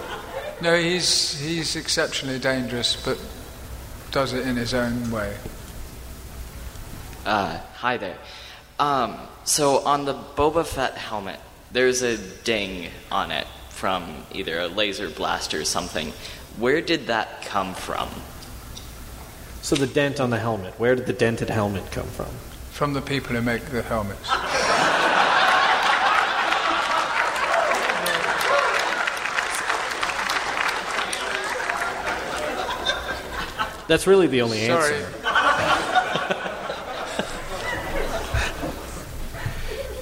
no, 0.62 0.78
he's, 0.78 1.40
he's 1.40 1.74
exceptionally 1.76 2.38
dangerous, 2.38 2.96
but 3.04 3.18
does 4.10 4.32
it 4.32 4.46
in 4.46 4.56
his 4.56 4.74
own 4.74 5.10
way. 5.10 5.36
Uh, 7.24 7.58
hi 7.74 7.96
there. 7.96 8.18
Um, 8.78 9.16
so 9.44 9.78
on 9.78 10.04
the 10.04 10.14
Boba 10.14 10.64
Fett 10.64 10.94
helmet, 10.94 11.38
there's 11.72 12.02
a 12.02 12.16
ding 12.44 12.88
on 13.10 13.30
it 13.30 13.46
from 13.70 14.24
either 14.32 14.58
a 14.58 14.68
laser 14.68 15.08
blast 15.08 15.54
or 15.54 15.64
something. 15.64 16.12
Where 16.58 16.80
did 16.80 17.06
that 17.06 17.42
come 17.42 17.74
from? 17.74 18.08
So 19.62 19.76
the 19.76 19.86
dent 19.86 20.20
on 20.20 20.30
the 20.30 20.38
helmet. 20.38 20.74
Where 20.78 20.94
did 20.96 21.06
the 21.06 21.12
dented 21.12 21.50
helmet 21.50 21.90
come 21.92 22.06
from? 22.08 22.26
From 22.72 22.92
the 22.92 23.02
people 23.02 23.36
who 23.36 23.42
make 23.42 23.64
the 23.66 23.82
helmets. 23.82 24.28
That's 33.86 34.06
really 34.06 34.28
the 34.28 34.42
only 34.42 34.66
Sorry. 34.66 34.94
answer. 34.94 35.08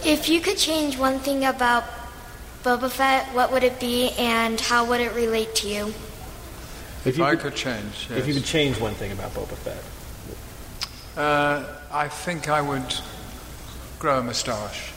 If 0.04 0.28
you 0.28 0.40
could 0.40 0.58
change 0.58 0.98
one 0.98 1.18
thing 1.18 1.44
about 1.44 1.84
Boba 2.62 2.90
Fett, 2.90 3.26
what 3.34 3.50
would 3.50 3.64
it 3.64 3.80
be 3.80 4.10
and 4.18 4.60
how 4.60 4.84
would 4.84 5.00
it 5.00 5.14
relate 5.14 5.54
to 5.56 5.68
you? 5.68 5.94
If, 7.08 7.18
you 7.18 7.24
I 7.24 7.30
could- 7.30 7.40
could 7.40 7.54
change, 7.56 8.08
If 8.10 8.26
you 8.26 8.34
could 8.34 8.44
change 8.44 8.78
one 8.80 8.94
thing 8.94 9.12
about 9.12 9.32
Boba 9.34 9.56
Fett, 9.56 9.82
Uh, 11.16 11.64
I 11.90 12.08
think 12.08 12.48
I 12.48 12.60
would 12.60 12.94
grow 13.98 14.18
a 14.18 14.22
moustache. 14.22 14.92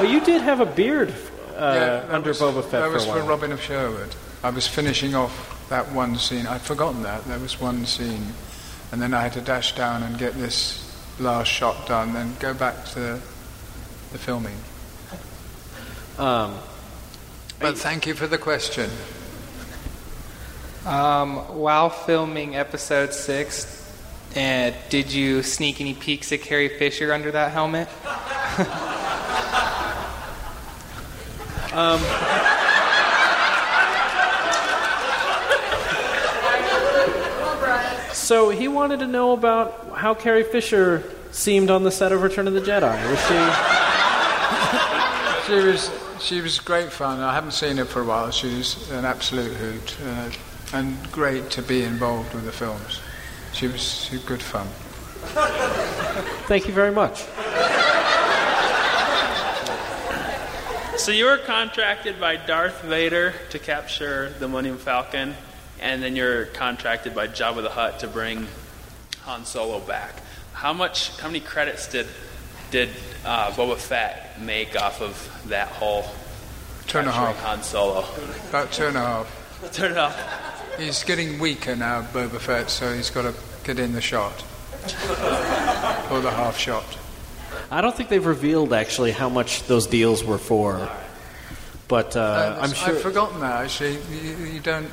well, 0.00 0.04
you 0.10 0.20
did 0.20 0.40
have 0.42 0.60
a 0.60 0.66
beard 0.66 1.14
uh, 1.56 1.74
that 1.74 2.10
under 2.10 2.30
was, 2.30 2.40
Boba 2.40 2.62
Fett 2.62 2.82
That 2.82 2.90
was 2.90 3.04
for 3.06 3.20
for. 3.20 3.22
Robin 3.22 3.52
of 3.52 3.62
Sherwood. 3.62 4.14
I 4.42 4.50
was 4.50 4.66
finishing 4.66 5.14
off 5.14 5.66
that 5.68 5.92
one 5.92 6.18
scene. 6.18 6.46
I'd 6.46 6.60
forgotten 6.62 7.02
that. 7.04 7.24
There 7.26 7.38
was 7.38 7.60
one 7.60 7.86
scene. 7.86 8.32
And 8.90 9.00
then 9.00 9.14
I 9.14 9.22
had 9.22 9.32
to 9.34 9.40
dash 9.40 9.74
down 9.74 10.02
and 10.02 10.18
get 10.18 10.34
this 10.34 10.80
last 11.20 11.48
shot 11.48 11.86
done, 11.86 12.12
then 12.12 12.34
go 12.40 12.52
back 12.54 12.84
to 12.94 13.20
the 14.12 14.18
filming. 14.18 14.56
Um, 16.18 16.58
but 17.60 17.78
thank 17.78 18.06
you 18.06 18.14
for 18.14 18.26
the 18.26 18.38
question. 18.38 18.90
Um, 20.86 21.36
while 21.58 21.88
filming 21.88 22.56
episode 22.56 23.14
six, 23.14 23.80
uh, 24.36 24.72
did 24.90 25.12
you 25.12 25.42
sneak 25.42 25.80
any 25.80 25.94
peeks 25.94 26.32
at 26.32 26.42
Carrie 26.42 26.68
Fisher 26.68 27.12
under 27.12 27.30
that 27.30 27.52
helmet? 27.52 27.88
um, 31.72 32.00
So 38.24 38.48
he 38.48 38.68
wanted 38.68 39.00
to 39.00 39.06
know 39.06 39.32
about 39.32 39.90
how 39.96 40.14
Carrie 40.14 40.44
Fisher 40.44 41.04
seemed 41.30 41.70
on 41.70 41.82
the 41.82 41.90
set 41.90 42.10
of 42.10 42.22
Return 42.22 42.48
of 42.48 42.54
the 42.54 42.62
Jedi. 42.62 43.10
Was 43.10 43.20
she? 43.26 43.34
She 45.46 45.56
was 45.66 45.90
she 46.22 46.40
was 46.40 46.58
great 46.58 46.90
fun. 46.90 47.20
I 47.20 47.34
haven't 47.34 47.52
seen 47.52 47.76
her 47.76 47.84
for 47.84 48.00
a 48.00 48.04
while. 48.04 48.30
She 48.30 48.46
was 48.56 48.90
an 48.92 49.04
absolute 49.04 49.52
hoot 49.52 49.94
uh, 50.06 50.30
and 50.72 50.96
great 51.12 51.50
to 51.50 51.62
be 51.62 51.82
involved 51.82 52.34
with 52.34 52.44
the 52.44 52.52
films. 52.52 53.00
She 53.52 53.68
was, 53.68 53.82
she 53.82 54.16
was 54.16 54.24
good 54.24 54.42
fun. 54.42 54.66
Thank 56.46 56.66
you 56.66 56.74
very 56.74 56.90
much. 56.90 57.24
So 60.98 61.10
you 61.12 61.26
were 61.26 61.38
contracted 61.38 62.20
by 62.20 62.36
Darth 62.36 62.82
Vader 62.82 63.34
to 63.50 63.58
capture 63.58 64.30
the 64.38 64.48
Millennium 64.48 64.78
Falcon, 64.78 65.34
and 65.80 66.02
then 66.02 66.16
you're 66.16 66.46
contracted 66.46 67.14
by 67.14 67.26
Jabba 67.28 67.62
the 67.62 67.70
Hutt 67.70 68.00
to 68.00 68.08
bring 68.08 68.46
Han 69.22 69.44
Solo 69.44 69.80
back. 69.80 70.14
How 70.52 70.72
much? 70.72 71.18
How 71.18 71.26
many 71.28 71.40
credits 71.40 71.88
did 71.88 72.06
did 72.70 72.88
uh, 73.24 73.50
Boba 73.50 73.76
Fett 73.76 74.40
make 74.40 74.80
off 74.80 75.02
of 75.02 75.42
that 75.48 75.68
whole 75.68 76.04
Two 76.86 76.98
and 76.98 77.08
a 77.08 77.12
capturing 77.12 77.36
half. 77.36 77.44
Han 77.44 77.62
Solo? 77.62 78.04
About 78.48 78.72
two 78.72 78.86
and 78.86 78.96
a 78.96 79.00
half. 79.00 79.72
Turn 79.72 79.92
it 79.92 79.98
off. 79.98 80.53
He's 80.78 81.04
getting 81.04 81.38
weaker 81.38 81.76
now, 81.76 82.02
Boba 82.02 82.40
Fett, 82.40 82.70
so 82.70 82.92
he's 82.94 83.10
got 83.10 83.22
to 83.22 83.34
get 83.64 83.78
in 83.78 83.92
the 83.92 84.00
shot. 84.00 84.44
or 86.10 86.20
the 86.20 86.30
half 86.30 86.58
shot. 86.58 86.84
I 87.70 87.80
don't 87.80 87.96
think 87.96 88.10
they've 88.10 88.24
revealed 88.24 88.72
actually 88.72 89.12
how 89.12 89.28
much 89.28 89.62
those 89.64 89.86
deals 89.86 90.22
were 90.22 90.38
for, 90.38 90.90
but 91.88 92.16
uh, 92.16 92.58
I'm 92.60 92.72
sure. 92.72 92.94
I've 92.94 93.00
forgotten 93.00 93.40
that, 93.40 93.64
actually. 93.64 93.98
You, 94.10 94.36
you 94.54 94.60
don't. 94.60 94.90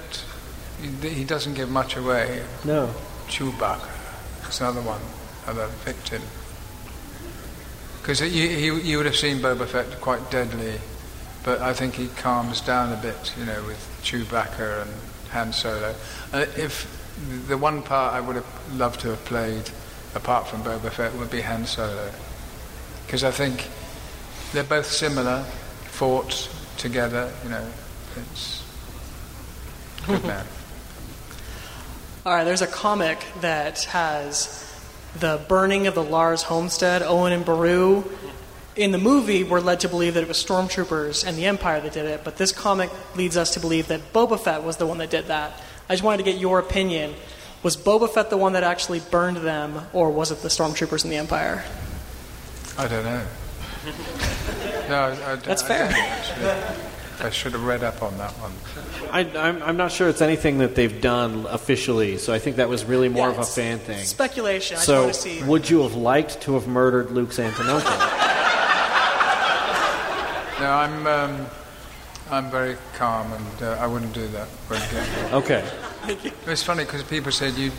He, 0.82 1.10
he 1.10 1.24
doesn't 1.26 1.56
give 1.56 1.70
much 1.70 1.98
away. 1.98 2.42
No. 2.64 2.94
Chewbacca. 3.28 3.90
It's 4.48 4.62
another 4.62 4.82
one, 4.82 5.02
another 5.46 5.68
victim. 5.84 6.22
Because 8.02 8.22
you, 8.22 8.28
you, 8.28 8.76
you 8.78 8.98
would 8.98 9.06
have 9.06 9.16
seen 9.16 9.38
Boba 9.40 9.68
Fett 9.68 10.02
quite 10.02 10.32
deadly, 10.32 10.80
but 11.44 11.62
I 11.62 11.74
think 11.74 11.96
he 11.96 12.08
calms 12.08 12.62
down 12.62 12.92
a 12.92 13.02
bit, 13.02 13.34
you 13.38 13.46
know, 13.46 13.62
with 13.64 14.00
Chewbacca 14.04 14.84
and 14.84 14.92
Han 15.32 15.52
Solo. 15.54 15.96
Uh, 16.32 16.46
if 16.58 16.88
the 17.48 17.58
one 17.58 17.82
part 17.82 18.14
I 18.14 18.22
would 18.22 18.36
have 18.36 18.78
loved 18.78 19.02
to 19.02 19.10
have 19.10 19.24
played, 19.26 19.70
apart 20.16 20.48
from 20.48 20.64
Boba 20.64 20.92
Fett, 20.92 21.14
would 21.16 21.32
be 21.32 21.42
Han 21.42 21.66
Solo, 21.66 22.12
because 23.06 23.24
I 23.24 23.32
think 23.32 23.68
they're 24.54 24.64
both 24.64 24.86
similar, 24.88 25.44
fought 25.86 26.50
together, 26.78 27.32
you 27.44 27.50
know. 27.50 27.68
It's 28.18 28.64
good 30.06 30.24
man. 30.24 30.46
All 32.26 32.36
right, 32.36 32.44
there's 32.44 32.62
a 32.62 32.68
comic 32.68 33.24
that 33.42 33.84
has 33.86 34.58
the 35.20 35.42
burning 35.48 35.88
of 35.88 35.96
the 35.96 36.04
Lars 36.04 36.44
homestead, 36.44 37.02
Owen 37.02 37.34
and 37.34 37.44
Beru. 37.44 38.04
In 38.76 38.91
the 38.91 38.97
movie, 38.97 39.43
we're 39.43 39.59
led 39.59 39.82
to 39.82 39.89
believe 39.89 40.13
that 40.13 40.22
it 40.24 40.28
was 40.30 40.41
stormtroopers 40.43 41.28
and 41.28 41.38
the 41.38 41.45
Empire 41.45 41.82
that 41.82 41.91
did 41.91 42.05
it, 42.05 42.24
but 42.24 42.38
this 42.38 42.53
comic 42.53 42.89
leads 43.17 43.36
us 43.36 43.53
to 43.55 43.59
believe 43.59 43.88
that 43.89 44.13
Boba 44.13 44.39
Fett 44.39 44.63
was 44.63 44.78
the 44.78 44.86
one 44.88 44.97
that 44.99 45.09
did 45.09 45.28
that. 45.28 45.51
I 45.89 45.93
just 45.93 46.03
wanted 46.03 46.24
to 46.24 46.32
get 46.32 46.39
your 46.39 46.57
opinion. 46.59 47.13
Was 47.63 47.76
Boba 47.76 48.09
Fett 48.09 48.30
the 48.30 48.38
one 48.38 48.53
that 48.53 48.63
actually 48.63 49.01
burned 49.01 49.38
them, 49.38 49.82
or 49.91 50.09
was 50.09 50.32
it 50.32 50.39
the 50.41 50.47
stormtroopers 50.47 51.03
and 51.03 51.11
the 51.11 51.17
Empire? 51.17 51.63
I 52.78 52.88
don't 52.88 53.03
know. 53.03 53.26
No, 54.89 54.95
I, 54.97 55.32
I, 55.32 55.36
That's 55.38 55.63
I 55.63 55.67
fair. 55.67 55.89
don't. 57.19 57.26
I 57.26 57.30
should 57.30 57.53
have 57.53 57.63
read 57.63 57.82
up 57.82 58.03
on 58.03 58.17
that 58.17 58.32
one. 58.34 58.51
I, 59.09 59.22
I'm, 59.47 59.63
I'm 59.63 59.78
not 59.78 59.91
sure 59.93 60.09
it's 60.09 60.22
anything 60.22 60.57
that 60.57 60.76
they've 60.76 60.99
done 61.01 61.45
officially, 61.49 62.17
so 62.17 62.34
I 62.34 62.39
think 62.39 62.57
that 62.57 62.67
was 62.67 62.84
really 62.84 63.07
more 63.07 63.28
Yeah, 63.28 63.34
of 63.36 63.39
a 63.39 63.43
fan 63.45 63.80
thing. 63.80 64.03
Speculation. 64.03 64.76
I 64.76 64.78
just 64.80 64.86
So, 64.88 65.01
want 65.03 65.13
to 65.13 65.19
see. 65.22 65.43
would 65.43 65.69
you 65.69 65.84
have 65.84 65.93
liked 65.95 66.41
to 66.41 66.55
have 66.55 66.67
murdered 66.67 67.11
Luke 67.11 67.30
Santonoco? 67.30 67.86
No, 70.62 70.72
I'm 70.72 71.07
um, 71.07 71.47
I'm 72.30 72.51
very 72.51 72.78
calm, 72.95 73.34
and 73.34 73.64
uh, 73.64 73.78
I 73.80 73.88
wouldn't 73.88 74.14
do 74.14 74.28
that. 74.28 74.47
Wouldn't 74.70 74.91
get- 74.91 75.34
Okay. 75.34 75.64
It's 76.45 76.62
funny 76.62 76.84
because 76.84 77.01
people 77.01 77.32
said 77.32 77.55
you 77.55 77.72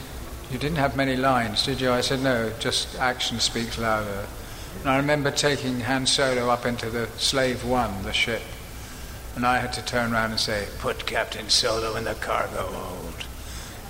you 0.51 0.59
didn't 0.59 0.79
have 0.79 0.97
many 0.97 1.15
lines, 1.15 1.65
did 1.65 1.81
you? 1.81 1.93
I 1.93 2.01
said 2.01 2.23
no, 2.23 2.51
just 2.59 2.99
action 2.99 3.39
speaks 3.39 3.79
louder. 3.79 4.27
And 4.81 4.91
I 4.91 4.97
remember 4.97 5.31
taking 5.31 5.79
Han 5.81 6.07
Solo 6.07 6.51
up 6.51 6.67
into 6.67 6.91
the 6.91 7.07
Slave 7.19 7.65
One, 7.65 8.03
the 8.03 8.13
ship, 8.13 8.43
and 9.37 9.47
I 9.47 9.59
had 9.59 9.73
to 9.75 9.85
turn 9.85 10.13
around 10.13 10.33
and 10.33 10.41
say, 10.41 10.67
"Put 10.81 11.07
Captain 11.07 11.49
Solo 11.51 11.95
in 11.95 12.03
the 12.03 12.15
cargo 12.15 12.67
hold." 12.67 13.27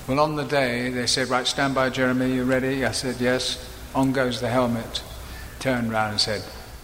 Well, 0.06 0.20
on 0.20 0.36
the 0.36 0.44
day 0.44 0.90
they 0.90 1.06
said, 1.06 1.30
"Right, 1.30 1.46
stand 1.46 1.74
by, 1.74 1.88
Jeremy. 1.88 2.34
You 2.34 2.44
ready?" 2.44 2.84
I 2.84 2.92
said, 2.92 3.16
"Yes." 3.20 3.56
On 3.94 4.12
goes 4.12 4.42
the 4.42 4.48
helmet. 4.50 5.02
Turned 5.60 5.90
round 5.92 6.12
and 6.12 6.20
said, 6.20 6.42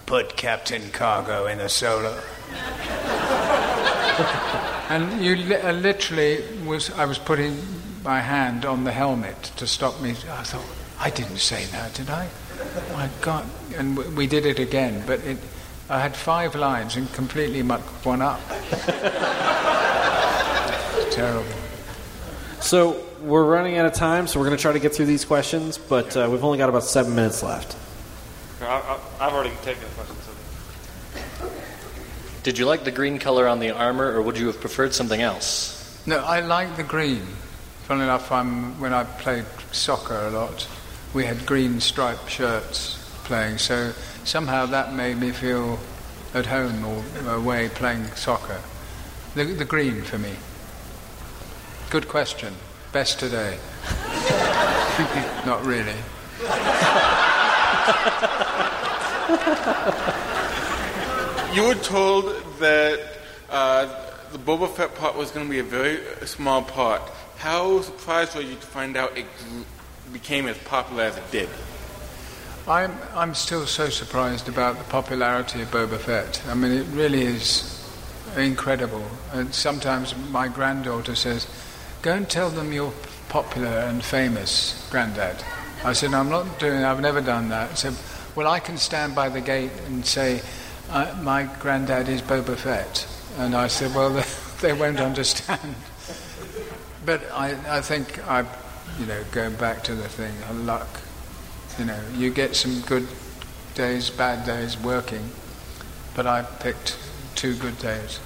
"Put 0.08 0.36
Captain 0.36 0.90
Cargo 0.90 1.46
in 1.46 1.58
the 1.58 1.68
Solo." 1.68 2.20
And 4.90 5.22
you 5.22 5.36
li- 5.36 5.54
uh, 5.56 5.72
literally 5.72 6.42
was. 6.64 6.90
I 6.92 7.04
was 7.04 7.18
putting 7.18 7.58
my 8.02 8.20
hand 8.20 8.64
on 8.64 8.84
the 8.84 8.90
helmet 8.90 9.36
to 9.58 9.66
stop 9.66 10.00
me. 10.00 10.12
I 10.12 10.42
thought 10.42 10.64
I 10.98 11.10
didn't 11.10 11.36
say 11.36 11.66
that, 11.66 11.92
did 11.92 12.08
I? 12.08 12.26
My 12.94 13.10
God! 13.20 13.44
And 13.76 13.96
w- 13.96 14.16
we 14.16 14.26
did 14.26 14.46
it 14.46 14.58
again, 14.58 15.04
but 15.06 15.20
it. 15.26 15.36
I 15.90 16.00
had 16.00 16.16
five 16.16 16.54
lines 16.54 16.96
and 16.96 17.12
completely 17.12 17.62
mucked 17.62 18.06
one 18.06 18.22
up. 18.22 18.40
Terrible. 21.10 21.44
So 22.60 23.04
we're 23.20 23.44
running 23.44 23.76
out 23.76 23.84
of 23.84 23.92
time, 23.92 24.26
so 24.26 24.40
we're 24.40 24.46
going 24.46 24.56
to 24.56 24.62
try 24.62 24.72
to 24.72 24.78
get 24.78 24.94
through 24.94 25.06
these 25.06 25.26
questions, 25.26 25.76
but 25.76 26.16
uh, 26.16 26.28
we've 26.30 26.44
only 26.44 26.56
got 26.58 26.70
about 26.70 26.84
seven 26.84 27.14
minutes 27.14 27.42
left. 27.42 27.76
I, 28.60 28.64
I, 28.64 28.98
I've 29.20 29.32
already 29.32 29.54
taken 29.62 29.82
the 29.82 29.88
question. 29.90 30.16
So. 31.38 31.50
Did 32.42 32.58
you 32.58 32.66
like 32.66 32.84
the 32.84 32.90
green 32.90 33.18
color 33.18 33.46
on 33.46 33.60
the 33.60 33.70
armor, 33.70 34.10
or 34.12 34.22
would 34.22 34.38
you 34.38 34.46
have 34.46 34.60
preferred 34.60 34.94
something 34.94 35.20
else? 35.20 36.02
No, 36.06 36.18
I 36.18 36.40
like 36.40 36.76
the 36.76 36.82
green. 36.82 37.22
Funnily 37.84 38.06
enough, 38.06 38.32
I'm, 38.32 38.80
when 38.80 38.92
I 38.92 39.04
played 39.04 39.44
soccer 39.72 40.14
a 40.14 40.30
lot, 40.30 40.68
we 41.14 41.24
had 41.24 41.46
green 41.46 41.80
striped 41.80 42.28
shirts 42.30 42.96
playing, 43.24 43.58
so 43.58 43.92
somehow 44.24 44.66
that 44.66 44.94
made 44.94 45.18
me 45.18 45.30
feel 45.30 45.78
at 46.34 46.46
home 46.46 46.84
or 46.84 47.02
uh, 47.26 47.36
away 47.36 47.68
playing 47.68 48.04
soccer. 48.14 48.60
The, 49.34 49.44
the 49.44 49.64
green 49.64 50.02
for 50.02 50.18
me. 50.18 50.34
Good 51.90 52.08
question. 52.08 52.54
Best 52.92 53.18
today. 53.18 53.58
Not 55.46 55.64
really. 55.64 55.96
You 61.54 61.64
were 61.64 61.74
told 61.76 62.26
that 62.58 63.00
uh, 63.48 63.86
the 64.32 64.38
Boba 64.38 64.68
Fett 64.68 64.94
part 64.94 65.16
was 65.16 65.30
going 65.30 65.46
to 65.46 65.50
be 65.50 65.60
a 65.60 65.64
very 65.64 65.98
small 66.26 66.60
part. 66.62 67.00
How 67.38 67.80
surprised 67.80 68.36
were 68.36 68.42
you 68.42 68.54
to 68.54 68.66
find 68.66 68.98
out 68.98 69.16
it 69.16 69.24
became 70.12 70.46
as 70.46 70.58
popular 70.58 71.04
as 71.04 71.16
it 71.16 71.30
did? 71.30 71.48
I'm, 72.68 72.94
I'm 73.14 73.34
still 73.34 73.66
so 73.66 73.88
surprised 73.88 74.50
about 74.50 74.76
the 74.76 74.84
popularity 74.84 75.62
of 75.62 75.70
Boba 75.70 75.98
Fett. 75.98 76.42
I 76.46 76.54
mean, 76.54 76.72
it 76.72 76.86
really 76.88 77.22
is 77.22 77.82
incredible. 78.36 79.06
And 79.32 79.54
sometimes 79.54 80.14
my 80.30 80.48
granddaughter 80.48 81.14
says, 81.14 81.46
Go 82.02 82.12
and 82.12 82.28
tell 82.28 82.50
them 82.50 82.74
you're 82.74 82.92
popular 83.30 83.70
and 83.70 84.04
famous, 84.04 84.86
Granddad. 84.90 85.42
I 85.82 85.94
said, 85.94 86.12
I'm 86.12 86.28
not 86.28 86.58
doing 86.58 86.84
I've 86.84 87.00
never 87.00 87.22
done 87.22 87.48
that. 87.48 87.78
Said, 87.78 87.94
Well, 88.38 88.46
I 88.46 88.60
can 88.60 88.76
stand 88.76 89.16
by 89.16 89.30
the 89.30 89.40
gate 89.40 89.72
and 89.86 90.06
say, 90.06 90.42
uh, 90.90 91.12
My 91.22 91.50
granddad 91.58 92.08
is 92.08 92.22
Boba 92.22 92.54
Fett. 92.56 93.04
And 93.36 93.52
I 93.52 93.66
said, 93.66 93.92
Well, 93.92 94.10
they, 94.60 94.68
they 94.68 94.72
won't 94.72 95.00
understand. 95.00 95.74
But 97.04 97.28
I, 97.32 97.56
I 97.68 97.80
think 97.80 98.24
I, 98.28 98.46
you 99.00 99.06
know, 99.06 99.24
going 99.32 99.56
back 99.56 99.82
to 99.84 99.94
the 99.96 100.08
thing, 100.08 100.32
luck. 100.64 100.86
You 101.80 101.86
know, 101.86 102.00
you 102.14 102.30
get 102.30 102.54
some 102.54 102.80
good 102.82 103.08
days, 103.74 104.08
bad 104.08 104.46
days 104.46 104.78
working, 104.78 105.30
but 106.14 106.28
I 106.28 106.42
picked 106.42 106.96
two 107.34 107.56
good 107.56 107.76
days. 107.80 108.20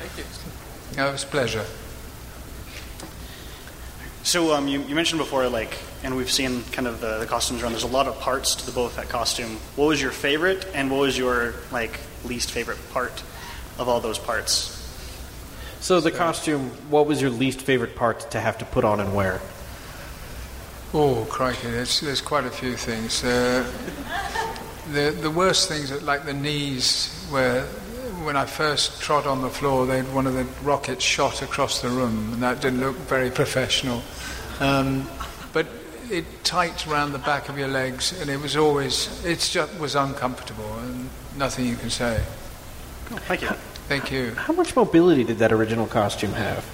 Thank 0.00 0.18
you. 0.18 0.96
No, 0.96 1.10
it 1.10 1.12
was 1.12 1.22
a 1.22 1.28
pleasure. 1.28 1.66
So 4.24 4.54
um, 4.54 4.68
you, 4.68 4.80
you 4.80 4.94
mentioned 4.94 5.18
before, 5.18 5.46
like, 5.50 5.76
and 6.02 6.16
we've 6.16 6.30
seen 6.30 6.62
kind 6.72 6.88
of 6.88 6.98
the, 7.00 7.18
the 7.18 7.26
costumes 7.26 7.62
around. 7.62 7.72
There's 7.72 7.84
a 7.84 7.86
lot 7.86 8.08
of 8.08 8.18
parts 8.20 8.54
to 8.54 8.66
the 8.66 8.72
Boba 8.72 8.90
Fett 8.90 9.10
costume. 9.10 9.58
What 9.76 9.86
was 9.86 10.00
your 10.00 10.12
favorite, 10.12 10.66
and 10.74 10.90
what 10.90 11.00
was 11.00 11.18
your 11.18 11.54
like 11.70 12.00
least 12.24 12.50
favorite 12.50 12.78
part 12.90 13.22
of 13.78 13.86
all 13.86 14.00
those 14.00 14.18
parts? 14.18 14.70
So 15.80 16.00
the 16.00 16.10
costume, 16.10 16.70
what 16.88 17.06
was 17.06 17.20
your 17.20 17.30
least 17.30 17.60
favorite 17.60 17.96
part 17.96 18.30
to 18.30 18.40
have 18.40 18.56
to 18.58 18.64
put 18.64 18.82
on 18.82 18.98
and 18.98 19.14
wear? 19.14 19.42
Oh, 20.94 21.26
crikey, 21.28 21.70
there's, 21.70 22.00
there's 22.00 22.22
quite 22.22 22.46
a 22.46 22.50
few 22.50 22.76
things. 22.76 23.22
Uh, 23.22 23.70
the, 24.90 25.10
the 25.20 25.30
worst 25.30 25.68
things, 25.68 25.92
are 25.92 26.00
like 26.00 26.24
the 26.24 26.32
knees, 26.32 27.26
where 27.28 27.66
when 28.24 28.36
I 28.36 28.46
first 28.46 29.00
trod 29.00 29.26
on 29.26 29.42
the 29.42 29.50
floor, 29.50 29.86
they'd 29.86 30.02
one 30.14 30.26
of 30.26 30.34
the 30.34 30.44
rockets 30.62 31.04
shot 31.04 31.42
across 31.42 31.82
the 31.82 31.88
room, 31.88 32.32
and 32.32 32.42
that 32.42 32.60
didn't 32.60 32.80
look 32.80 32.96
very 32.96 33.30
professional. 33.30 34.02
Um, 34.60 35.08
but 35.52 35.66
it 36.10 36.24
tight 36.44 36.86
around 36.86 37.12
the 37.12 37.18
back 37.18 37.48
of 37.48 37.58
your 37.58 37.68
legs, 37.68 38.18
and 38.20 38.30
it 38.30 38.40
was 38.40 38.56
always 38.56 39.24
it 39.24 39.40
just 39.40 39.78
was 39.78 39.94
uncomfortable, 39.94 40.78
and 40.78 41.08
nothing 41.36 41.66
you 41.66 41.76
can 41.76 41.90
say. 41.90 42.20
thank 43.28 43.42
you. 43.42 43.48
Thank 43.88 44.10
you. 44.10 44.34
How 44.34 44.54
much 44.54 44.74
mobility 44.74 45.24
did 45.24 45.38
that 45.38 45.52
original 45.52 45.86
costume 45.86 46.32
have? 46.32 46.64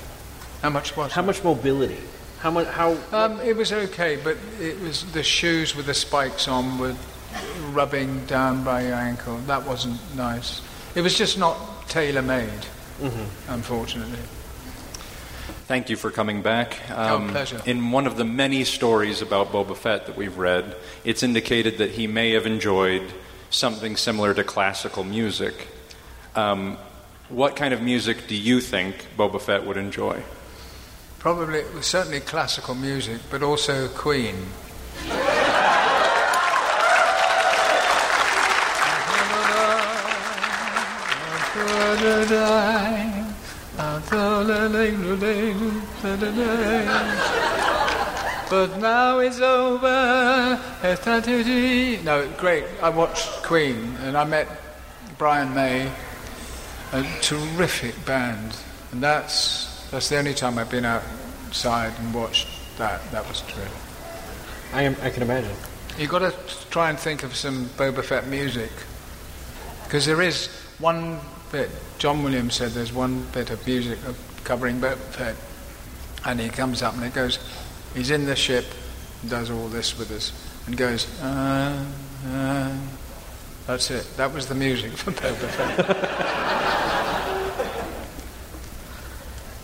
How 0.62 0.70
much 0.70 0.96
was? 0.96 1.12
How 1.12 1.22
much 1.22 1.42
mobility? 1.42 1.98
How 2.38 2.50
much? 2.50 2.68
How? 2.68 2.96
Um, 3.12 3.40
it 3.40 3.56
was 3.56 3.72
okay, 3.72 4.16
but 4.22 4.36
it 4.60 4.78
was 4.80 5.10
the 5.12 5.22
shoes 5.22 5.74
with 5.74 5.86
the 5.86 5.94
spikes 5.94 6.46
on 6.46 6.78
were 6.78 6.94
rubbing 7.70 8.24
down 8.26 8.62
by 8.62 8.82
your 8.82 8.94
ankle. 8.94 9.38
That 9.46 9.66
wasn't 9.66 9.98
nice. 10.16 10.60
It 10.94 11.02
was 11.02 11.16
just 11.16 11.38
not 11.38 11.88
tailor 11.88 12.22
made, 12.22 12.66
unfortunately. 13.48 14.18
Thank 15.66 15.88
you 15.88 15.96
for 15.96 16.10
coming 16.10 16.42
back. 16.42 16.78
Um, 16.90 17.28
Oh, 17.28 17.30
pleasure. 17.30 17.60
In 17.64 17.92
one 17.92 18.06
of 18.08 18.16
the 18.16 18.24
many 18.24 18.64
stories 18.64 19.22
about 19.22 19.52
Boba 19.52 19.76
Fett 19.76 20.06
that 20.06 20.16
we've 20.16 20.36
read, 20.36 20.74
it's 21.04 21.22
indicated 21.22 21.78
that 21.78 21.90
he 21.92 22.08
may 22.08 22.32
have 22.32 22.44
enjoyed 22.44 23.02
something 23.50 23.96
similar 23.96 24.34
to 24.34 24.42
classical 24.42 25.04
music. 25.04 25.68
Um, 26.34 26.76
what 27.28 27.54
kind 27.54 27.72
of 27.72 27.80
music 27.82 28.26
do 28.26 28.34
you 28.34 28.60
think 28.60 29.06
Boba 29.16 29.40
Fett 29.40 29.64
would 29.64 29.76
enjoy? 29.76 30.22
Probably 31.20 31.62
certainly 31.82 32.18
classical 32.20 32.74
music, 32.74 33.20
but 33.30 33.42
also 33.42 33.86
Queen. 33.88 34.34
But 48.48 48.78
now 48.78 49.18
it's 49.18 49.40
over. 49.40 50.58
No, 52.02 52.26
great. 52.38 52.64
I 52.82 52.88
watched 52.88 53.42
Queen 53.42 53.96
and 54.00 54.16
I 54.16 54.24
met 54.24 54.48
Brian 55.18 55.54
May, 55.54 55.92
a 56.92 57.02
terrific 57.20 58.02
band, 58.06 58.56
and 58.92 59.02
that's 59.02 59.86
that's 59.90 60.08
the 60.08 60.16
only 60.16 60.32
time 60.34 60.58
I've 60.58 60.70
been 60.70 60.86
outside 60.86 61.92
and 61.98 62.14
watched 62.14 62.48
that. 62.78 63.00
That 63.12 63.28
was 63.28 63.42
terrific. 63.42 63.72
I 64.72 64.82
am, 64.82 64.96
I 65.02 65.10
can 65.10 65.22
imagine. 65.22 65.54
You've 65.98 66.10
got 66.10 66.20
to 66.20 66.34
try 66.70 66.88
and 66.88 66.98
think 66.98 67.24
of 67.24 67.36
some 67.36 67.66
Boba 67.76 68.02
Fett 68.02 68.26
music. 68.26 68.72
Because 69.84 70.06
there 70.06 70.22
is 70.22 70.48
one 70.78 71.20
bit, 71.50 71.70
John 71.98 72.22
Williams 72.22 72.54
said 72.54 72.72
there's 72.72 72.92
one 72.92 73.24
bit 73.32 73.50
of 73.50 73.66
music 73.66 73.98
covering 74.44 74.80
Fett. 74.80 75.36
And 76.24 76.38
he 76.38 76.48
comes 76.48 76.82
up 76.82 76.94
and 76.94 77.04
it 77.04 77.14
goes, 77.14 77.38
he's 77.94 78.10
in 78.10 78.26
the 78.26 78.36
ship, 78.36 78.66
does 79.28 79.50
all 79.50 79.68
this 79.68 79.98
with 79.98 80.10
us, 80.10 80.32
and 80.66 80.76
goes, 80.76 81.06
uh, 81.20 81.84
uh, 82.26 82.76
that's 83.66 83.90
it. 83.90 84.06
That 84.16 84.32
was 84.32 84.46
the 84.46 84.54
music 84.54 84.92
for 84.92 85.12
Fett. 85.12 86.40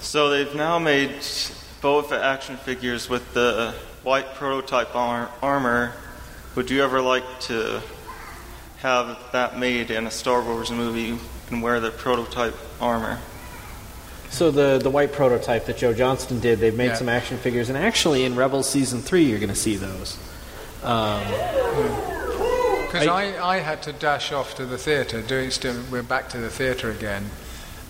So 0.00 0.30
they've 0.30 0.54
now 0.54 0.78
made 0.78 1.20
Fett 1.20 2.22
action 2.22 2.56
figures 2.56 3.08
with 3.10 3.34
the 3.34 3.74
white 4.02 4.34
prototype 4.34 4.94
ar- 4.94 5.30
armor. 5.42 5.92
Would 6.54 6.70
you 6.70 6.82
ever 6.84 7.00
like 7.00 7.40
to 7.40 7.82
have 8.78 9.18
that 9.32 9.58
made 9.58 9.90
in 9.90 10.06
a 10.06 10.10
Star 10.10 10.42
Wars 10.42 10.70
movie 10.70 11.18
and 11.50 11.62
wear 11.62 11.80
the 11.80 11.90
prototype 11.90 12.56
armor? 12.80 13.18
So 14.30 14.50
the 14.50 14.78
the 14.78 14.90
white 14.90 15.12
prototype 15.12 15.66
that 15.66 15.76
Joe 15.78 15.94
Johnston 15.94 16.40
did, 16.40 16.58
they've 16.58 16.76
made 16.76 16.88
Yeah. 16.88 16.94
some 16.96 17.08
action 17.08 17.38
figures, 17.38 17.68
and 17.68 17.78
actually 17.78 18.24
in 18.24 18.34
Rebels 18.36 18.68
season 18.68 19.00
three, 19.00 19.24
you're 19.24 19.38
going 19.38 19.48
to 19.50 19.54
see 19.54 19.76
those. 19.76 20.18
Um, 20.82 21.22
Because 22.86 23.08
I, 23.08 23.36
I 23.44 23.58
had 23.58 23.82
to 23.82 23.92
dash 23.92 24.30
off 24.32 24.54
to 24.56 24.64
the 24.64 24.78
theatre, 24.78 25.20
doing 25.20 25.50
still, 25.50 25.76
we're 25.90 26.02
back 26.04 26.28
to 26.30 26.38
the 26.38 26.48
theatre 26.48 26.90
again, 26.90 27.30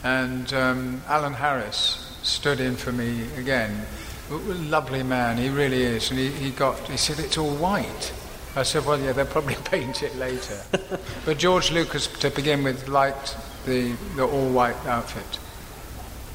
and 0.03 0.53
um, 0.55 1.03
Alan 1.07 1.35
Harris 1.35 2.17
stood 2.23 2.61
in 2.61 2.77
for 2.77 2.93
me 2.93 3.27
again. 3.37 3.87
W- 4.31 4.47
w- 4.49 4.69
Lovely 4.71 5.03
man, 5.03 5.37
he 5.37 5.49
really 5.51 5.83
is, 5.83 6.11
and 6.11 6.19
he, 6.19 6.31
he 6.31 6.51
got, 6.51 6.79
he 6.89 6.97
said 6.97 7.19
it's 7.19 7.37
all 7.39 7.55
white. 7.57 8.13
I 8.57 8.63
said, 8.63 8.87
well, 8.87 8.99
yeah, 8.99 9.13
they'll 9.13 9.27
probably 9.27 9.55
paint 9.65 10.03
it 10.03 10.17
later. 10.17 10.59
but 11.27 11.37
George 11.37 11.71
Lucas, 11.71 12.07
to 12.07 12.31
begin 12.31 12.65
with, 12.65 12.89
liked 12.89 13.37
the, 13.67 13.93
the 14.17 14.25
all 14.25 14.51
white 14.51 14.87
outfit, 14.87 15.39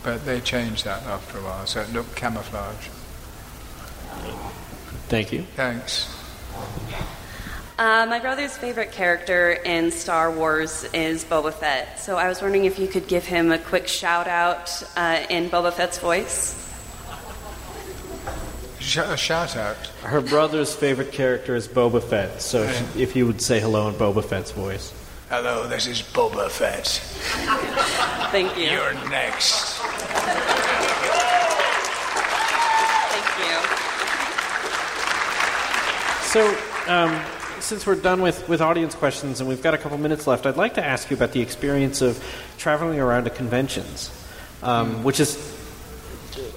but 0.04 0.24
they 0.24 0.40
changed 0.40 0.86
that 0.86 1.02
after 1.04 1.40
a 1.40 1.42
while, 1.42 1.66
so 1.66 1.82
it 1.82 1.92
looked 1.92 2.16
camouflage. 2.16 2.90
Thank 5.08 5.34
you. 5.34 5.44
Thanks. 5.56 6.16
Uh, 7.80 8.06
my 8.06 8.20
brother's 8.20 8.56
favorite 8.56 8.92
character 8.92 9.54
in 9.54 9.90
Star 9.90 10.32
Wars 10.32 10.84
is 10.94 11.26
Boba 11.26 11.52
Fett, 11.52 12.00
so 12.00 12.16
I 12.16 12.28
was 12.28 12.40
wondering 12.40 12.66
if 12.66 12.78
you 12.78 12.88
could 12.88 13.08
give 13.08 13.26
him 13.26 13.52
a 13.52 13.58
quick 13.58 13.88
shout 13.88 14.28
out 14.28 14.84
uh, 14.96 15.26
in 15.32 15.50
Boba 15.50 15.74
Fett's 15.74 15.98
voice. 15.98 16.71
Sh- 18.82 18.98
a 18.98 19.16
shout 19.16 19.56
out. 19.56 19.78
her 20.04 20.22
brother's 20.22 20.74
favorite 20.74 21.12
character 21.12 21.56
is 21.56 21.68
Boba 21.68 22.02
Fett, 22.04 22.42
so 22.42 22.64
if- 22.64 22.96
if 22.98 23.16
you 23.16 23.28
would 23.28 23.42
say 23.42 23.60
hello 23.60 23.88
in 23.88 23.94
Boba 23.96 24.24
Fett's 24.26 24.52
voice. 24.52 24.92
Hello, 25.30 25.68
this 25.68 25.86
is 25.88 26.02
Boba 26.02 26.50
Fett. 26.50 26.88
Thank 28.32 28.58
you. 28.58 28.66
You're 28.72 28.94
next. 29.10 29.78
Thank 33.12 33.28
you. 33.40 33.58
So, 36.28 36.58
um, 36.88 37.22
since 37.60 37.86
we're 37.86 37.96
done 37.96 38.22
with, 38.22 38.48
with 38.50 38.62
audience 38.62 38.96
questions 38.96 39.40
and 39.40 39.48
we've 39.48 39.62
got 39.62 39.74
a 39.74 39.78
couple 39.78 39.98
minutes 39.98 40.26
left, 40.28 40.46
I'd 40.46 40.58
like 40.58 40.74
to 40.76 40.84
ask 40.86 41.10
you 41.12 41.16
about 41.16 41.32
the 41.34 41.42
experience 41.42 42.02
of 42.02 42.22
traveling 42.58 43.00
around 43.00 43.26
to 43.26 43.30
conventions, 43.30 44.10
um, 44.64 45.04
which 45.04 45.20
is 45.20 45.38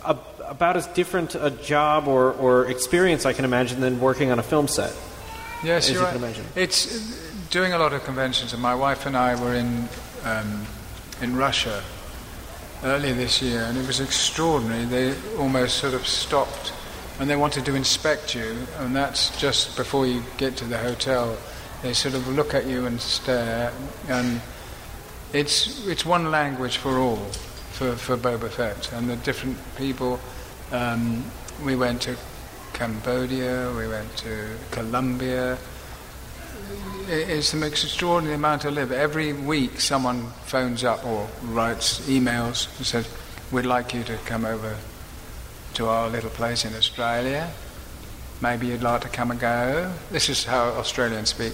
a, 0.04 0.16
about 0.54 0.76
as 0.76 0.86
different 0.88 1.34
a 1.34 1.50
job 1.50 2.06
or, 2.06 2.32
or 2.32 2.66
experience 2.66 3.26
I 3.26 3.32
can 3.32 3.44
imagine 3.44 3.80
than 3.80 3.98
working 3.98 4.30
on 4.30 4.38
a 4.38 4.42
film 4.42 4.68
set. 4.68 4.94
Yes, 5.64 5.90
you're 5.90 6.00
you 6.00 6.06
right. 6.06 6.14
imagine. 6.14 6.44
It's 6.54 7.20
doing 7.50 7.72
a 7.72 7.78
lot 7.78 7.92
of 7.92 8.04
conventions, 8.04 8.52
and 8.52 8.62
my 8.62 8.74
wife 8.74 9.04
and 9.06 9.16
I 9.16 9.34
were 9.34 9.54
in 9.54 9.88
um, 10.24 10.66
in 11.20 11.36
Russia 11.36 11.82
earlier 12.84 13.14
this 13.14 13.42
year, 13.42 13.62
and 13.62 13.76
it 13.76 13.86
was 13.86 13.98
extraordinary. 13.98 14.84
They 14.84 15.14
almost 15.38 15.78
sort 15.78 15.94
of 15.94 16.06
stopped, 16.06 16.72
and 17.18 17.28
they 17.28 17.36
wanted 17.36 17.64
to 17.64 17.74
inspect 17.74 18.34
you, 18.34 18.56
and 18.78 18.94
that's 18.94 19.36
just 19.40 19.76
before 19.76 20.06
you 20.06 20.22
get 20.36 20.56
to 20.58 20.66
the 20.66 20.78
hotel. 20.78 21.36
They 21.82 21.94
sort 21.94 22.14
of 22.14 22.28
look 22.28 22.54
at 22.54 22.66
you 22.66 22.86
and 22.86 23.00
stare, 23.00 23.72
and 24.08 24.40
it's 25.32 25.84
it's 25.88 26.06
one 26.06 26.30
language 26.30 26.76
for 26.76 26.98
all 26.98 27.24
for 27.72 27.96
for 27.96 28.16
Boba 28.16 28.50
Fett, 28.50 28.92
and 28.92 29.10
the 29.10 29.16
different 29.16 29.58
people. 29.76 30.20
Um, 30.72 31.24
we 31.64 31.76
went 31.76 32.02
to 32.02 32.16
Cambodia, 32.72 33.72
we 33.76 33.86
went 33.86 34.16
to 34.18 34.56
Colombia. 34.70 35.58
It's 37.08 37.52
an 37.52 37.62
extraordinary 37.62 38.34
amount 38.34 38.64
of 38.64 38.74
live. 38.74 38.90
Every 38.90 39.32
week, 39.32 39.80
someone 39.80 40.26
phones 40.46 40.82
up 40.82 41.04
or 41.04 41.28
writes 41.42 42.00
emails 42.08 42.76
and 42.78 42.86
says, 42.86 43.08
"We'd 43.52 43.66
like 43.66 43.94
you 43.94 44.02
to 44.04 44.16
come 44.24 44.44
over 44.44 44.76
to 45.74 45.88
our 45.88 46.08
little 46.08 46.30
place 46.30 46.64
in 46.64 46.74
Australia. 46.74 47.50
Maybe 48.40 48.66
you'd 48.68 48.82
like 48.82 49.02
to 49.02 49.08
come 49.08 49.30
and 49.30 49.38
go." 49.38 49.92
This 50.10 50.28
is 50.28 50.44
how 50.44 50.70
Australians 50.70 51.28
speak. 51.28 51.52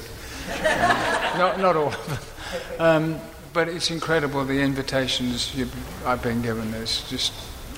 Um, 0.49 0.97
not 1.39 1.59
not 1.59 1.77
all 1.77 1.89
of 1.89 2.07
them. 2.09 2.19
Um, 2.79 3.21
but 3.53 3.69
it's 3.69 3.91
incredible 3.91 4.45
the 4.45 4.61
invitations 4.61 5.53
I've 6.07 6.23
been 6.23 6.43
given. 6.43 6.73
It's 6.75 7.09
just 7.11 7.33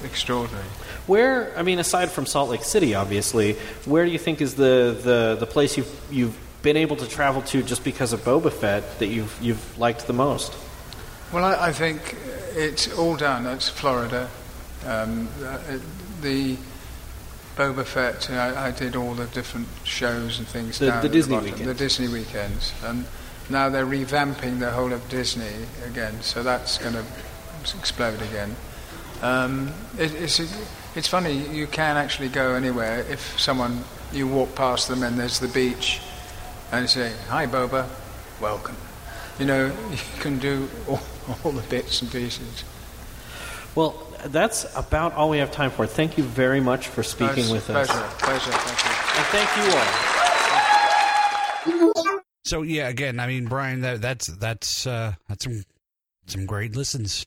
extraordinary. 0.05 0.65
Where, 1.07 1.53
I 1.57 1.63
mean, 1.63 1.79
aside 1.79 2.11
from 2.11 2.27
Salt 2.27 2.51
Lake 2.51 2.63
City, 2.65 2.95
obviously, 2.95 3.55
where 3.85 4.05
do 4.05 4.11
you 4.11 4.19
think 4.19 4.41
is 4.41 4.55
the, 4.55 4.97
the, 5.03 5.37
the 5.39 5.47
place 5.47 5.77
you've, 5.77 6.01
you've 6.11 6.39
been 6.63 6.77
able 6.77 6.97
to 6.97 7.09
travel 7.09 7.43
to 7.43 7.63
just 7.63 7.83
because 7.85 8.13
of 8.13 8.21
Boba 8.21 8.53
Fett 8.53 8.99
that 8.99 9.09
you've, 9.09 9.37
you've 9.43 9.79
liked 9.79 10.07
the 10.07 10.13
most? 10.13 10.55
Well, 11.33 11.45
I, 11.45 11.69
I 11.69 11.73
think 11.73 12.17
it's 12.55 12.93
all 12.99 13.17
down. 13.17 13.45
That's 13.45 13.69
Florida. 13.69 14.29
Um, 14.87 15.29
uh, 15.45 15.59
the 16.21 16.57
Boba 17.57 17.85
Fett. 17.85 18.31
I, 18.31 18.69
I 18.69 18.71
did 18.71 18.97
all 18.97 19.15
the 19.15 19.27
different 19.27 19.69
shows 19.85 20.39
and 20.39 20.47
things. 20.47 20.79
The- 20.79 20.99
the 21.03 21.09
Disney 21.09 21.35
bottom, 21.37 21.51
weekends. 21.51 21.67
The 21.67 21.75
Disney 21.75 22.09
weekends, 22.09 22.73
and 22.85 23.05
now 23.51 23.69
they're 23.69 23.87
revamping 23.87 24.59
the 24.59 24.71
whole 24.71 24.93
of 24.93 25.09
Disney 25.09 25.67
again. 25.87 26.21
So 26.23 26.43
that's 26.43 26.79
going 26.79 26.95
to 26.95 27.05
explode 27.79 28.21
again. 28.23 28.55
Um, 29.23 29.73
it, 29.99 30.13
it's 30.15 30.41
it's 30.95 31.09
funny. 31.09 31.33
You 31.33 31.67
can 31.67 31.97
actually 31.97 32.29
go 32.29 32.55
anywhere 32.55 33.01
if 33.09 33.39
someone 33.41 33.85
you 34.13 34.27
walk 34.29 34.55
past 34.55 34.89
them 34.89 35.03
and 35.03 35.19
there's 35.19 35.39
the 35.39 35.49
beach, 35.49 36.01
and 36.73 36.91
say, 36.91 37.13
"Hi, 37.29 37.47
Boba, 37.47 37.89
welcome." 38.41 38.77
You 39.39 39.47
know, 39.47 39.67
you 39.91 40.21
can 40.21 40.39
do 40.39 40.69
all, 40.89 41.01
all 41.45 41.53
the 41.53 41.63
bits 41.63 42.03
and 42.03 42.11
pieces. 42.11 42.65
Well, 43.75 44.07
that's 44.27 44.67
about 44.77 45.15
all 45.15 45.31
we 45.31 45.39
have 45.39 45.51
time 45.51 45.71
for. 45.71 45.87
Thank 45.87 46.19
you 46.19 46.25
very 46.25 46.61
much 46.61 46.89
for 46.89 47.03
speaking 47.03 47.45
Pleasure, 47.45 47.55
with 47.55 47.71
us. 47.71 47.89
Pleasure, 47.89 48.09
pleasure, 48.19 48.53
thank 48.53 48.85
you. 48.85 48.91
And 49.17 49.27
thank 49.31 49.57
you 49.57 49.73
all. 52.05 52.21
So 52.45 52.63
yeah, 52.63 52.89
again, 52.89 53.21
I 53.21 53.29
mean, 53.29 53.47
Bryan, 53.47 53.81
that, 53.83 54.03
that's 54.03 54.27
that's 54.27 54.87
uh, 54.87 55.15
that's 55.29 55.45
some 55.45 55.63
some 56.27 56.45
great 56.45 56.77
listens. 56.77 57.25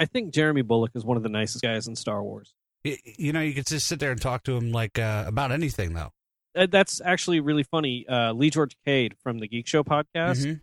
I 0.00 0.06
think 0.06 0.32
Jeremy 0.34 0.62
Bulloch 0.62 0.90
is 0.94 1.04
one 1.04 1.16
of 1.16 1.22
the 1.22 1.28
nicest 1.28 1.62
guys 1.62 1.86
in 1.86 1.94
Star 1.94 2.22
Wars. 2.22 2.54
You 2.82 3.32
know, 3.34 3.40
you 3.42 3.52
could 3.52 3.66
just 3.66 3.86
sit 3.86 4.00
there 4.00 4.10
and 4.10 4.20
talk 4.20 4.42
to 4.44 4.56
him 4.56 4.72
like 4.72 4.98
uh, 4.98 5.24
about 5.26 5.52
anything, 5.52 5.92
though. 5.92 6.10
Uh, 6.56 6.66
that's 6.68 7.00
actually 7.04 7.38
really 7.40 7.62
funny. 7.62 8.06
Uh, 8.08 8.32
Lee 8.32 8.48
George 8.50 8.74
Cade 8.84 9.14
from 9.22 9.38
the 9.38 9.46
Geek 9.46 9.66
Show 9.68 9.84
podcast 9.84 10.44
Mhm. 10.46 10.60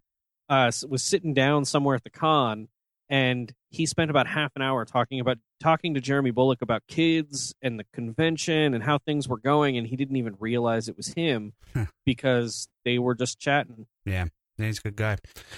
uh, 0.49 0.71
was 0.89 1.03
sitting 1.03 1.33
down 1.35 1.63
somewhere 1.63 1.95
at 1.95 2.03
the 2.03 2.09
con, 2.09 2.67
and 3.07 3.53
he 3.69 3.85
spent 3.85 4.09
about 4.09 4.25
half 4.27 4.51
an 4.55 4.61
hour 4.63 4.83
talking 4.83 5.19
about 5.19 5.37
talking 5.59 5.93
to 5.93 6.01
Jeremy 6.01 6.31
Bulloch 6.31 6.61
about 6.63 6.81
kids 6.87 7.53
and 7.61 7.79
the 7.79 7.85
convention 7.93 8.73
and 8.73 8.83
how 8.83 8.97
things 8.97 9.27
were 9.27 9.37
going, 9.39 9.77
and 9.77 9.85
he 9.87 9.95
didn't 9.95 10.15
even 10.17 10.35
realize 10.39 10.89
it 10.89 10.97
was 10.97 11.13
him 11.13 11.53
because 12.05 12.67
they 12.83 12.97
were 12.99 13.15
just 13.15 13.39
chatting. 13.39 13.85
Yeah, 14.05 14.25
yeah, 14.57 14.65
he's 14.65 14.79
a 14.79 14.81
good 14.81 14.95
guy. 14.95 15.17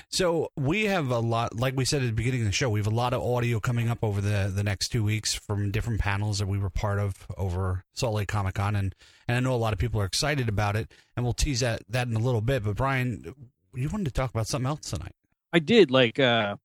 So 0.09 0.51
we 0.57 0.85
have 0.85 1.09
a 1.09 1.19
lot, 1.19 1.55
like 1.55 1.75
we 1.75 1.85
said 1.85 2.01
at 2.01 2.07
the 2.07 2.11
beginning 2.13 2.41
of 2.41 2.47
the 2.47 2.51
show, 2.51 2.69
we 2.69 2.79
have 2.79 2.87
a 2.87 2.91
lot 2.91 3.13
of 3.13 3.21
audio 3.21 3.59
coming 3.59 3.89
up 3.89 4.03
over 4.03 4.21
the 4.21 4.51
the 4.53 4.63
next 4.63 4.89
two 4.89 5.03
weeks 5.03 5.33
from 5.33 5.71
different 5.71 5.99
panels 5.99 6.39
that 6.39 6.47
we 6.47 6.57
were 6.57 6.69
part 6.69 6.99
of 6.99 7.27
over 7.37 7.83
Salt 7.93 8.15
Lake 8.15 8.27
Comic 8.27 8.55
Con, 8.55 8.75
and 8.75 8.95
and 9.27 9.37
I 9.37 9.39
know 9.39 9.53
a 9.53 9.57
lot 9.57 9.73
of 9.73 9.79
people 9.79 10.01
are 10.01 10.05
excited 10.05 10.49
about 10.49 10.75
it, 10.75 10.91
and 11.15 11.23
we'll 11.25 11.33
tease 11.33 11.61
that 11.61 11.83
that 11.89 12.07
in 12.07 12.15
a 12.15 12.19
little 12.19 12.41
bit. 12.41 12.63
But 12.63 12.75
Bryan, 12.75 13.33
you 13.73 13.89
wanted 13.89 14.05
to 14.05 14.11
talk 14.11 14.29
about 14.31 14.47
something 14.47 14.67
else 14.67 14.89
tonight? 14.89 15.15
I 15.53 15.59
did 15.59 15.91
like. 15.91 16.19
uh 16.19 16.57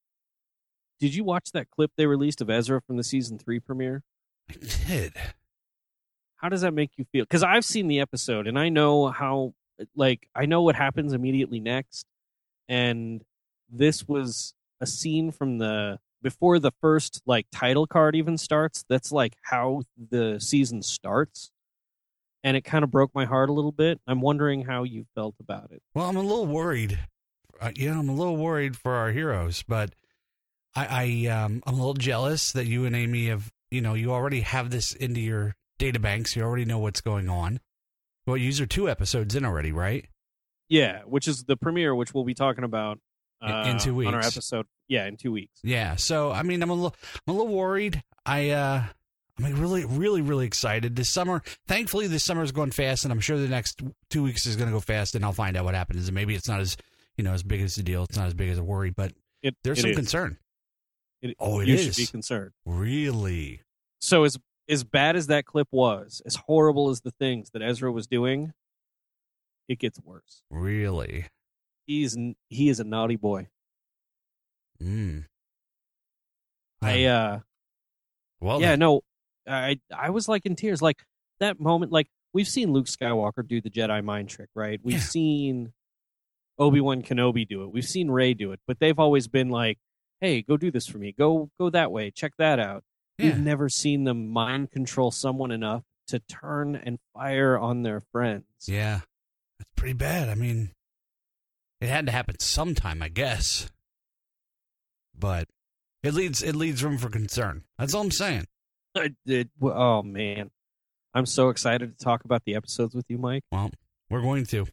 Did 1.00 1.14
you 1.14 1.24
watch 1.24 1.52
that 1.52 1.70
clip 1.70 1.92
they 1.96 2.06
released 2.06 2.40
of 2.40 2.50
Ezra 2.50 2.80
from 2.80 2.96
the 2.96 3.04
season 3.04 3.38
three 3.38 3.60
premiere? 3.60 4.02
I 4.50 4.54
did. 4.88 5.12
How 6.36 6.48
does 6.48 6.60
that 6.60 6.74
make 6.74 6.90
you 6.96 7.06
feel? 7.12 7.24
Because 7.24 7.42
I've 7.42 7.64
seen 7.64 7.88
the 7.88 8.00
episode 8.00 8.46
and 8.46 8.58
I 8.58 8.68
know 8.68 9.08
how, 9.08 9.54
like, 9.96 10.28
I 10.34 10.44
know 10.44 10.60
what 10.60 10.76
happens 10.76 11.14
immediately 11.14 11.58
next. 11.58 12.06
And 12.68 13.22
this 13.70 14.06
was 14.08 14.54
a 14.80 14.86
scene 14.86 15.30
from 15.30 15.58
the 15.58 15.98
before 16.22 16.58
the 16.58 16.72
first 16.80 17.20
like 17.26 17.46
title 17.52 17.86
card 17.86 18.16
even 18.16 18.38
starts. 18.38 18.84
That's 18.88 19.12
like 19.12 19.34
how 19.42 19.82
the 20.10 20.40
season 20.40 20.82
starts, 20.82 21.50
and 22.42 22.56
it 22.56 22.62
kind 22.62 22.82
of 22.82 22.90
broke 22.90 23.14
my 23.14 23.26
heart 23.26 23.50
a 23.50 23.52
little 23.52 23.72
bit. 23.72 24.00
I'm 24.06 24.20
wondering 24.20 24.64
how 24.64 24.84
you 24.84 25.06
felt 25.14 25.34
about 25.38 25.70
it. 25.70 25.82
Well, 25.94 26.08
I'm 26.08 26.16
a 26.16 26.22
little 26.22 26.46
worried. 26.46 26.98
Uh, 27.60 27.70
yeah, 27.76 27.98
I'm 27.98 28.08
a 28.08 28.14
little 28.14 28.36
worried 28.36 28.76
for 28.76 28.94
our 28.94 29.10
heroes, 29.10 29.62
but 29.66 29.94
I, 30.74 31.26
I 31.26 31.30
um, 31.30 31.62
I'm 31.66 31.74
a 31.74 31.78
little 31.78 31.94
jealous 31.94 32.52
that 32.52 32.66
you 32.66 32.84
and 32.84 32.96
Amy 32.96 33.26
have, 33.28 33.52
you 33.70 33.80
know, 33.80 33.94
you 33.94 34.12
already 34.12 34.40
have 34.40 34.70
this 34.70 34.92
into 34.92 35.20
your 35.20 35.54
data 35.78 36.00
banks. 36.00 36.34
You 36.34 36.42
already 36.42 36.64
know 36.64 36.78
what's 36.78 37.00
going 37.00 37.28
on. 37.28 37.60
Well, 38.26 38.36
you 38.36 38.62
are 38.62 38.66
two 38.66 38.88
episodes 38.88 39.34
in 39.34 39.44
already, 39.44 39.70
right? 39.70 40.06
Yeah, 40.74 41.02
which 41.06 41.28
is 41.28 41.44
the 41.44 41.56
premiere, 41.56 41.94
which 41.94 42.12
we'll 42.12 42.24
be 42.24 42.34
talking 42.34 42.64
about 42.64 42.98
uh, 43.40 43.64
In- 43.68 43.78
two 43.78 44.04
on 44.06 44.14
our 44.14 44.20
episode. 44.20 44.66
Yeah, 44.88 45.06
in 45.06 45.16
two 45.16 45.30
weeks. 45.30 45.60
Yeah. 45.62 45.94
So 45.96 46.32
I 46.32 46.42
mean, 46.42 46.62
I'm 46.62 46.70
a 46.70 46.74
little, 46.74 46.96
I'm 47.28 47.34
a 47.34 47.36
little 47.38 47.54
worried. 47.54 48.02
I, 48.26 48.50
uh, 48.50 48.82
I'm 49.38 49.60
really, 49.60 49.84
really, 49.84 50.20
really 50.20 50.46
excited. 50.46 50.96
This 50.96 51.10
summer, 51.12 51.42
thankfully, 51.68 52.06
this 52.08 52.24
summer 52.24 52.42
is 52.42 52.50
going 52.52 52.70
fast, 52.72 53.04
and 53.04 53.12
I'm 53.12 53.20
sure 53.20 53.38
the 53.38 53.46
next 53.48 53.82
two 54.10 54.22
weeks 54.24 54.46
is 54.46 54.56
going 54.56 54.68
to 54.68 54.72
go 54.74 54.80
fast, 54.80 55.14
and 55.14 55.24
I'll 55.24 55.32
find 55.32 55.56
out 55.56 55.64
what 55.64 55.74
happens. 55.74 56.08
And 56.08 56.14
maybe 56.14 56.34
it's 56.34 56.48
not 56.48 56.60
as, 56.60 56.76
you 57.16 57.22
know, 57.24 57.32
as 57.32 57.42
big 57.44 57.60
as 57.60 57.76
a 57.78 57.82
deal. 57.84 58.02
It's 58.04 58.16
not 58.16 58.26
as 58.26 58.34
big 58.34 58.48
as 58.48 58.58
a 58.58 58.64
worry, 58.64 58.90
but 58.90 59.12
It, 59.42 59.54
there's 59.62 59.78
it 59.78 59.82
some 59.82 59.90
is. 59.90 59.96
concern. 59.96 60.38
It, 61.22 61.36
Oh, 61.38 61.60
it 61.60 61.68
you 61.68 61.74
is. 61.74 61.84
should 61.84 61.96
be 61.96 62.06
concerned. 62.06 62.50
Really? 62.66 63.62
So 64.00 64.24
as 64.24 64.36
as 64.68 64.82
bad 64.84 65.14
as 65.16 65.26
that 65.28 65.44
clip 65.44 65.68
was, 65.70 66.22
as 66.26 66.36
horrible 66.46 66.88
as 66.90 67.00
the 67.02 67.10
things 67.12 67.50
that 67.50 67.62
Ezra 67.62 67.92
was 67.92 68.06
doing, 68.06 68.52
it 69.68 69.78
gets 69.78 70.00
worse. 70.02 70.42
Really? 70.50 71.26
He's 71.86 72.16
he 72.48 72.68
is 72.68 72.80
a 72.80 72.84
naughty 72.84 73.16
boy. 73.16 73.48
Mm. 74.82 75.24
I 76.82 77.04
uh 77.04 77.40
Well, 78.40 78.60
yeah, 78.60 78.70
then. 78.70 78.78
no. 78.80 79.02
I 79.46 79.78
I 79.94 80.10
was 80.10 80.28
like 80.28 80.46
in 80.46 80.56
tears 80.56 80.80
like 80.80 81.04
that 81.40 81.60
moment 81.60 81.92
like 81.92 82.08
we've 82.32 82.48
seen 82.48 82.72
Luke 82.72 82.86
Skywalker 82.86 83.46
do 83.46 83.60
the 83.60 83.70
Jedi 83.70 84.02
mind 84.02 84.28
trick, 84.30 84.48
right? 84.54 84.80
We've 84.82 85.02
seen 85.02 85.72
Obi-Wan 86.58 87.02
Kenobi 87.02 87.46
do 87.46 87.62
it. 87.64 87.72
We've 87.72 87.84
seen 87.84 88.10
Rey 88.10 88.32
do 88.34 88.52
it, 88.52 88.60
but 88.66 88.78
they've 88.80 88.98
always 88.98 89.28
been 89.28 89.48
like, 89.50 89.78
"Hey, 90.20 90.40
go 90.42 90.56
do 90.56 90.70
this 90.70 90.86
for 90.86 90.98
me. 90.98 91.12
Go 91.12 91.50
go 91.58 91.68
that 91.70 91.90
way. 91.92 92.10
Check 92.10 92.32
that 92.38 92.58
out." 92.58 92.84
Yeah. 93.18 93.26
We've 93.26 93.40
never 93.40 93.68
seen 93.68 94.04
them 94.04 94.28
mind 94.28 94.70
control 94.72 95.10
someone 95.10 95.50
enough 95.50 95.82
to 96.08 96.18
turn 96.20 96.74
and 96.76 96.98
fire 97.12 97.58
on 97.58 97.82
their 97.82 98.00
friends. 98.00 98.44
Yeah, 98.66 99.00
that's 99.64 99.80
pretty 99.80 99.94
bad. 99.94 100.28
I 100.28 100.34
mean, 100.34 100.70
it 101.80 101.88
had 101.88 102.06
to 102.06 102.12
happen 102.12 102.38
sometime, 102.40 103.02
I 103.02 103.08
guess. 103.08 103.70
But 105.18 105.48
it 106.02 106.14
leads 106.14 106.42
it 106.42 106.54
leads 106.54 106.82
room 106.82 106.98
for 106.98 107.08
concern. 107.08 107.64
That's 107.78 107.94
all 107.94 108.02
I'm 108.02 108.10
saying. 108.10 108.46
I 108.96 109.14
did. 109.26 109.50
Oh 109.62 110.02
man, 110.02 110.50
I'm 111.14 111.26
so 111.26 111.48
excited 111.48 111.96
to 111.96 112.04
talk 112.04 112.24
about 112.24 112.44
the 112.44 112.54
episodes 112.56 112.94
with 112.94 113.06
you, 113.08 113.18
Mike. 113.18 113.44
Well, 113.50 113.70
we're 114.10 114.22
going 114.22 114.46
to. 114.46 114.66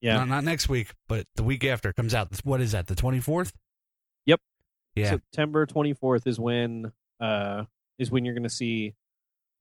Yeah. 0.00 0.16
Not, 0.16 0.28
not 0.28 0.44
next 0.44 0.68
week, 0.68 0.92
but 1.08 1.26
the 1.36 1.42
week 1.42 1.64
after 1.64 1.90
it 1.90 1.96
comes 1.96 2.14
out. 2.14 2.28
What 2.42 2.62
is 2.62 2.72
that? 2.72 2.86
The 2.86 2.94
24th? 2.94 3.52
Yep. 4.24 4.40
Yeah. 4.94 5.10
September 5.10 5.66
24th 5.66 6.26
is 6.26 6.40
when 6.40 6.92
uh 7.20 7.64
is 7.98 8.10
when 8.10 8.24
you're 8.24 8.34
going 8.34 8.44
to 8.44 8.48
see 8.48 8.94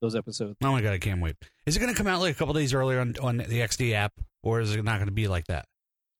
those 0.01 0.15
episodes. 0.15 0.57
Oh 0.63 0.71
my 0.71 0.81
god, 0.81 0.93
I 0.93 0.97
can't 0.99 1.21
wait. 1.21 1.35
Is 1.65 1.75
it 1.75 1.79
going 1.79 1.91
to 1.91 1.97
come 1.97 2.07
out 2.07 2.19
like 2.21 2.35
a 2.35 2.37
couple 2.37 2.53
days 2.53 2.73
earlier 2.73 2.99
on 2.99 3.15
on 3.21 3.37
the 3.37 3.45
XD 3.61 3.93
app, 3.93 4.13
or 4.43 4.59
is 4.61 4.73
it 4.75 4.83
not 4.83 4.97
going 4.97 5.07
to 5.07 5.13
be 5.13 5.27
like 5.27 5.45
that? 5.47 5.65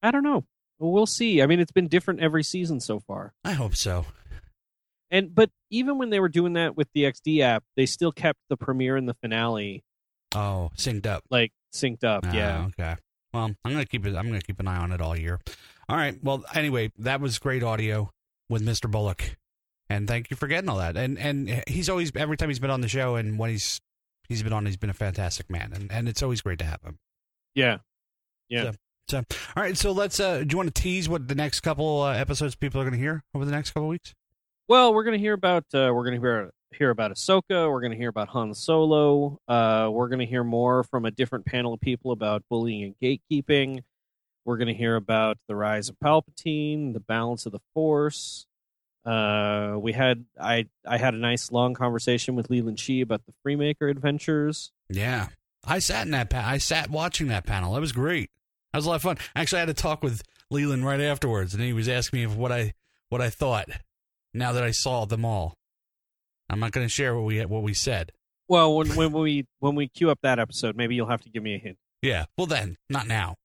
I 0.03 0.11
don't 0.11 0.23
know. 0.23 0.45
Well, 0.79 1.05
see. 1.05 1.41
I 1.41 1.45
mean, 1.45 1.59
it's 1.59 1.71
been 1.71 1.87
different 1.89 2.21
every 2.21 2.43
season 2.43 2.79
so 2.79 2.99
far. 2.99 3.33
I 3.43 3.51
hope 3.53 3.75
so. 3.75 4.05
And 5.11 5.33
but 5.33 5.49
even 5.71 5.97
when 5.97 6.09
they 6.09 6.19
were 6.19 6.29
doing 6.29 6.53
that 6.53 6.77
with 6.77 6.87
the 6.93 7.03
XD 7.03 7.41
app, 7.41 7.63
they 7.75 7.85
still 7.85 8.11
kept 8.11 8.39
the 8.49 8.57
premiere 8.57 8.95
and 8.95 9.09
the 9.09 9.15
finale 9.15 9.83
Oh, 10.35 10.69
synced 10.77 11.07
up. 11.07 11.23
like 11.31 11.51
synced 11.73 12.03
up. 12.03 12.23
Ah, 12.27 12.33
yeah. 12.33 12.67
Okay. 12.79 12.95
Well, 13.33 13.45
I'm 13.45 13.71
gonna 13.71 13.85
keep 13.85 14.05
it. 14.05 14.15
I'm 14.15 14.27
gonna 14.27 14.41
keep 14.41 14.59
an 14.59 14.67
eye 14.67 14.77
on 14.77 14.91
it 14.91 15.01
all 15.01 15.17
year. 15.17 15.39
All 15.87 15.97
right. 15.97 16.15
Well, 16.23 16.43
anyway, 16.53 16.91
that 16.99 17.19
was 17.21 17.39
great 17.39 17.63
audio 17.63 18.11
with 18.49 18.63
Mr. 18.63 18.89
Bulloch, 18.89 19.35
and 19.89 20.07
thank 20.07 20.29
you 20.29 20.37
for 20.37 20.47
getting 20.47 20.69
all 20.69 20.77
that. 20.77 20.95
And 20.97 21.17
and 21.17 21.63
he's 21.67 21.89
always 21.89 22.11
every 22.15 22.37
time 22.37 22.49
he's 22.49 22.59
been 22.59 22.69
on 22.69 22.81
the 22.81 22.87
show, 22.87 23.15
and 23.15 23.39
when 23.39 23.49
he's 23.49 23.81
he's 24.27 24.43
been 24.43 24.53
on, 24.53 24.65
he's 24.65 24.77
been 24.77 24.89
a 24.89 24.93
fantastic 24.93 25.49
man, 25.49 25.71
and 25.73 25.91
and 25.91 26.07
it's 26.07 26.23
always 26.23 26.41
great 26.41 26.59
to 26.59 26.65
have 26.65 26.81
him. 26.81 26.99
Yeah. 27.55 27.77
Yeah. 28.47 28.71
So, 28.71 28.73
so 29.09 29.17
all 29.55 29.63
right. 29.63 29.77
So 29.77 29.91
let's. 29.91 30.19
uh 30.19 30.39
Do 30.39 30.47
you 30.51 30.57
want 30.57 30.73
to 30.73 30.81
tease 30.81 31.09
what 31.09 31.27
the 31.27 31.35
next 31.35 31.61
couple 31.61 32.01
uh, 32.01 32.13
episodes 32.13 32.55
people 32.55 32.79
are 32.81 32.83
going 32.83 32.93
to 32.93 32.99
hear 32.99 33.23
over 33.33 33.45
the 33.45 33.51
next 33.51 33.71
couple 33.71 33.89
weeks? 33.89 34.13
Well, 34.67 34.93
we're 34.93 35.03
going 35.03 35.17
to 35.17 35.19
hear 35.19 35.33
about 35.33 35.65
uh, 35.73 35.91
we're 35.93 36.05
going 36.05 36.15
to 36.15 36.21
hear 36.21 36.51
hear 36.71 36.89
about 36.91 37.11
Ahsoka. 37.11 37.69
We're 37.71 37.81
going 37.81 37.91
to 37.91 37.97
hear 37.97 38.09
about 38.09 38.29
Han 38.29 38.53
Solo. 38.53 39.39
Uh, 39.47 39.89
we're 39.91 40.09
going 40.09 40.19
to 40.19 40.25
hear 40.25 40.43
more 40.43 40.83
from 40.83 41.05
a 41.05 41.11
different 41.11 41.45
panel 41.45 41.73
of 41.73 41.81
people 41.81 42.11
about 42.11 42.43
bullying 42.49 42.83
and 42.83 42.95
gatekeeping. 43.01 43.81
We're 44.45 44.57
going 44.57 44.67
to 44.67 44.73
hear 44.73 44.95
about 44.95 45.37
the 45.47 45.55
rise 45.55 45.89
of 45.89 45.95
Palpatine, 46.03 46.93
the 46.93 46.99
balance 46.99 47.45
of 47.45 47.51
the 47.51 47.59
Force. 47.73 48.45
Uh, 49.05 49.75
we 49.79 49.93
had 49.93 50.25
I 50.39 50.67
I 50.85 50.97
had 50.97 51.13
a 51.13 51.17
nice 51.17 51.51
long 51.51 51.73
conversation 51.73 52.35
with 52.35 52.49
Leland 52.49 52.77
Chee 52.77 53.01
about 53.01 53.21
the 53.25 53.33
Freemaker 53.45 53.89
adventures. 53.89 54.71
Yeah, 54.89 55.27
I 55.65 55.79
sat 55.79 56.05
in 56.05 56.11
that. 56.11 56.29
Pa- 56.29 56.45
I 56.45 56.57
sat 56.57 56.89
watching 56.89 57.27
that 57.29 57.45
panel. 57.45 57.73
That 57.73 57.81
was 57.81 57.91
great. 57.91 58.29
That 58.73 58.77
was 58.77 58.85
a 58.85 58.89
lot 58.89 58.95
of 58.95 59.01
fun. 59.01 59.17
Actually, 59.35 59.57
I 59.57 59.61
had 59.61 59.75
to 59.75 59.81
talk 59.81 60.03
with 60.03 60.21
Leland 60.51 60.85
right 60.85 61.01
afterwards, 61.01 61.53
and 61.53 61.63
he 61.63 61.73
was 61.73 61.87
asking 61.89 62.19
me 62.19 62.27
what 62.27 62.51
I 62.51 62.73
what 63.09 63.21
I 63.21 63.29
thought. 63.29 63.69
Now 64.33 64.51
that 64.51 64.63
I 64.63 64.71
saw 64.71 65.05
them 65.05 65.25
all, 65.25 65.55
I'm 66.49 66.59
not 66.59 66.71
going 66.71 66.85
to 66.85 66.91
share 66.91 67.15
what 67.15 67.25
we 67.25 67.43
what 67.45 67.63
we 67.63 67.73
said. 67.73 68.11
Well, 68.47 68.75
when 68.75 68.95
when 68.95 69.11
we 69.11 69.47
when 69.59 69.75
we 69.75 69.87
queue 69.87 70.09
up 70.11 70.19
that 70.23 70.39
episode, 70.39 70.75
maybe 70.75 70.95
you'll 70.95 71.09
have 71.09 71.21
to 71.21 71.29
give 71.29 71.41
me 71.41 71.55
a 71.55 71.59
hint. 71.59 71.77
Yeah. 72.01 72.25
Well, 72.37 72.47
then, 72.47 72.77
not 72.89 73.07
now. 73.07 73.35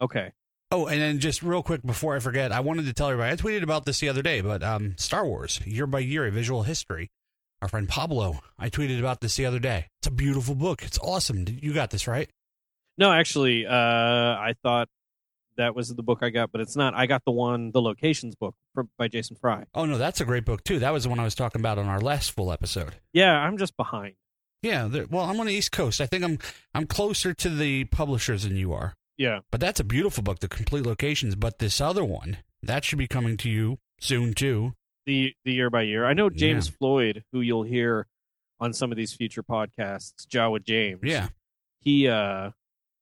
Okay. 0.00 0.32
Oh, 0.70 0.86
and 0.86 1.00
then 1.00 1.18
just 1.18 1.42
real 1.42 1.62
quick 1.62 1.82
before 1.82 2.14
I 2.14 2.18
forget, 2.18 2.52
I 2.52 2.60
wanted 2.60 2.84
to 2.86 2.92
tell 2.92 3.08
everybody. 3.08 3.32
I 3.32 3.36
tweeted 3.36 3.62
about 3.62 3.86
this 3.86 4.00
the 4.00 4.08
other 4.10 4.20
day, 4.20 4.42
but 4.42 4.62
um, 4.62 4.94
Star 4.98 5.26
Wars 5.26 5.60
Year 5.64 5.86
by 5.86 6.00
Year: 6.00 6.26
A 6.26 6.30
Visual 6.30 6.62
History. 6.62 7.10
Our 7.60 7.68
friend 7.68 7.88
Pablo, 7.88 8.38
I 8.56 8.70
tweeted 8.70 9.00
about 9.00 9.20
this 9.20 9.34
the 9.34 9.44
other 9.46 9.58
day. 9.58 9.86
It's 10.00 10.06
a 10.06 10.12
beautiful 10.12 10.54
book. 10.54 10.82
It's 10.84 10.98
awesome. 10.98 11.44
You 11.48 11.72
got 11.72 11.90
this 11.90 12.06
right? 12.06 12.30
No, 12.98 13.10
actually, 13.10 13.66
uh, 13.66 13.72
I 13.72 14.54
thought 14.62 14.88
that 15.56 15.74
was 15.74 15.88
the 15.88 16.02
book 16.02 16.20
I 16.22 16.30
got, 16.30 16.52
but 16.52 16.60
it's 16.60 16.76
not. 16.76 16.94
I 16.94 17.06
got 17.06 17.24
the 17.24 17.32
one, 17.32 17.72
the 17.72 17.82
locations 17.82 18.36
book 18.36 18.54
from, 18.74 18.90
by 18.96 19.08
Jason 19.08 19.36
Fry. 19.40 19.64
Oh 19.74 19.86
no, 19.86 19.98
that's 19.98 20.20
a 20.20 20.24
great 20.24 20.44
book 20.44 20.64
too. 20.64 20.78
That 20.78 20.92
was 20.92 21.02
the 21.02 21.08
one 21.08 21.18
I 21.18 21.24
was 21.24 21.34
talking 21.34 21.60
about 21.60 21.78
on 21.78 21.86
our 21.86 22.00
last 22.00 22.30
full 22.30 22.52
episode. 22.52 22.94
Yeah, 23.12 23.32
I'm 23.32 23.56
just 23.56 23.76
behind. 23.76 24.14
Yeah, 24.62 24.88
well, 25.10 25.24
I'm 25.24 25.38
on 25.40 25.46
the 25.46 25.52
East 25.52 25.72
Coast. 25.72 26.00
I 26.00 26.06
think 26.06 26.24
I'm 26.24 26.38
I'm 26.74 26.86
closer 26.86 27.32
to 27.32 27.48
the 27.48 27.84
publishers 27.84 28.42
than 28.44 28.56
you 28.56 28.72
are. 28.72 28.94
Yeah. 29.18 29.40
But 29.50 29.60
that's 29.60 29.80
a 29.80 29.84
beautiful 29.84 30.22
book, 30.22 30.38
The 30.38 30.48
Complete 30.48 30.86
Locations. 30.86 31.34
But 31.34 31.58
this 31.58 31.80
other 31.80 32.04
one, 32.04 32.38
that 32.62 32.84
should 32.84 32.98
be 32.98 33.08
coming 33.08 33.36
to 33.38 33.50
you 33.50 33.78
soon 34.00 34.32
too. 34.32 34.72
the 35.04 35.34
the 35.44 35.52
year 35.52 35.68
by 35.70 35.82
year. 35.82 36.06
I 36.06 36.14
know 36.14 36.30
James 36.30 36.68
Floyd, 36.68 37.24
who 37.32 37.40
you'll 37.40 37.64
hear 37.64 38.06
on 38.60 38.72
some 38.72 38.90
of 38.92 38.96
these 38.96 39.12
future 39.12 39.42
podcasts, 39.42 40.26
Jawa 40.26 40.62
James. 40.64 41.00
Yeah. 41.02 41.28
He 41.80 42.08
uh 42.08 42.50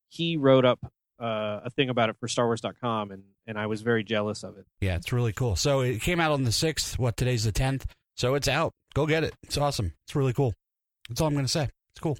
he 0.09 0.37
wrote 0.37 0.65
up 0.65 0.79
uh, 1.19 1.61
a 1.65 1.71
thing 1.71 1.89
about 1.89 2.11
it 2.11 2.17
for 2.21 2.29
StarWars.com, 2.29 3.11
and 3.11 3.23
and 3.47 3.59
I 3.59 3.67
was 3.67 3.83
very 3.83 4.05
jealous 4.05 4.43
of 4.43 4.57
it. 4.59 4.67
Yeah, 4.81 4.97
it's 4.97 5.13
really 5.13 5.33
cool. 5.33 5.57
So 5.57 5.81
it 5.81 6.01
came 6.03 6.21
out 6.21 6.33
on 6.33 6.45
the 6.45 6.53
sixth. 6.53 6.99
What 6.99 7.17
today's 7.17 7.45
the 7.45 7.53
tenth, 7.53 7.87
so 8.17 8.35
it's 8.35 8.49
out. 8.49 8.73
Go 8.95 9.07
get 9.07 9.25
it. 9.25 9.35
It's 9.43 9.57
awesome. 9.59 9.93
It's 10.07 10.15
really 10.15 10.33
cool. 10.33 10.55
That's 11.09 11.21
all 11.21 11.27
I'm 11.29 11.35
going 11.35 11.45
to 11.47 11.51
say. 11.51 11.69
It's 11.93 12.01
cool. 12.01 12.19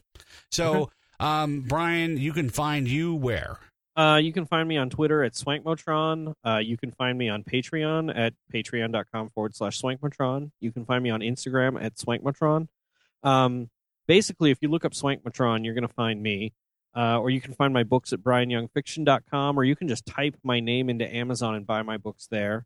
So, 0.51 0.91
um, 1.21 1.63
Bryan, 1.63 2.17
you 2.17 2.33
can 2.33 2.49
find 2.51 2.87
you 2.89 3.15
where? 3.15 3.59
Uh, 3.97 4.21
you 4.23 4.33
can 4.33 4.45
find 4.45 4.69
me 4.69 4.77
on 4.77 4.91
Twitter 4.91 5.25
at 5.25 5.33
Swankmotron. 5.33 6.35
Uh, 6.45 6.59
you 6.59 6.77
can 6.77 6.91
find 6.93 7.17
me 7.17 7.31
on 7.31 7.43
Patreon 7.43 8.13
at 8.15 8.35
patreon.com 8.53 9.31
forward 9.31 9.57
slash 9.57 9.81
Swankmotron. 9.81 10.51
You 10.61 10.71
can 10.71 10.85
find 10.85 11.03
me 11.03 11.09
on 11.11 11.21
Instagram 11.21 11.83
at 11.83 11.97
Swankmotron. 11.97 12.69
Um, 13.23 13.71
basically, 14.07 14.51
if 14.51 14.59
you 14.61 14.69
look 14.69 14.85
up 14.85 14.93
Swankmotron, 14.93 15.65
you're 15.65 15.75
going 15.75 15.89
to 15.89 15.95
find 15.95 16.23
me. 16.23 16.53
Uh, 16.95 17.19
or 17.21 17.29
you 17.29 17.43
can 17.43 17.53
find 17.53 17.75
my 17.75 17.83
books 17.83 18.15
at 18.15 18.21
brianyoungfiction.com, 18.21 19.59
or 19.59 19.65
you 19.65 19.77
can 19.77 19.87
just 19.87 20.07
type 20.07 20.35
my 20.43 20.61
name 20.61 20.89
into 20.89 21.07
Amazon 21.15 21.55
and 21.55 21.67
buy 21.67 21.83
my 21.83 21.99
books 21.99 22.27
there. 22.31 22.65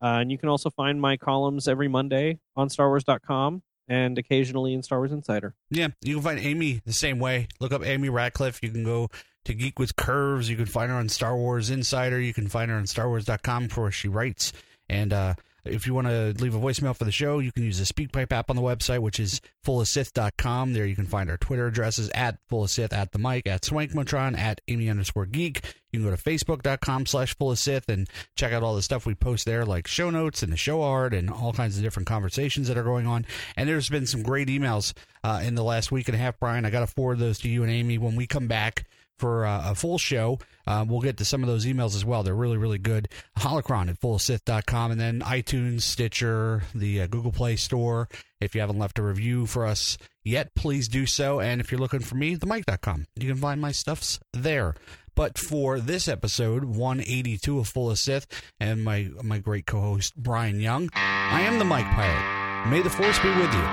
Uh, 0.00 0.18
and 0.20 0.30
you 0.30 0.38
can 0.38 0.48
also 0.48 0.70
find 0.70 1.00
my 1.00 1.16
columns 1.16 1.66
every 1.66 1.88
Monday 1.88 2.38
on 2.56 2.68
StarWars.com 2.68 3.62
and 3.88 4.18
occasionally 4.18 4.74
in 4.74 4.82
Star 4.82 4.98
Wars 4.98 5.12
Insider. 5.12 5.54
Yeah, 5.70 5.88
you 6.00 6.14
can 6.14 6.22
find 6.22 6.38
Amy 6.38 6.80
the 6.84 6.92
same 6.92 7.18
way. 7.18 7.48
Look 7.60 7.72
up 7.72 7.84
Amy 7.84 8.08
Ratcliffe. 8.08 8.62
You 8.62 8.70
can 8.70 8.84
go 8.84 9.10
to 9.44 9.54
Geek 9.54 9.78
with 9.78 9.96
Curves. 9.96 10.48
You 10.48 10.56
can 10.56 10.66
find 10.66 10.90
her 10.90 10.96
on 10.96 11.08
Star 11.08 11.36
Wars 11.36 11.70
Insider. 11.70 12.20
You 12.20 12.34
can 12.34 12.48
find 12.48 12.70
her 12.70 12.76
on 12.76 12.84
StarWars.com 12.84 13.68
for 13.68 13.82
where 13.82 13.90
she 13.90 14.08
writes. 14.08 14.52
And 14.88 15.12
uh, 15.12 15.34
if 15.64 15.86
you 15.86 15.94
want 15.94 16.08
to 16.08 16.34
leave 16.38 16.54
a 16.54 16.58
voicemail 16.58 16.96
for 16.96 17.04
the 17.04 17.12
show, 17.12 17.38
you 17.38 17.52
can 17.52 17.62
use 17.62 17.78
the 17.78 17.84
SpeakPipe 17.84 18.32
app 18.32 18.50
on 18.50 18.56
the 18.56 18.62
website, 18.62 18.98
which 18.98 19.20
is 19.20 19.40
fullofsith.com. 19.64 20.72
There 20.72 20.86
you 20.86 20.96
can 20.96 21.06
find 21.06 21.30
our 21.30 21.36
Twitter 21.36 21.68
addresses 21.68 22.10
at 22.14 22.38
fullofsith, 22.50 22.92
at 22.92 23.12
the 23.12 23.18
mic, 23.18 23.46
at 23.46 23.62
swankmotron, 23.62 24.36
at 24.36 24.60
amy 24.66 24.90
underscore 24.90 25.26
geek. 25.26 25.62
You 25.92 26.00
can 26.00 26.08
go 26.08 26.16
to 26.16 26.20
facebook.com 26.20 27.06
slash 27.06 27.36
fullofsith 27.36 27.88
and 27.88 28.08
check 28.34 28.52
out 28.52 28.64
all 28.64 28.74
the 28.74 28.82
stuff 28.82 29.06
we 29.06 29.14
post 29.14 29.46
there, 29.46 29.64
like 29.64 29.86
show 29.86 30.10
notes 30.10 30.42
and 30.42 30.52
the 30.52 30.56
show 30.56 30.82
art 30.82 31.14
and 31.14 31.30
all 31.30 31.52
kinds 31.52 31.76
of 31.76 31.84
different 31.84 32.08
conversations 32.08 32.66
that 32.66 32.76
are 32.76 32.82
going 32.82 33.06
on. 33.06 33.24
And 33.56 33.68
there's 33.68 33.88
been 33.88 34.06
some 34.06 34.22
great 34.22 34.48
emails 34.48 34.94
uh, 35.22 35.42
in 35.44 35.54
the 35.54 35.62
last 35.62 35.92
week 35.92 36.08
and 36.08 36.16
a 36.16 36.18
half, 36.18 36.40
Bryan. 36.40 36.64
I 36.64 36.70
got 36.70 36.80
to 36.80 36.86
forward 36.88 37.20
those 37.20 37.38
to 37.40 37.48
you 37.48 37.62
and 37.62 37.70
Amy 37.70 37.98
when 37.98 38.16
we 38.16 38.26
come 38.26 38.48
back 38.48 38.84
for 39.22 39.46
uh, 39.46 39.70
a 39.70 39.74
full 39.76 39.98
show. 39.98 40.40
Uh, 40.66 40.84
we'll 40.86 41.00
get 41.00 41.16
to 41.16 41.24
some 41.24 41.44
of 41.44 41.48
those 41.48 41.64
emails 41.64 41.94
as 41.94 42.04
well. 42.04 42.24
They're 42.24 42.34
really, 42.34 42.56
really 42.56 42.78
good. 42.78 43.08
Holocron 43.38 43.88
at 43.88 44.00
fullsith.com 44.00 44.90
and 44.90 45.00
then 45.00 45.20
iTunes, 45.20 45.82
Stitcher, 45.82 46.64
the 46.74 47.02
uh, 47.02 47.06
Google 47.06 47.30
Play 47.30 47.54
Store. 47.54 48.08
If 48.40 48.56
you 48.56 48.60
haven't 48.60 48.80
left 48.80 48.98
a 48.98 49.02
review 49.02 49.46
for 49.46 49.64
us 49.64 49.96
yet, 50.24 50.56
please 50.56 50.88
do 50.88 51.06
so. 51.06 51.38
And 51.38 51.60
if 51.60 51.70
you're 51.70 51.80
looking 51.80 52.00
for 52.00 52.16
me, 52.16 52.34
themike.com. 52.34 53.06
You 53.14 53.28
can 53.28 53.36
find 53.40 53.60
my 53.60 53.70
stuffs 53.70 54.18
there. 54.32 54.74
But 55.14 55.38
for 55.38 55.78
this 55.78 56.08
episode, 56.08 56.64
182 56.64 57.60
of 57.60 57.68
Full 57.68 57.92
of 57.92 57.98
Sith, 57.98 58.26
and 58.58 58.82
my 58.82 59.10
my 59.22 59.38
great 59.38 59.66
co-host 59.66 60.16
Bryan 60.16 60.58
Young, 60.58 60.88
I 60.94 61.42
am 61.42 61.60
the 61.60 61.64
Mike 61.64 61.84
Pirate. 61.84 62.70
May 62.70 62.82
the 62.82 62.90
Force 62.90 63.20
be 63.20 63.28
with 63.28 63.52
you 63.54 63.66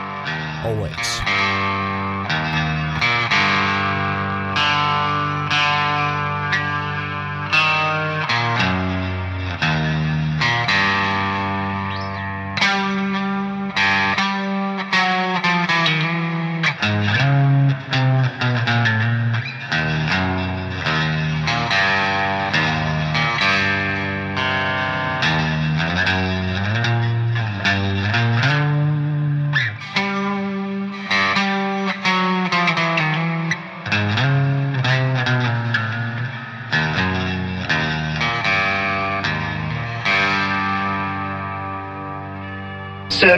always. 0.64 1.89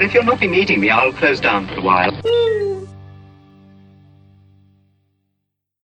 If 0.03 0.13
you'll 0.13 0.23
not 0.23 0.39
be 0.39 0.47
meeting 0.47 0.79
me, 0.79 0.89
I'll 0.89 1.13
close 1.13 1.39
down 1.39 1.67
for 1.67 1.75
a 1.75 1.81
while. 1.81 2.11
Hmm. 2.11 2.70